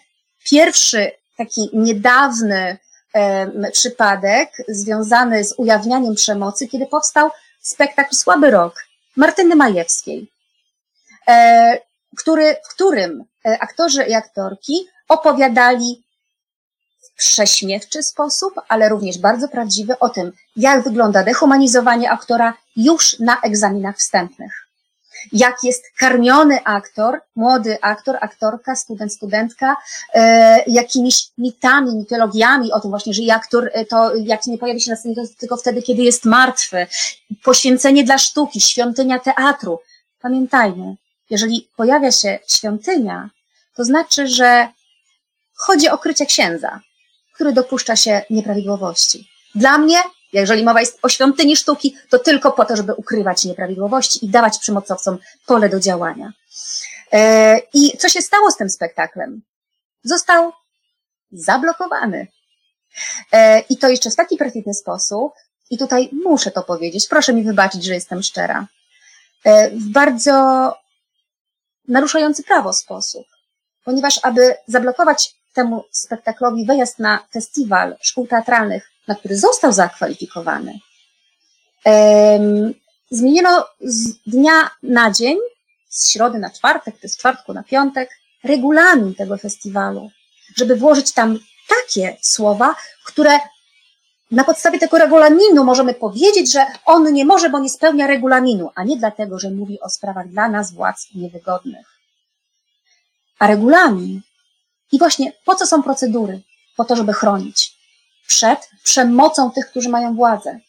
[0.43, 2.77] pierwszy taki niedawny
[3.71, 7.29] przypadek związany z ujawnianiem przemocy, kiedy powstał
[7.61, 8.85] spektakl Słaby Rok
[9.15, 10.27] Martyny Majewskiej,
[11.27, 11.79] e,
[12.17, 16.03] który, w którym e, aktorzy i aktorki opowiadali
[17.15, 23.97] prześmiewczy sposób, ale również bardzo prawdziwy o tym, jak wygląda dehumanizowanie aktora już na egzaminach
[23.97, 24.69] wstępnych.
[25.31, 29.77] Jak jest karmiony aktor, młody aktor, aktorka, student, studentka,
[30.13, 34.91] e, jakimiś mitami, mitologiami o tym właśnie, że aktor e, to jak nie pojawi się
[34.91, 36.87] na scenie, to tylko wtedy, kiedy jest martwy.
[37.43, 39.79] Poświęcenie dla sztuki, świątynia teatru.
[40.21, 40.95] Pamiętajmy,
[41.29, 43.29] jeżeli pojawia się świątynia,
[43.75, 44.67] to znaczy, że
[45.55, 46.79] chodzi o krycie księdza,
[47.39, 49.29] który dopuszcza się nieprawidłowości.
[49.55, 49.97] Dla mnie,
[50.33, 54.57] jeżeli mowa jest o świątyni sztuki, to tylko po to, żeby ukrywać nieprawidłowości i dawać
[54.57, 56.33] przemocowcom pole do działania.
[57.13, 59.41] E, I co się stało z tym spektaklem?
[60.03, 60.51] Został
[61.31, 62.27] zablokowany.
[63.31, 65.33] E, I to jeszcze w taki perfidny sposób,
[65.69, 68.67] i tutaj muszę to powiedzieć, proszę mi wybaczyć, że jestem szczera,
[69.45, 70.73] e, w bardzo
[71.87, 73.25] naruszający prawo sposób,
[73.83, 80.79] ponieważ aby zablokować temu spektaklowi wyjazd na festiwal szkół teatralnych, na który został zakwalifikowany,
[83.11, 85.37] zmieniono z dnia na dzień,
[85.89, 88.09] z środy na czwartek, jest z czwartku na piątek,
[88.43, 90.09] regulamin tego festiwalu,
[90.57, 91.39] żeby włożyć tam
[91.69, 92.75] takie słowa,
[93.05, 93.39] które
[94.31, 98.83] na podstawie tego regulaminu możemy powiedzieć, że on nie może, bo nie spełnia regulaminu, a
[98.83, 101.99] nie dlatego, że mówi o sprawach dla nas władz niewygodnych.
[103.39, 104.21] A regulamin
[104.91, 106.41] i właśnie po co są procedury?
[106.75, 107.79] Po to, żeby chronić
[108.27, 110.59] przed przemocą tych, którzy mają władzę.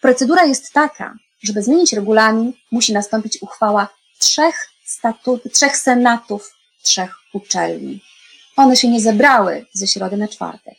[0.00, 3.88] Procedura jest taka, żeby zmienić regulamin, musi nastąpić uchwała
[4.18, 8.02] trzech, statu- trzech senatów, trzech uczelni.
[8.56, 10.74] One się nie zebrały ze środy na czwartek.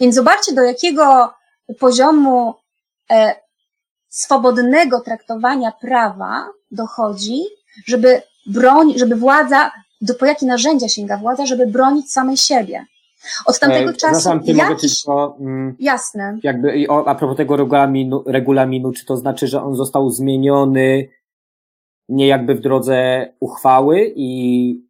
[0.00, 1.34] Więc zobaczcie, do jakiego
[1.78, 2.54] poziomu
[3.10, 3.36] e,
[4.08, 7.42] swobodnego traktowania prawa dochodzi,
[7.86, 9.72] żeby broń, żeby władza,
[10.04, 12.86] do po jakie narzędzia sięga władza, żeby bronić samej siebie.
[13.46, 17.36] Od tamtego E, czasu Przepraszam, ty mogę jakiś, tylko, mm, jasne, jakby o, a propos
[17.36, 21.08] tego regulaminu, regulaminu, czy to znaczy, że on został zmieniony
[22.08, 24.84] nie jakby w drodze uchwały i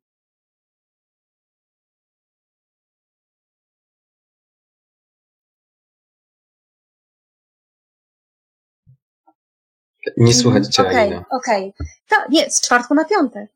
[10.16, 11.24] Nie słychać cię, Okej, Alina.
[11.30, 11.74] okej.
[12.08, 13.50] To nie, z czwartku na piątek.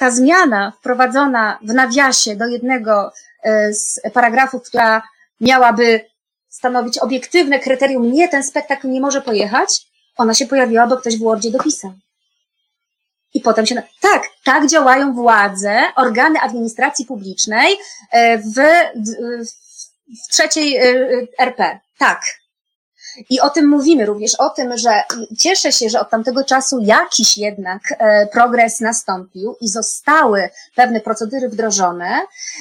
[0.00, 5.02] Ta zmiana wprowadzona w nawiasie do jednego e, z paragrafów, która
[5.40, 6.04] miałaby
[6.48, 9.86] stanowić obiektywne kryterium, nie, ten spektakl nie może pojechać,
[10.16, 11.92] ona się pojawiła, bo ktoś w Wordzie dopisał.
[13.34, 13.82] I potem się.
[14.00, 17.76] Tak, tak działają władze, organy administracji publicznej
[18.10, 18.54] e, w,
[18.94, 19.46] w,
[20.24, 20.86] w trzeciej e,
[21.38, 21.78] RP.
[21.98, 22.39] Tak.
[23.30, 25.02] I o tym mówimy również, o tym, że
[25.38, 31.48] cieszę się, że od tamtego czasu jakiś jednak e, progres nastąpił i zostały pewne procedury
[31.48, 32.20] wdrożone.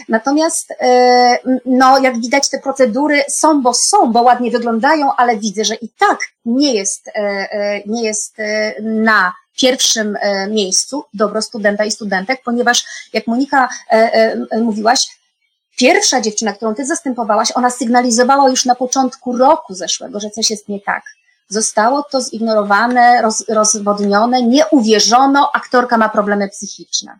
[0.10, 5.66] Natomiast, e, no, jak widać, te procedury są, bo są, bo ładnie wyglądają, ale widzę,
[5.66, 8.38] że i tak nie jest, e, nie jest
[8.82, 10.18] na pierwszym
[10.50, 13.70] miejscu dobro studenta i studentek, ponieważ, jak Monika
[14.62, 15.19] mówiłaś,
[15.80, 20.70] Pierwsza dziewczyna, którą ty zastępowałaś, ona sygnalizowała już na początku roku zeszłego, że coś jest
[20.70, 21.04] nie tak.
[21.48, 27.20] Zostało to zignorowane, roz, rozwodnione, nie uwierzono, aktorka ma problemy psychiczne.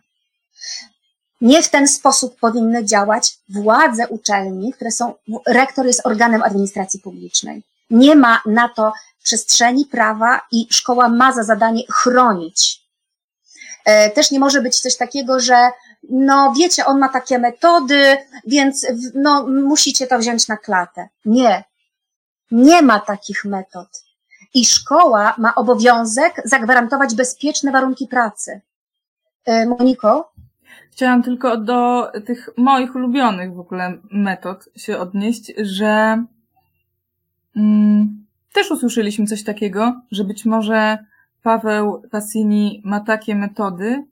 [1.40, 5.14] Nie w ten sposób powinny działać władze uczelni, które są,
[5.46, 7.62] rektor jest organem administracji publicznej.
[7.90, 8.92] Nie ma na to
[9.22, 12.80] przestrzeni prawa i szkoła ma za zadanie chronić.
[13.84, 15.70] E, Też nie może być coś takiego, że
[16.08, 21.08] no wiecie, on ma takie metody, więc no musicie to wziąć na klatę.
[21.24, 21.64] Nie.
[22.50, 24.04] Nie ma takich metod.
[24.54, 28.60] I szkoła ma obowiązek zagwarantować bezpieczne warunki pracy.
[29.44, 30.32] E, Moniko?
[30.90, 36.24] Chciałam tylko do tych moich ulubionych w ogóle metod się odnieść, że
[37.56, 40.98] mm, też usłyszeliśmy coś takiego, że być może
[41.42, 44.04] Paweł Passini ma takie metody,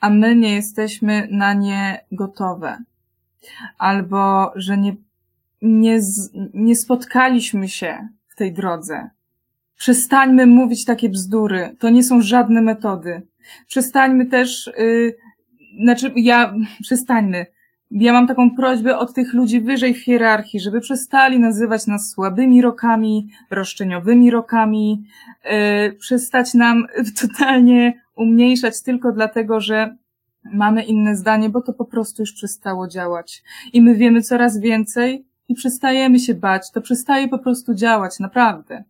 [0.00, 2.78] a my nie jesteśmy na nie gotowe.
[3.78, 4.96] Albo, że nie,
[5.62, 6.00] nie,
[6.54, 9.10] nie spotkaliśmy się w tej drodze.
[9.76, 11.76] Przestańmy mówić takie bzdury.
[11.78, 13.22] To nie są żadne metody.
[13.66, 15.16] Przestańmy też, yy,
[15.82, 17.46] znaczy, ja, przestańmy.
[17.90, 22.62] Ja mam taką prośbę od tych ludzi wyżej w hierarchii, żeby przestali nazywać nas słabymi
[22.62, 25.04] rokami, roszczeniowymi rokami,
[25.44, 26.86] yy, przestać nam
[27.20, 29.96] totalnie umniejszać tylko dlatego, że
[30.44, 33.42] mamy inne zdanie, bo to po prostu już przestało działać.
[33.72, 36.70] I my wiemy coraz więcej i przestajemy się bać.
[36.70, 38.84] To przestaje po prostu działać, naprawdę.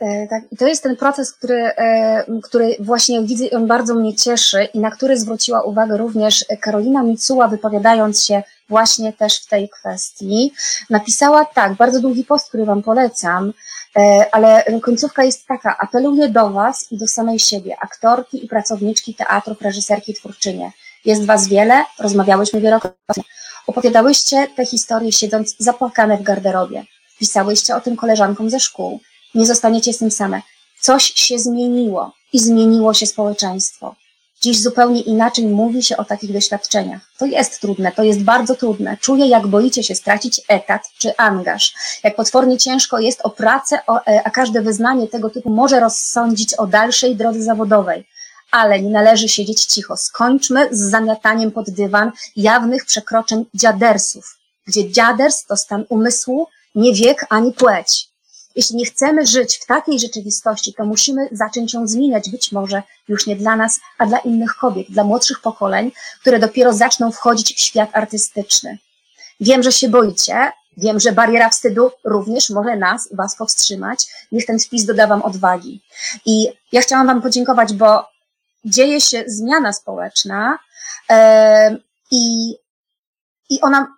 [0.00, 3.94] E, tak, i to jest ten proces, który, e, który właśnie widzę i on bardzo
[3.94, 9.48] mnie cieszy i na który zwróciła uwagę również Karolina Micuła, wypowiadając się właśnie też w
[9.48, 10.52] tej kwestii.
[10.90, 13.52] Napisała tak, bardzo długi post, który Wam polecam,
[13.96, 19.14] e, ale końcówka jest taka, apeluję do Was i do samej siebie, aktorki i pracowniczki
[19.14, 20.72] teatrów, reżyserki, twórczynie.
[21.04, 23.22] Jest Was wiele, rozmawiałyśmy wielokrotnie.
[23.66, 26.84] Opowiadałyście te historie siedząc zapłakane w garderobie.
[27.18, 29.00] Pisałyście o tym koleżankom ze szkół
[29.34, 30.42] nie zostaniecie z tym same.
[30.80, 33.94] Coś się zmieniło i zmieniło się społeczeństwo.
[34.42, 37.00] Dziś zupełnie inaczej mówi się o takich doświadczeniach.
[37.18, 38.96] To jest trudne, to jest bardzo trudne.
[39.00, 41.74] Czuję, jak boicie się stracić etat czy angaż.
[42.04, 46.66] Jak potwornie ciężko jest o pracę, e, a każde wyznanie tego typu może rozsądzić o
[46.66, 48.06] dalszej drodze zawodowej.
[48.50, 49.96] Ale nie należy siedzieć cicho.
[49.96, 57.26] Skończmy z zamiataniem pod dywan jawnych przekroczeń dziadersów, gdzie dziaders to stan umysłu, nie wiek
[57.30, 58.08] ani płeć.
[58.58, 63.26] Jeśli nie chcemy żyć w takiej rzeczywistości, to musimy zacząć ją zmieniać, być może już
[63.26, 67.60] nie dla nas, a dla innych kobiet, dla młodszych pokoleń, które dopiero zaczną wchodzić w
[67.60, 68.78] świat artystyczny.
[69.40, 74.06] Wiem, że się boicie, wiem, że bariera wstydu również może nas, was powstrzymać.
[74.32, 75.82] Niech ten wpis doda wam odwagi.
[76.26, 78.08] I ja chciałam wam podziękować, bo
[78.64, 80.58] dzieje się zmiana społeczna
[81.10, 81.16] yy,
[82.10, 82.54] i,
[83.50, 83.97] i ona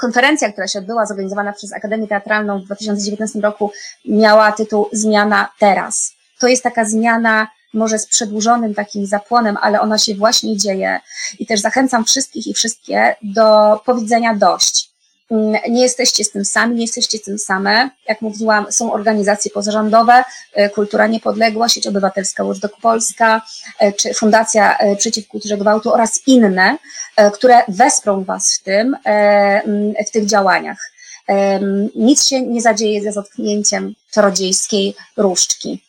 [0.00, 3.72] konferencja, która się odbyła, zorganizowana przez Akademię Teatralną w 2019 roku,
[4.04, 6.12] miała tytuł Zmiana teraz.
[6.38, 11.00] To jest taka zmiana może z przedłużonym takim zapłonem, ale ona się właśnie dzieje
[11.38, 14.95] i też zachęcam wszystkich i wszystkie do powiedzenia dość.
[15.30, 17.90] Mm, nie jesteście z tym sami, nie jesteście z tym same.
[18.08, 20.24] Jak mówiłam, są organizacje pozarządowe,
[20.58, 23.42] y, Kultura Niepodległa, Sieć Obywatelska Watchdog Polska,
[23.82, 26.78] y, czy Fundacja y, Przeciw Kulturze Gwałtu oraz inne,
[27.32, 30.92] które wesprą Was w tym, mm, w tych działaniach.
[31.94, 35.82] Nic się nie zadzieje ze zatknięciem czarodziejskiej różdżki.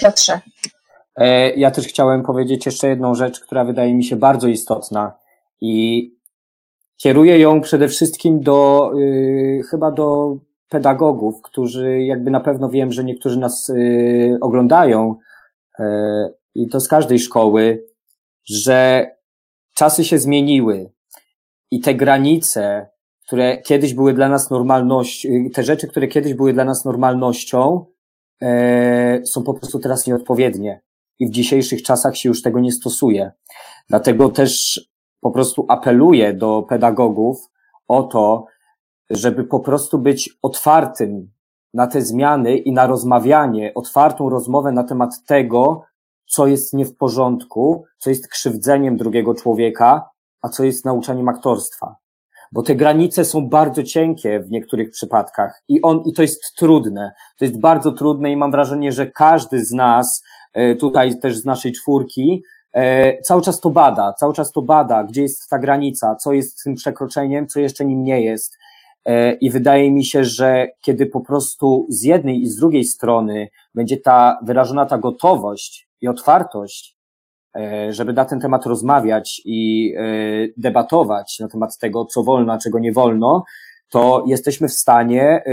[0.00, 0.40] Piotrze.
[1.16, 5.12] E, ja też chciałem powiedzieć jeszcze jedną rzecz, która wydaje mi się bardzo istotna
[5.60, 6.10] i
[7.02, 10.36] Kieruję ją przede wszystkim do, y, chyba do
[10.68, 15.16] pedagogów, którzy jakby na pewno wiem, że niektórzy nas y, oglądają
[15.78, 15.84] y,
[16.54, 17.84] i to z każdej szkoły,
[18.44, 19.10] że
[19.74, 20.90] czasy się zmieniły
[21.70, 22.88] i te granice,
[23.26, 27.86] które kiedyś były dla nas normalnością, te rzeczy, które kiedyś były dla nas normalnością,
[28.42, 30.80] y, są po prostu teraz nieodpowiednie.
[31.18, 33.32] I w dzisiejszych czasach się już tego nie stosuje.
[33.88, 34.80] Dlatego też
[35.22, 37.48] po prostu apeluję do pedagogów
[37.88, 38.46] o to,
[39.10, 41.30] żeby po prostu być otwartym
[41.74, 45.82] na te zmiany i na rozmawianie, otwartą rozmowę na temat tego,
[46.26, 50.08] co jest nie w porządku, co jest krzywdzeniem drugiego człowieka,
[50.42, 51.96] a co jest nauczaniem aktorstwa.
[52.52, 57.12] Bo te granice są bardzo cienkie w niektórych przypadkach i on, i to jest trudne.
[57.38, 61.44] To jest bardzo trudne i mam wrażenie, że każdy z nas, e, tutaj też z
[61.44, 62.42] naszej czwórki,
[63.22, 66.74] cały czas to bada, cały czas to bada, gdzie jest ta granica, co jest tym
[66.74, 68.58] przekroczeniem, co jeszcze nim nie jest.
[69.04, 73.48] E, I wydaje mi się, że kiedy po prostu z jednej i z drugiej strony
[73.74, 76.96] będzie ta wyrażona ta gotowość i otwartość,
[77.56, 79.94] e, żeby na ten temat rozmawiać i
[80.56, 83.44] debatować na temat tego, co wolno, a czego nie wolno,
[83.88, 85.44] to jesteśmy w stanie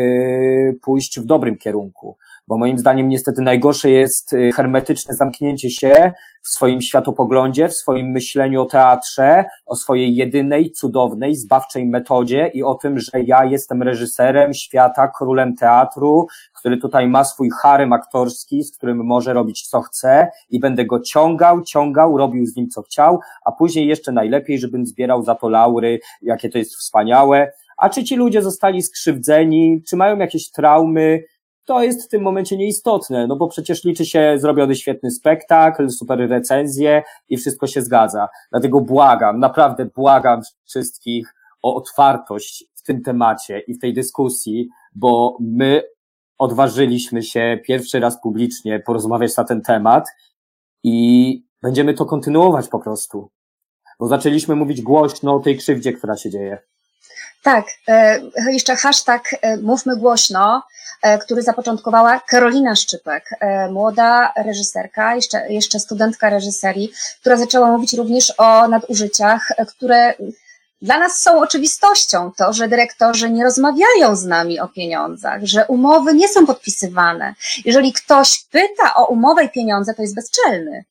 [0.81, 2.17] pójść w dobrym kierunku
[2.49, 6.11] bo moim zdaniem niestety najgorsze jest y, hermetyczne zamknięcie się
[6.41, 12.63] w swoim światopoglądzie, w swoim myśleniu o teatrze, o swojej jedynej, cudownej, zbawczej metodzie i
[12.63, 18.63] o tym, że ja jestem reżyserem świata, królem teatru, który tutaj ma swój harem aktorski,
[18.63, 22.81] z którym może robić co chce i będę go ciągał, ciągał, robił z nim co
[22.81, 27.51] chciał, a później jeszcze najlepiej, żebym zbierał za to laury, jakie to jest wspaniałe.
[27.77, 31.23] A czy ci ludzie zostali skrzywdzeni, czy mają jakieś traumy,
[31.69, 36.29] to jest w tym momencie nieistotne, no bo przecież liczy się zrobiony świetny spektakl, super
[36.29, 38.27] recenzje i wszystko się zgadza.
[38.51, 45.37] Dlatego błagam, naprawdę błagam wszystkich o otwartość w tym temacie i w tej dyskusji, bo
[45.41, 45.83] my
[46.37, 50.07] odważyliśmy się pierwszy raz publicznie porozmawiać na ten temat
[50.83, 53.29] i będziemy to kontynuować po prostu.
[53.99, 56.57] Bo zaczęliśmy mówić głośno o tej krzywdzie, która się dzieje.
[57.43, 58.21] Tak, e,
[58.51, 60.63] jeszcze hashtag e, Mówmy Głośno,
[61.01, 63.29] e, który zapoczątkowała Karolina Szczypek,
[63.71, 66.91] młoda reżyserka, jeszcze, jeszcze studentka reżyserii,
[67.21, 70.13] która zaczęła mówić również o nadużyciach, które
[70.81, 72.31] dla nas są oczywistością.
[72.37, 77.33] To, że dyrektorzy nie rozmawiają z nami o pieniądzach, że umowy nie są podpisywane.
[77.65, 80.85] Jeżeli ktoś pyta o umowę i pieniądze, to jest bezczelny.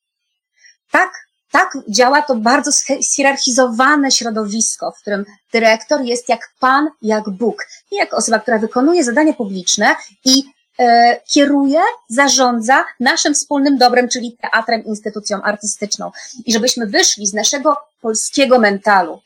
[0.90, 1.27] Tak
[1.58, 2.70] tak działa to bardzo
[3.00, 9.04] zhierarchizowane środowisko, w którym dyrektor jest jak pan, jak Bóg, nie jak osoba, która wykonuje
[9.04, 10.44] zadania publiczne i
[10.78, 16.10] e, kieruje, zarządza naszym wspólnym dobrem, czyli teatrem, instytucją artystyczną.
[16.46, 19.20] I żebyśmy wyszli z naszego polskiego mentalu.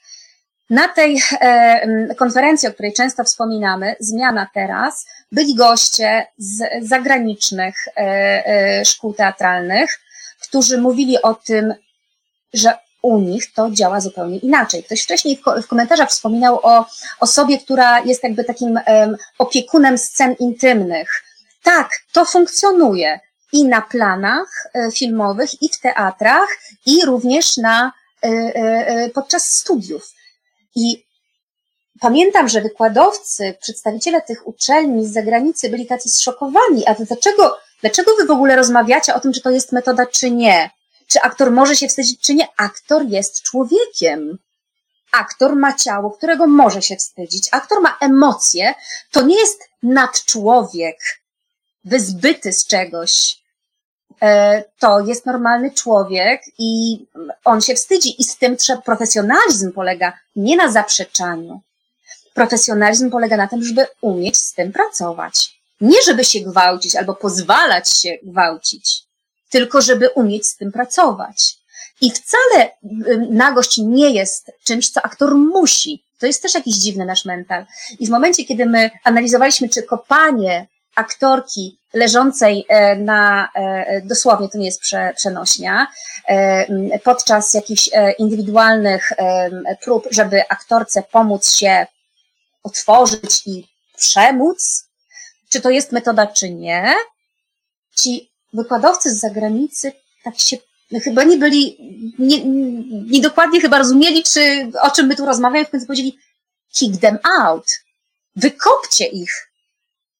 [0.71, 8.01] Na tej e, konferencji, o której często wspominamy, Zmiana teraz, byli goście z zagranicznych e,
[8.01, 10.01] e, szkół teatralnych,
[10.43, 11.75] którzy mówili o tym,
[12.55, 14.85] że u nich to działa zupełnie inaczej.
[14.85, 16.87] Ktoś wcześniej w, komentarzach wspominał o
[17.21, 21.23] osobie, która jest jakby takim um, opiekunem scen intymnych.
[21.63, 23.21] Tak, to funkcjonuje
[23.53, 26.49] i na planach e, filmowych, i w teatrach,
[26.87, 27.93] i również na,
[28.23, 30.15] e, e, podczas studiów.
[30.75, 31.05] I
[32.01, 38.27] pamiętam, że wykładowcy, przedstawiciele tych uczelni z zagranicy byli tacy zszokowani, a dlaczego, dlaczego wy
[38.27, 40.71] w ogóle rozmawiacie o tym, czy to jest metoda, czy nie?
[41.13, 42.49] Czy aktor może się wstydzić, czy nie?
[42.57, 44.39] Aktor jest człowiekiem.
[45.13, 47.49] Aktor ma ciało, którego może się wstydzić.
[47.51, 48.75] Aktor ma emocje.
[49.11, 50.97] To nie jest nadczłowiek,
[51.85, 53.43] wyzbyty z czegoś.
[54.23, 56.99] E, to jest normalny człowiek i
[57.45, 58.21] on się wstydzi.
[58.23, 61.61] I z tym trzeba, profesjonalizm polega nie na zaprzeczaniu.
[62.35, 65.61] Profesjonalizm polega na tym, żeby umieć z tym pracować.
[65.81, 69.12] Nie żeby się gwałcić albo pozwalać się gwałcić
[69.53, 71.57] tylko żeby umieć z tym pracować.
[72.01, 72.71] I wcale
[73.31, 76.05] nagość nie jest czymś, co aktor musi.
[76.19, 77.67] To jest też jakiś dziwny nasz mental.
[77.99, 84.59] I w momencie, kiedy my analizowaliśmy, czy kopanie aktorki leżącej e, na, e, dosłownie to
[84.59, 85.87] nie jest prze, przenośnia,
[86.29, 89.13] e, podczas jakichś indywidualnych
[89.85, 91.87] prób, żeby aktorce pomóc się
[92.63, 94.89] otworzyć i przemóc,
[95.51, 96.95] czy to jest metoda, czy nie,
[97.97, 99.93] ci wykładowcy z zagranicy
[100.25, 100.57] tak się
[101.05, 101.77] chyba nie byli,
[102.19, 102.45] nie,
[103.11, 106.19] nie dokładnie chyba rozumieli, czy o czym my tu rozmawiamy, w końcu powiedzieli
[106.73, 107.67] kick them out,
[108.37, 109.51] wykopcie ich,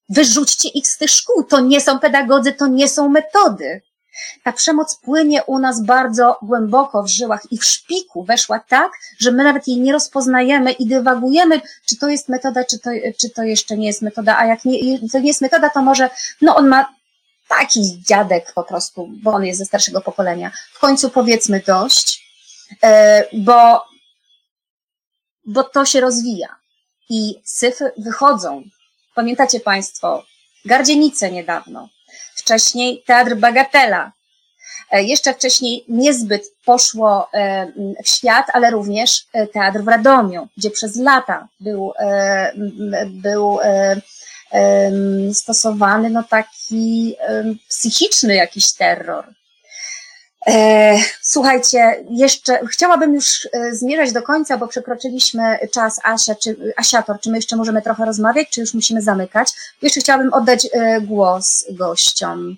[0.09, 3.81] wyrzućcie ich z tych szkół, to nie są pedagodzy, to nie są metody.
[4.43, 9.31] Ta przemoc płynie u nas bardzo głęboko w żyłach i w szpiku weszła tak, że
[9.31, 12.89] my nawet jej nie rozpoznajemy i dywagujemy, czy to jest metoda, czy to,
[13.21, 16.09] czy to jeszcze nie jest metoda, a jak nie, to nie jest metoda, to może,
[16.41, 16.93] no on ma
[17.59, 20.51] taki dziadek po prostu, bo on jest ze starszego pokolenia.
[20.73, 22.25] W końcu powiedzmy dość,
[22.83, 23.85] e, bo,
[25.45, 26.55] bo to się rozwija
[27.09, 28.63] i syfy wychodzą.
[29.15, 30.23] Pamiętacie Państwo,
[30.65, 31.89] Gardzienice niedawno,
[32.35, 34.11] wcześniej Teatr Bagatela,
[34.91, 37.71] e, jeszcze wcześniej niezbyt poszło e,
[38.03, 41.93] w świat, ale również Teatr w Radomiu, gdzie przez lata był,
[43.07, 43.59] był
[45.33, 47.15] stosowany no taki
[47.69, 49.25] psychiczny jakiś terror.
[50.47, 57.19] E, słuchajcie, jeszcze chciałabym już e, zmierzać do końca, bo przekroczyliśmy czas Asia, czy Asiator,
[57.19, 59.49] czy my jeszcze możemy trochę rozmawiać, czy już musimy zamykać?
[59.81, 62.57] Jeszcze chciałabym oddać e, głos gościom.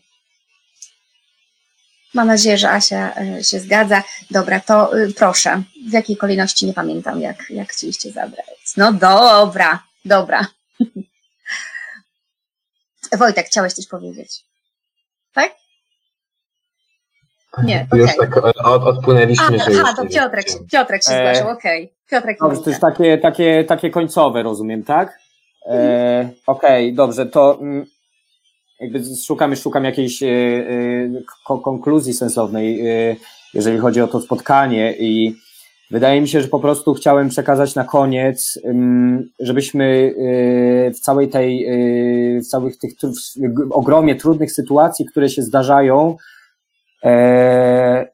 [2.13, 4.03] Mam nadzieję, że Asia się zgadza.
[4.31, 5.63] Dobra, to proszę.
[5.89, 8.73] W jakiej kolejności nie pamiętam, jak, jak chcieliście zabrać.
[8.77, 10.47] No dobra, dobra.
[13.17, 14.43] Wojtek, chciałeś coś powiedzieć?
[15.33, 15.55] Tak?
[17.63, 18.27] Nie, Już okay.
[18.27, 21.17] tak od, odpłynęliśmy, A, że Aha, to Piotrek, Piotrek się e...
[21.17, 21.83] zgłaszał, okej.
[21.83, 21.95] Okay.
[22.09, 25.19] Piotrek Dobrze, to już takie, takie, takie końcowe, rozumiem, tak?
[25.65, 26.35] E, mhm.
[26.47, 27.85] Okej, okay, dobrze, to mm,
[28.79, 33.15] jakby szukam, szukam jakiejś e, e, konkluzji sensownej, e,
[33.53, 35.35] jeżeli chodzi o to spotkanie i
[35.91, 38.59] Wydaje mi się, że po prostu chciałem przekazać na koniec,
[39.39, 41.65] żebyśmy y, w całej tej,
[42.37, 42.91] y, w całych tych
[43.69, 46.17] w ogromie trudnych sytuacji, które się zdarzają,
[47.03, 48.07] e,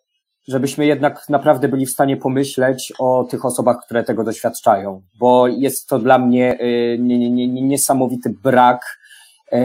[0.48, 5.90] żebyśmy jednak naprawdę byli w stanie pomyśleć o tych osobach, które tego doświadczają, bo jest
[5.90, 6.98] to dla mnie y,
[7.62, 8.98] niesamowity brak
[9.52, 9.62] e,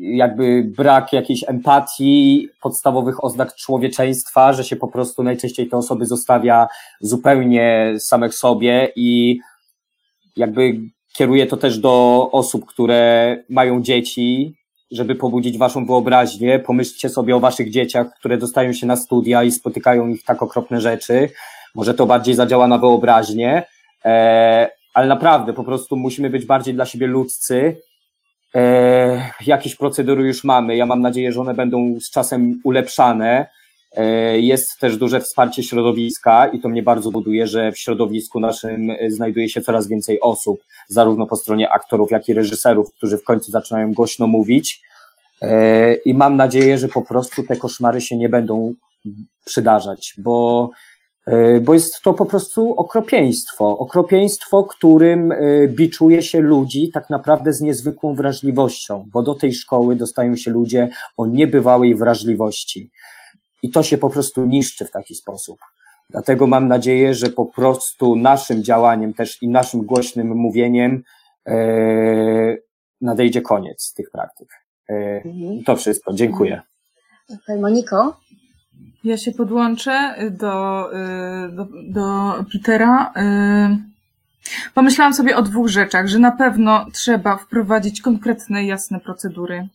[0.00, 6.68] jakby brak jakiejś empatii, podstawowych oznak człowieczeństwa, że się po prostu najczęściej te osoby zostawia
[7.00, 9.40] zupełnie samych sobie i
[10.36, 10.80] jakby
[11.16, 14.54] kieruje to też do osób, które mają dzieci
[14.90, 16.58] żeby pobudzić waszą wyobraźnię.
[16.58, 20.80] Pomyślcie sobie o waszych dzieciach, które dostają się na studia i spotykają ich tak okropne
[20.80, 21.28] rzeczy.
[21.74, 23.62] Może to bardziej zadziała na wyobraźnię,
[24.04, 27.76] e, ale naprawdę po prostu musimy być bardziej dla siebie ludzcy.
[28.54, 30.76] E, jakieś procedury już mamy.
[30.76, 33.46] Ja mam nadzieję, że one będą z czasem ulepszane.
[33.92, 38.90] E, jest też duże wsparcie środowiska i to mnie bardzo buduje, że w środowisku naszym
[38.90, 43.24] e, znajduje się coraz więcej osób, zarówno po stronie aktorów, jak i reżyserów, którzy w
[43.24, 44.82] końcu zaczynają głośno mówić.
[45.42, 48.74] E, I mam nadzieję, że po prostu te koszmary się nie będą
[49.44, 50.70] przydarzać, bo,
[51.62, 53.78] bo jest to po prostu okropieństwo.
[53.78, 55.34] Okropieństwo, którym
[55.68, 60.88] biczuje się ludzi tak naprawdę z niezwykłą wrażliwością, bo do tej szkoły dostają się ludzie
[61.16, 62.90] o niebywałej wrażliwości
[63.62, 65.58] i to się po prostu niszczy w taki sposób.
[66.10, 71.02] Dlatego mam nadzieję, że po prostu naszym działaniem też i naszym głośnym mówieniem
[71.46, 72.56] e,
[73.00, 74.48] nadejdzie koniec tych praktyk.
[74.88, 75.64] E, mhm.
[75.64, 76.12] To wszystko.
[76.12, 76.62] Dziękuję.
[77.34, 78.16] Okay, Moniko?
[79.04, 83.12] Ja się podłączę do, e, do, do Petera.
[83.16, 83.78] E,
[84.74, 89.68] pomyślałam sobie o dwóch rzeczach, że na pewno trzeba wprowadzić konkretne, jasne procedury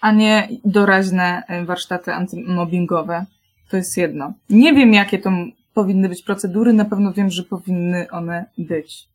[0.00, 3.24] a nie doraźne e, warsztaty antymobbingowe.
[3.68, 4.32] To jest jedno.
[4.50, 5.30] Nie wiem, jakie to
[5.74, 9.08] powinny być procedury, na pewno wiem, że powinny one być.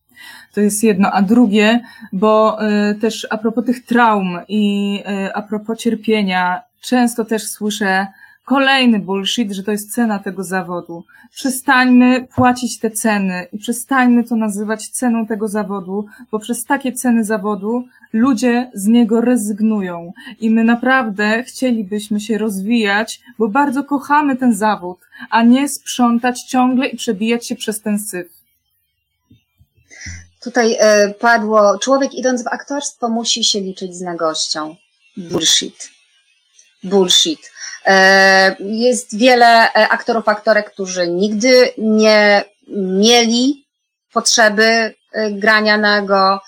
[0.53, 1.11] To jest jedno.
[1.11, 1.79] A drugie,
[2.13, 2.59] bo
[2.91, 8.07] y, też a propos tych traum i y, a propos cierpienia, często też słyszę,
[8.51, 11.03] Kolejny bullshit, że to jest cena tego zawodu.
[11.31, 17.23] Przestańmy płacić te ceny i przestańmy to nazywać ceną tego zawodu, bo przez takie ceny
[17.23, 17.83] zawodu
[18.13, 20.13] ludzie z niego rezygnują.
[20.39, 24.99] I my naprawdę chcielibyśmy się rozwijać, bo bardzo kochamy ten zawód,
[25.29, 28.27] a nie sprzątać ciągle i przebijać się przez ten syf.
[30.43, 34.75] Tutaj y, padło, człowiek idąc w aktorstwo musi się liczyć z nagością.
[35.17, 36.00] Bullshit.
[36.83, 37.51] Bullshit.
[37.85, 42.43] E, jest wiele e, aktorów, aktorek, którzy nigdy nie
[42.77, 43.67] mieli
[44.13, 46.39] potrzeby e, grania nago.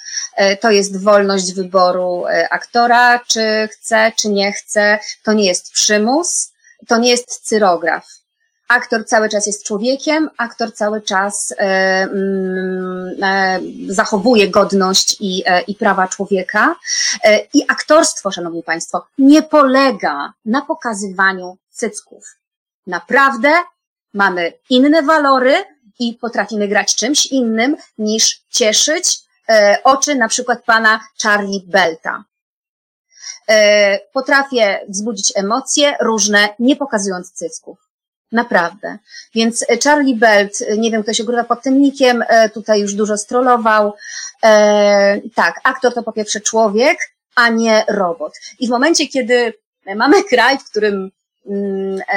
[0.61, 4.99] To jest wolność wyboru aktora, czy chce, czy nie chce.
[5.23, 6.53] To nie jest przymus,
[6.87, 8.22] to nie jest cyrograf
[8.73, 11.63] aktor cały czas jest człowiekiem, aktor cały czas e,
[12.03, 16.75] mm, e, zachowuje godność i, e, i prawa człowieka.
[17.53, 22.37] I aktorstwo, szanowni państwo, nie polega na pokazywaniu cycków.
[22.87, 23.49] Naprawdę
[24.13, 25.55] mamy inne walory
[25.99, 29.19] i potrafimy grać czymś innym niż cieszyć
[29.83, 32.23] oczy na przykład pana Charlie Belta.
[34.13, 37.82] Potrafię wzbudzić emocje różne, nie pokazując cycków.
[38.33, 38.97] Naprawdę.
[39.35, 42.81] Więc e, Charlie Belt, e, nie wiem, kto się ogrywa pod tym nikiem, e, tutaj
[42.81, 43.93] już dużo strollował.
[45.35, 46.97] Tak, aktor to po pierwsze człowiek,
[47.35, 48.33] a nie robot.
[48.59, 49.53] I w momencie, kiedy
[49.95, 51.22] mamy kraj, w którym e,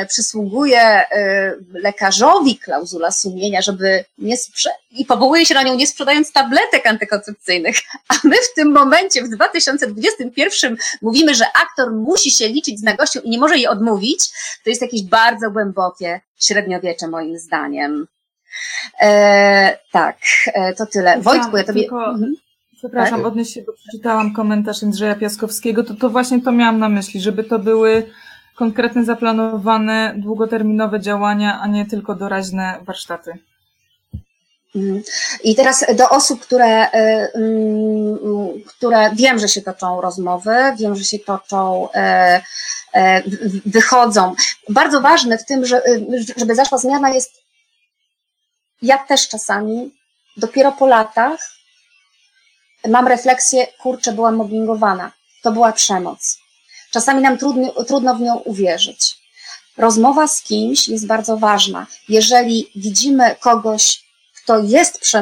[0.09, 6.33] przysługuje e, lekarzowi klauzula sumienia, żeby nie sprze- i powołuje się na nią nie sprzedając
[6.33, 7.77] tabletek antykoncepcyjnych,
[8.09, 13.21] a my w tym momencie, w 2021 mówimy, że aktor musi się liczyć z nagością
[13.21, 14.29] i nie może jej odmówić,
[14.65, 18.07] to jest jakieś bardzo głębokie średniowiecze moim zdaniem.
[19.01, 21.21] E, tak, e, to tyle.
[21.21, 21.81] Wojtku, ja tobie...
[21.81, 22.07] Tylko...
[22.07, 22.37] Mhm.
[22.77, 23.27] Przepraszam, tak?
[23.27, 27.45] odnieść się, bo przeczytałam komentarz Andrzeja Piaskowskiego, to, to właśnie to miałam na myśli, żeby
[27.45, 28.11] to były
[28.57, 33.39] konkretne, zaplanowane, długoterminowe działania, a nie tylko doraźne warsztaty.
[34.77, 35.03] Mhm.
[35.45, 41.05] I teraz do osób, które, y, mm, które wiem, że się toczą rozmowy, wiem, że
[41.05, 42.43] się toczą, e,
[42.95, 43.23] e,
[43.67, 44.35] wychodzą.
[44.69, 47.33] Bardzo ważne w tym, y, żeby zaszła zmiana jest,
[48.83, 49.95] ja też czasami,
[50.37, 51.41] dopiero po latach,
[52.89, 55.13] mam refleksję, kurczę, byłam mobbingowana.
[55.43, 56.46] To była przemoc.
[56.97, 59.19] Czasami nam trudno, trudno w nią uwierzyć.
[59.77, 61.87] Rozmowa z kimś jest bardzo ważna.
[62.09, 64.05] Jeżeli widzimy kogoś,
[64.43, 65.13] kto jest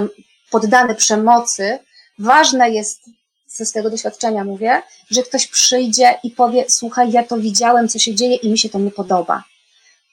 [0.51, 1.79] poddany przemocy,
[2.19, 3.01] ważne jest,
[3.47, 8.15] ze swojego doświadczenia mówię, że ktoś przyjdzie i powie: Słuchaj, ja to widziałem, co się
[8.15, 9.45] dzieje i mi się to nie podoba.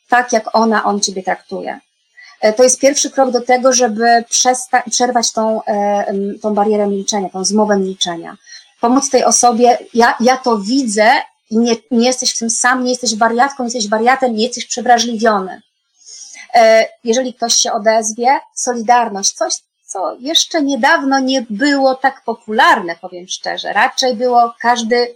[0.09, 1.79] Tak jak ona, on ciebie traktuje.
[2.41, 4.23] E, to jest pierwszy krok do tego, żeby
[4.91, 8.37] przerwać tą, e, tą barierę milczenia, tą zmowę milczenia.
[8.79, 11.11] Pomóc tej osobie, ja, ja to widzę
[11.51, 15.61] i nie, nie jesteś w tym sam, nie jesteś wariatką, jesteś wariatem, nie jesteś przewrażliwiony.
[16.53, 19.53] E, jeżeli ktoś się odezwie, solidarność, coś,
[19.85, 23.73] co jeszcze niedawno nie było tak popularne, powiem szczerze.
[23.73, 25.15] Raczej było każdy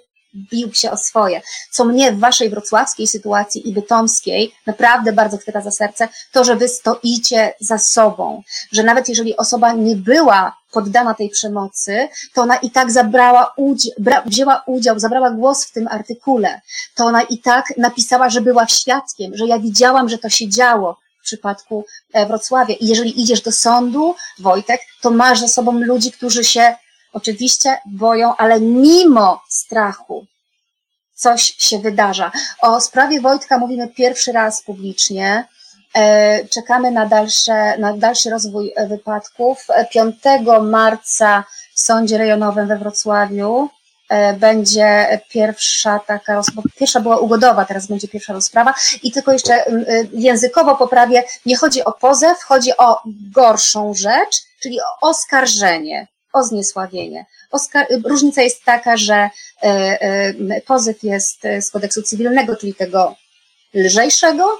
[0.51, 1.41] bił się o swoje.
[1.71, 6.55] Co mnie w waszej wrocławskiej sytuacji i bytomskiej naprawdę bardzo chwyta za serce, to, że
[6.55, 12.55] wy stoicie za sobą, że nawet jeżeli osoba nie była poddana tej przemocy, to ona
[12.57, 13.93] i tak zabrała udział,
[14.25, 16.61] wzięła udział, zabrała głos w tym artykule.
[16.95, 20.97] To ona i tak napisała, że była świadkiem, że ja widziałam, że to się działo
[21.19, 22.75] w przypadku e, Wrocławia.
[22.75, 26.75] I jeżeli idziesz do sądu, Wojtek, to masz za sobą ludzi, którzy się
[27.13, 30.25] oczywiście boją, ale mimo strachu
[31.15, 32.31] coś się wydarza.
[32.61, 35.47] O sprawie Wojtka mówimy pierwszy raz publicznie.
[35.95, 39.67] E, czekamy na, dalsze, na dalszy rozwój wypadków.
[39.91, 40.15] 5
[40.61, 41.43] marca
[41.75, 43.69] w Sądzie Rejonowym we Wrocławiu
[44.09, 46.41] e, będzie pierwsza taka
[46.79, 48.73] pierwsza była ugodowa, teraz będzie pierwsza rozprawa
[49.03, 49.71] i tylko jeszcze e,
[50.13, 53.01] językowo poprawię, nie chodzi o pozew, chodzi o
[53.31, 57.25] gorszą rzecz, czyli o oskarżenie, o zniesławienie.
[57.51, 59.29] Oskar różnica jest taka, że
[60.67, 63.15] pozew jest z kodeksu cywilnego, czyli tego
[63.73, 64.57] lżejszego,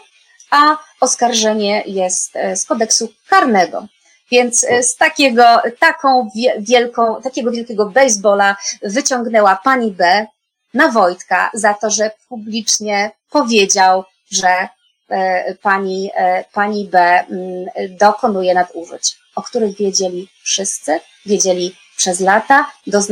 [0.51, 3.87] a oskarżenie jest e, z kodeksu karnego.
[4.31, 10.27] Więc e, z takiego, taką wielką, takiego wielkiego baseballa wyciągnęła pani B
[10.73, 14.67] na Wojtka za to, że publicznie powiedział, że
[15.09, 16.11] e, pani,
[16.53, 17.65] pani B mm,
[17.97, 22.71] dokonuje nadużyć, o których wiedzieli wszyscy, wiedzieli przez lata,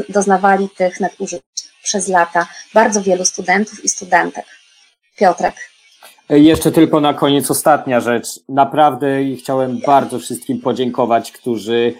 [0.10, 1.44] doznawali tych nadużyć
[1.84, 4.46] przez lata bardzo wielu studentów i studentek.
[5.16, 5.73] Piotrek.
[6.30, 8.28] Jeszcze tylko na koniec ostatnia rzecz.
[8.50, 9.08] Naprawdę
[9.40, 11.94] chciałem bardzo wszystkim podziękować, którzy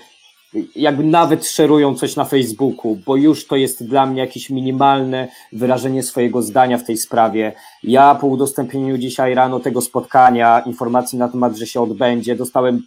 [0.76, 6.04] jakby nawet szerują coś na Facebooku, bo już to jest dla mnie jakieś minimalne wyrażenie
[6.04, 7.54] swojego zdania w tej sprawie.
[7.84, 12.82] Ja po udostępnieniu dzisiaj rano tego spotkania, informacji na temat, że się odbędzie, dostałem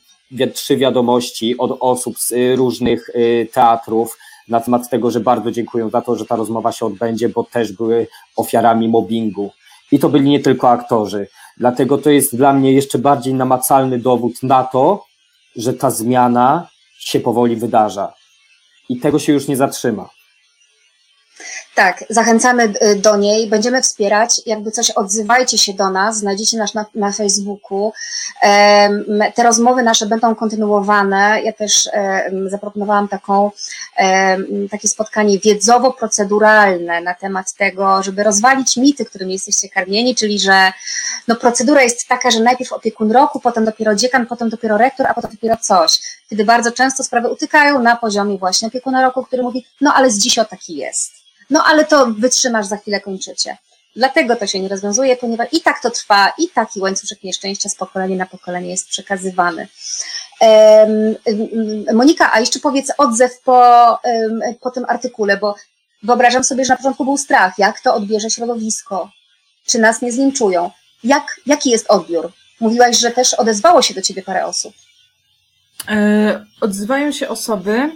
[0.55, 4.19] trzy wiadomości od osób z y, różnych y, teatrów
[4.49, 7.73] na temat tego, że bardzo dziękują za to, że ta rozmowa się odbędzie, bo też
[7.73, 8.07] były
[8.37, 9.51] ofiarami mobbingu.
[9.93, 11.29] I to byli nie tylko aktorzy.
[11.57, 15.05] Dlatego to jest dla mnie jeszcze bardziej namacalny dowód na to,
[15.57, 16.69] że ta zmiana
[16.99, 18.13] się powoli wydarza.
[18.89, 20.09] I tego się już nie zatrzyma.
[21.77, 24.41] Tak, zachęcamy y, do niej, będziemy wspierać.
[24.47, 27.93] Jakby coś, odzywajcie się do nas, znajdziecie nas na, na Facebooku.
[29.35, 31.43] Te rozmowy nasze będą kontynuowane.
[31.43, 31.89] Ja też
[32.47, 33.51] zaproponowałam taką,
[34.71, 40.73] takie spotkanie wiedzowo-proceduralne na temat tego, żeby rozwalić mity, którymi jesteście karmieni, czyli że
[41.29, 45.15] no, procedura jest taka, że najpierw opiekun roku, potem dopiero dziekan, potem dopiero rektor, a
[45.15, 45.99] potem dopiero coś.
[46.31, 50.19] Kiedy bardzo często sprawy utykają na poziomie właśnie opiekuna roku, który mówi, no ale z
[50.19, 51.26] dziś o taki jest.
[51.51, 53.57] No ale to wytrzymasz, za chwilę kończycie.
[53.97, 57.75] Dlatego to się nie rozwiązuje, ponieważ i tak to trwa, i taki łańcuszek nieszczęścia z
[57.75, 59.69] pokolenia na pokolenie jest przekazywany.
[61.95, 63.99] Monika, a jeszcze powiedz odzew po,
[64.61, 65.55] po tym artykule, bo
[66.03, 69.11] wyobrażam sobie, że na początku był strach, jak to odbierze środowisko,
[69.67, 70.71] czy nas nie zlinczują.
[71.05, 72.33] Jak, jaki jest odbiór?
[72.61, 74.75] Mówiłaś, że też odezwało się do ciebie parę osób.
[75.89, 77.81] E, odzywają się osoby.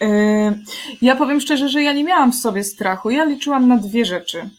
[0.00, 0.58] E,
[1.02, 3.10] ja powiem szczerze, że ja nie miałam w sobie strachu.
[3.10, 4.50] Ja liczyłam na dwie rzeczy.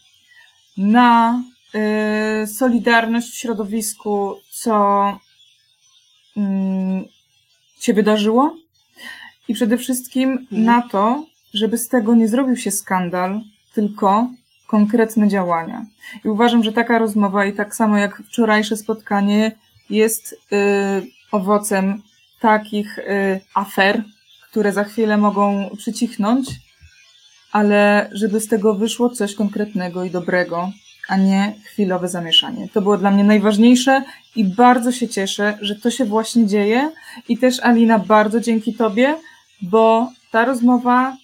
[0.76, 1.42] Na
[1.74, 5.18] e, solidarność w środowisku, co
[6.36, 7.04] mm,
[7.80, 8.56] się wydarzyło,
[9.48, 10.64] i przede wszystkim mhm.
[10.64, 11.24] na to,
[11.54, 13.40] żeby z tego nie zrobił się skandal,
[13.74, 14.30] tylko
[14.66, 15.86] konkretne działania.
[16.24, 19.52] I uważam, że taka rozmowa i tak samo jak wczorajsze spotkanie
[19.90, 20.40] jest
[21.32, 22.02] owocem
[22.40, 24.02] takich y, afer,
[24.50, 26.48] które za chwilę mogą przycichnąć,
[27.52, 30.70] ale żeby z tego wyszło coś konkretnego i dobrego,
[31.08, 32.68] a nie chwilowe zamieszanie.
[32.72, 34.02] To było dla mnie najważniejsze
[34.36, 36.90] i bardzo się cieszę, że to się właśnie dzieje.
[37.28, 39.16] I też Alina, bardzo dzięki Tobie,
[39.62, 41.16] bo ta rozmowa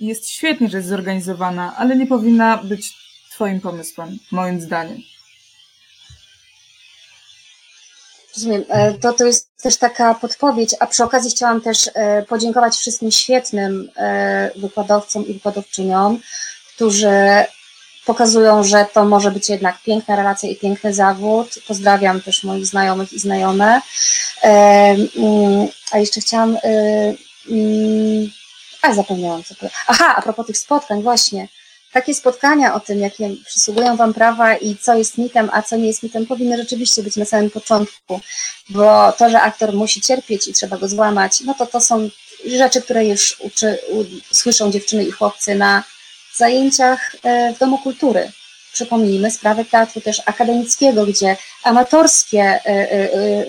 [0.00, 2.94] jest świetnie, że jest zorganizowana, ale nie powinna być
[3.30, 4.98] Twoim pomysłem, moim zdaniem.
[8.36, 8.64] Rozumiem.
[8.68, 13.10] E, to, to jest też taka podpowiedź, a przy okazji chciałam też e, podziękować wszystkim
[13.10, 16.20] świetnym e, wykładowcom i wykładowczyniom,
[16.74, 17.16] którzy
[18.06, 21.48] pokazują, że to może być jednak piękna relacja i piękny zawód.
[21.68, 23.80] Pozdrawiam też moich znajomych i znajome.
[24.42, 26.58] Mm, a jeszcze chciałam.
[27.50, 28.30] Mm,
[28.82, 29.54] a zapomniałam co.
[29.86, 31.48] Aha, a propos tych spotkań, właśnie
[31.94, 35.86] takie spotkania o tym, jakie przysługują Wam prawa i co jest mitem, a co nie
[35.86, 38.20] jest mitem, powinny rzeczywiście być na samym początku,
[38.68, 42.08] bo to, że aktor musi cierpieć i trzeba go złamać, no to to są
[42.46, 45.82] rzeczy, które już uczy, u, słyszą dziewczyny i chłopcy na
[46.36, 48.32] zajęciach e, w Domu Kultury.
[48.72, 53.46] Przypomnijmy sprawę teatru też akademickiego, gdzie amatorskie, e, e,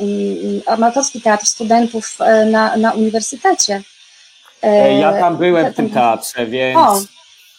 [0.66, 2.18] amatorski teatr studentów
[2.52, 3.82] na, na uniwersytecie.
[5.00, 6.78] Ja tam byłem w tym teatrze, więc...
[6.80, 7.15] O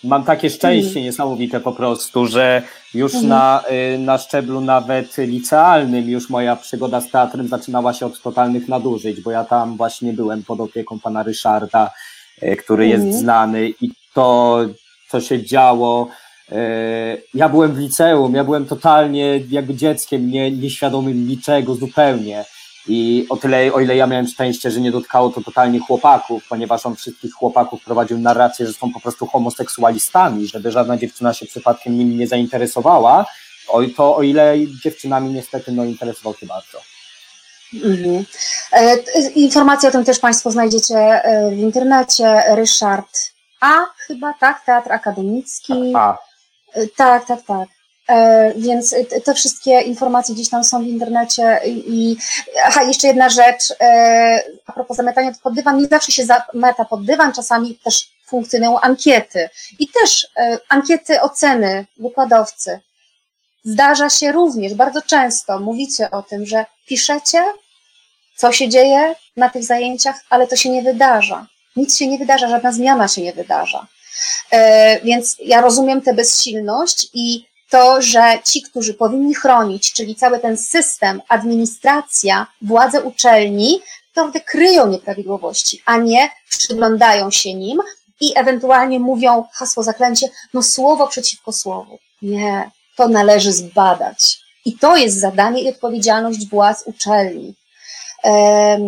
[0.07, 2.63] mam takie szczęście niesamowite po prostu, że
[2.95, 3.29] już Mhm.
[3.29, 3.63] na,
[3.95, 9.21] y, na szczeblu nawet licealnym już moja przygoda z teatrem zaczynała się od totalnych nadużyć,
[9.21, 11.91] bo ja tam właśnie byłem pod opieką pana Ryszarda,
[12.43, 13.07] y, który Mhm.
[13.07, 14.59] jest znany i to,
[15.09, 16.09] co się działo,
[16.53, 16.55] y,
[17.35, 22.45] ja byłem w liceum, ja byłem totalnie jakby dzieckiem, nie, nieświadomym niczego zupełnie.
[22.89, 26.87] I o tyle, o ile ja miałem szczęście, że nie dotkało to totalnie chłopaków, ponieważ
[26.87, 31.99] on wszystkich chłopaków prowadził narrację, że są po prostu homoseksualistami, żeby żadna dziewczyna się przypadkiem
[31.99, 33.27] nimi nie zainteresowała,
[33.69, 34.55] oj, to o ile
[34.85, 36.79] dziewczynami niestety no, interesował się bardzo.
[37.75, 38.25] Mhm.
[38.73, 38.97] E,
[39.31, 42.43] Informacje o tym też Państwo znajdziecie e, w internecie.
[42.55, 43.09] Ryszard
[43.61, 45.93] A, chyba tak, Teatr Akademicki.
[45.95, 46.19] A,
[46.77, 47.69] E, Tak, tak, tak.
[48.09, 52.17] E, Więc te- wszystkie informacje gdzieś tam są w internecie i,
[52.65, 57.05] aha, jeszcze jedna rzecz, e, a propos zamiatania pod dywan, nie zawsze się zameta pod
[57.07, 62.81] dywan, czasami też funkcjonują ankiety i też e, ankiety oceny wykładowcy.
[63.65, 67.45] Zdarza się również, bardzo często mówicie o tym, że piszecie,
[68.37, 71.47] co się dzieje na tych zajęciach, ale to się nie wydarza.
[71.77, 73.87] Nic się nie wydarza, żadna zmiana się nie wydarza.
[75.05, 77.47] Więc ja rozumiem tę bezsilność i
[77.77, 83.81] to, że ci, którzy powinni chronić, czyli cały ten system, administracja, władze uczelni,
[84.17, 87.79] naprawdę kryją nieprawidłowości, a nie przyglądają się nim
[88.21, 91.99] i ewentualnie mówią hasło zaklęcie, no słowo przeciwko słowu.
[92.23, 94.39] Nie, to należy zbadać.
[94.65, 97.55] I to jest zadanie i odpowiedzialność władz uczelni.
[98.23, 98.83] Em,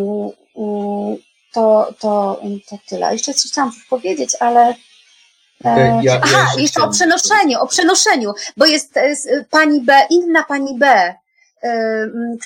[0.57, 1.17] mm,
[1.53, 3.13] To, to, to tyle.
[3.13, 4.75] Jeszcze coś chciałam powiedzieć, ale
[5.65, 9.15] Ja- E, ja Aha, jeszcze jeszcze o przenoszeniu, o przenoszeniu, bo jest e,
[9.51, 11.15] pani B, inna pani B, e,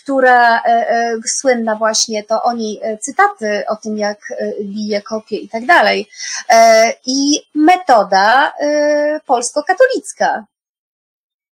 [0.03, 5.03] która e, e, słynna właśnie, to o niej e, cytaty o tym, jak e, bije
[5.03, 6.09] kopie i tak dalej.
[6.49, 10.45] E, I metoda e, polsko-katolicka.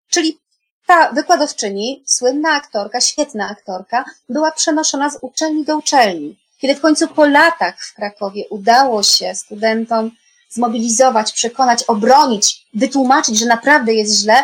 [0.10, 0.40] Czyli
[0.88, 6.40] ta wykładowczyni, słynna aktorka, świetna aktorka, była przenoszona z uczelni do uczelni.
[6.58, 10.12] Kiedy w końcu po latach w Krakowie udało się studentom
[10.50, 14.44] zmobilizować, przekonać, obronić, wytłumaczyć, że naprawdę jest źle,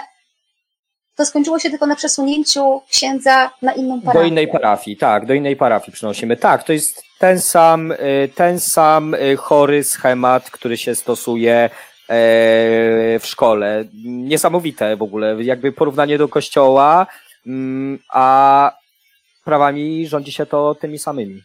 [1.16, 4.20] to skończyło się tylko na przesunięciu księdza na inną parafię.
[4.20, 6.38] do innej parafii, tak, do innej parafii przynosimy.
[6.38, 11.70] Tak, to jest ten sam, y, ten sam y, chory schemat, który się stosuje e,
[13.20, 13.86] w szkole.
[14.06, 17.08] Niesamowite w ogóle, jakby porównanie do kościoła,
[17.48, 18.72] mm, a
[19.44, 21.42] prawami rządzi się to tymi samymi.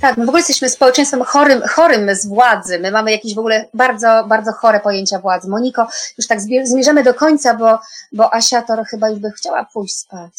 [0.00, 2.78] Tak, my w ogóle jesteśmy społeczeństwem chorym, chorym z władzy.
[2.78, 5.48] My mamy jakieś w ogóle bardzo, bardzo chore pojęcia władzy.
[5.48, 5.86] Moniko,
[6.18, 7.78] już tak zmierzamy do końca, bo,
[8.12, 10.32] bo Asia to chyba już by chciała pójść spać.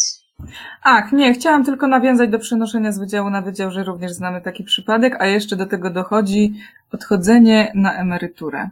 [0.83, 4.63] Ach, nie, chciałam tylko nawiązać do przenoszenia z wydziału na wydział, że również znamy taki
[4.63, 6.53] przypadek, a jeszcze do tego dochodzi
[6.91, 8.69] odchodzenie na emeryturę.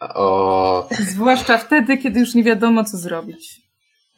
[0.00, 3.61] O, Zwłaszcza wtedy, kiedy już nie wiadomo, co zrobić.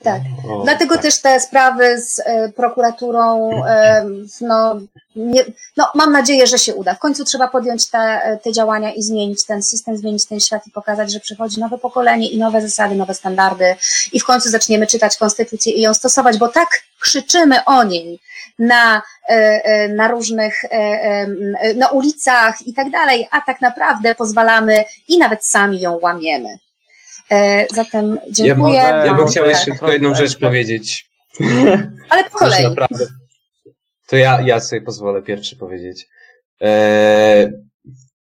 [0.04, 0.22] Tak.
[0.50, 1.02] o, Dlatego tak.
[1.02, 4.06] też te sprawy z e, prokuraturą, e,
[4.40, 4.80] no,
[5.16, 5.44] nie,
[5.76, 6.94] no, mam nadzieję, że się uda.
[6.94, 10.70] W końcu trzeba podjąć te, te działania i zmienić ten system, zmienić ten świat i
[10.70, 13.76] pokazać, że przychodzi nowe pokolenie i nowe zasady, nowe standardy
[14.12, 16.68] i w końcu zaczniemy czytać konstytucję i ją stosować, bo tak
[17.00, 18.20] krzyczymy o niej
[18.58, 24.14] na, e, e, na różnych, e, e, na ulicach i tak dalej, a tak naprawdę
[24.14, 26.58] pozwalamy i nawet sami ją łamiemy.
[27.30, 28.74] E, Zatem dziękuję.
[28.74, 29.28] Ja bym wam.
[29.28, 31.10] chciał jeszcze tylko jedną rzecz powiedzieć.
[32.10, 32.64] Ale po kolei.
[32.64, 33.06] naprawdę.
[34.06, 36.06] To ja, ja sobie pozwolę pierwszy powiedzieć.
[36.62, 37.52] E,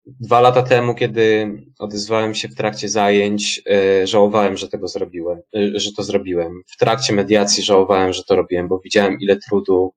[0.06, 5.80] dwa lata temu, kiedy odezwałem się w trakcie zajęć, e, żałowałem, że tego zrobiłem, e,
[5.80, 6.61] że to zrobiłem.
[6.68, 9.94] W trakcie mediacji żałowałem, że to robiłem, bo widziałem, ile trudu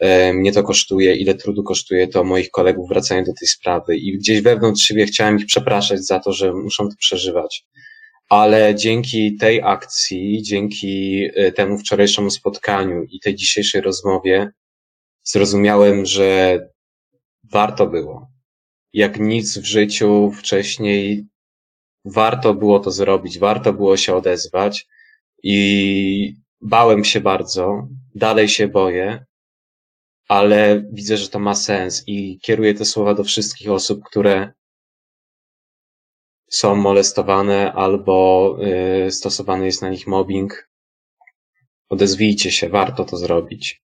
[0.00, 3.96] e, mnie to kosztuje, ile trudu kosztuje to moich kolegów wracanie do tej sprawy.
[3.96, 7.64] I gdzieś wewnątrz siebie chciałem ich przepraszać za to, że muszą to przeżywać.
[8.28, 14.50] Ale dzięki tej akcji, dzięki e, temu wczorajszemu spotkaniu i tej dzisiejszej rozmowie,
[15.24, 16.58] zrozumiałem, że
[17.52, 18.28] warto było.
[18.92, 21.26] Jak nic w życiu wcześniej,
[22.04, 24.86] warto było to zrobić, warto było się odezwać
[25.42, 29.24] i bałem się bardzo, dalej się boję,
[30.28, 34.52] ale widzę, że to ma sens i kieruję te słowa do wszystkich osób, które
[36.50, 38.56] są molestowane albo
[39.06, 40.68] y, stosowany jest na nich mobbing.
[41.88, 43.82] Odezwijcie się, warto to zrobić.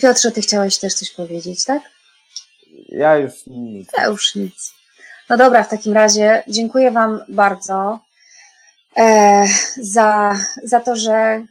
[0.00, 1.82] Piotrze, ty chciałeś też coś powiedzieć, tak?
[2.88, 3.88] Ja już nic.
[3.98, 4.74] Ja już nic.
[5.28, 8.00] No dobra, w takim razie dziękuję Wam bardzo
[8.96, 11.46] e, za, za to, że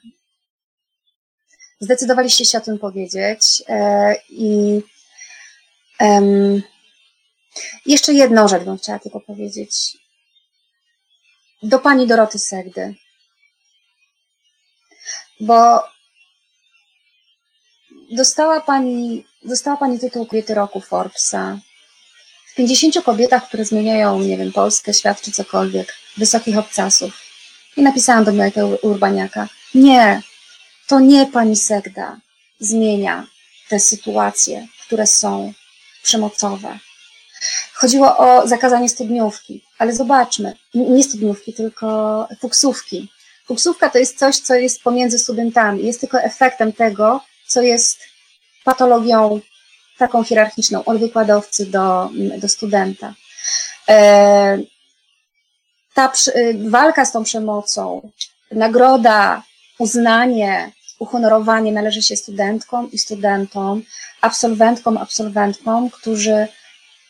[1.80, 4.82] zdecydowaliście się o tym powiedzieć e, i
[6.00, 6.62] em,
[7.86, 9.98] jeszcze jedną rzecz bym chciała tylko powiedzieć.
[11.64, 12.96] Do pani Doroty Segdy.
[15.40, 15.84] Bo
[18.12, 21.60] dostała pani, dostała pani tytuł Kobiety Roku Forbesa.
[22.52, 27.22] W 50 kobietach, które zmieniają, nie wiem, Polskę, świat czy cokolwiek, wysokich obcasów.
[27.78, 30.22] I napisałam do Mojego Urbaniaka, nie,
[30.88, 32.18] to nie pani Segda
[32.60, 33.28] zmienia
[33.70, 35.54] te sytuacje, które są
[36.04, 36.80] przemocowe.
[37.74, 43.10] Chodziło o zakazanie studniówki, ale zobaczmy, nie studniówki, tylko fuksówki.
[43.48, 48.00] Fuksówka to jest coś, co jest pomiędzy studentami, jest tylko efektem tego, co jest
[48.64, 49.40] patologią
[49.98, 53.14] taką hierarchiczną, od wykładowcy do, do studenta.
[53.90, 54.58] E,
[55.94, 56.12] ta
[56.56, 58.12] walka z tą przemocą,
[58.52, 59.44] nagroda,
[59.80, 63.84] uznanie, uhonorowanie należy się studentkom i studentom,
[64.22, 66.48] absolwentkom, absolwentkom, którzy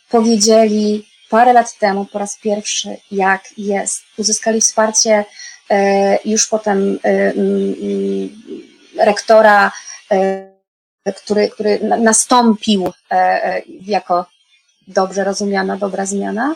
[0.09, 4.03] powiedzieli parę lat temu po raz pierwszy, jak jest.
[4.17, 5.25] Uzyskali wsparcie
[5.69, 8.29] e, już potem e, mm,
[8.97, 9.71] rektora,
[10.11, 10.57] e,
[11.15, 12.93] który, który nastąpił
[13.81, 14.25] jako
[14.87, 16.55] dobrze rozumiana, dobra zmiana,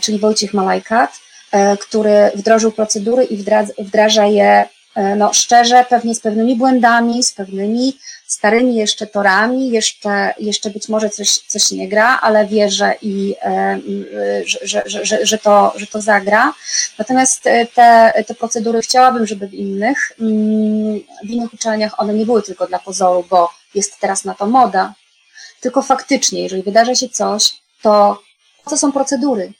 [0.00, 1.10] czyli Wojciech Malajkat,
[1.80, 3.44] który wdrożył procedury i
[3.78, 4.68] wdraża je
[5.16, 11.10] no, szczerze, pewnie z pewnymi błędami, z pewnymi starymi jeszcze torami, jeszcze, jeszcze być może
[11.10, 13.80] coś, coś nie gra, ale wierzę i e,
[14.62, 16.54] że, że, że, że, to, że to zagra.
[16.98, 22.26] Natomiast e, te, te procedury chciałabym, żeby w innych, mm, w innych uczelniach one nie
[22.26, 24.94] były tylko dla pozoru, bo jest teraz na to moda,
[25.60, 27.50] tylko faktycznie, jeżeli wydarzy się coś,
[27.82, 28.22] to
[28.64, 29.52] po co są procedury?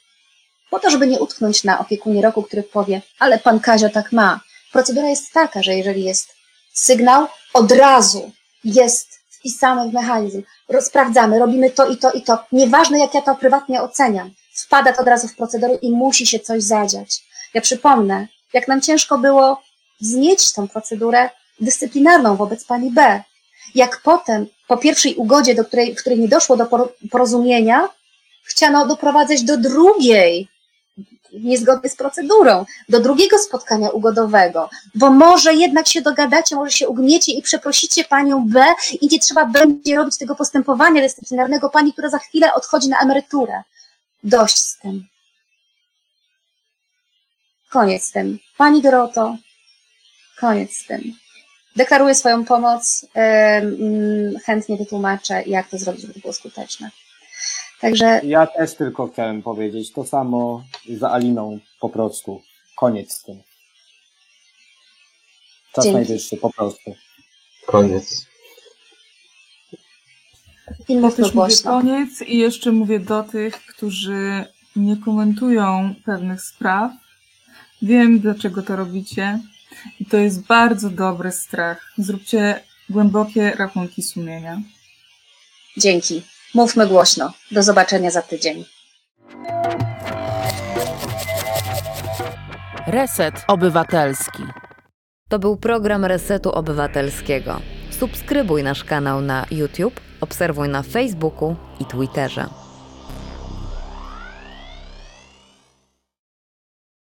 [0.69, 4.39] Po to, żeby nie utknąć na opiekunie roku, który powie, ale pan Kazio tak ma.
[4.75, 6.35] Procedura jest taka, że jeżeli jest
[6.73, 8.31] sygnał, od razu
[8.63, 10.43] jest wpisany w mechanizm.
[10.81, 12.39] Sprawdzamy, robimy to i to i to.
[12.51, 14.31] Nieważne, jak ja to prywatnie oceniam,
[14.65, 17.23] wpada to od razu w procedurę i musi się coś zadziać.
[17.53, 19.61] Ja przypomnę, jak nam ciężko było
[20.01, 21.29] wznieść tą procedurę
[21.59, 23.23] dyscyplinarną wobec pani B.
[23.75, 26.67] Jak potem, po pierwszej ugodzie, do której, w której nie doszło do
[27.11, 27.89] porozumienia,
[28.43, 30.47] chciano doprowadzać do drugiej
[31.39, 37.31] niezgodny z procedurą, do drugiego spotkania ugodowego, bo może jednak się dogadacie, może się ugniecie
[37.31, 38.65] i przeprosicie panią B
[39.01, 43.63] i nie trzeba będzie robić tego postępowania dyscyplinarnego pani, która za chwilę odchodzi na emeryturę.
[44.23, 45.07] Dość z tym.
[47.69, 48.39] Koniec z tym.
[48.57, 49.35] Pani Doroto,
[50.39, 51.01] koniec z tym.
[51.75, 53.05] Deklaruję swoją pomoc,
[54.45, 56.91] chętnie wytłumaczę, jak to zrobić, żeby było skuteczne.
[57.85, 58.21] Także...
[58.23, 60.63] Ja też tylko chciałem powiedzieć to samo
[60.97, 62.41] za Aliną po prostu.
[62.75, 63.41] Koniec z tym.
[65.73, 65.95] Czas Dzięki.
[65.95, 66.95] najwyższy po prostu.
[67.65, 68.25] Koniec.
[70.87, 74.45] I ja też mówię koniec i jeszcze mówię do tych, którzy
[74.75, 76.91] nie komentują pewnych spraw.
[77.81, 79.39] Wiem, dlaczego to robicie.
[79.99, 81.93] I to jest bardzo dobry strach.
[81.97, 84.61] Zróbcie głębokie rachunki sumienia.
[85.77, 86.34] Dzięki.
[86.55, 87.31] Mówmy głośno.
[87.51, 88.65] Do zobaczenia za tydzień.
[92.87, 94.43] Reset Obywatelski.
[95.29, 97.61] To był program Resetu Obywatelskiego.
[97.99, 102.64] Subskrybuj nasz kanał na YouTube, obserwuj na Facebooku i Twitterze.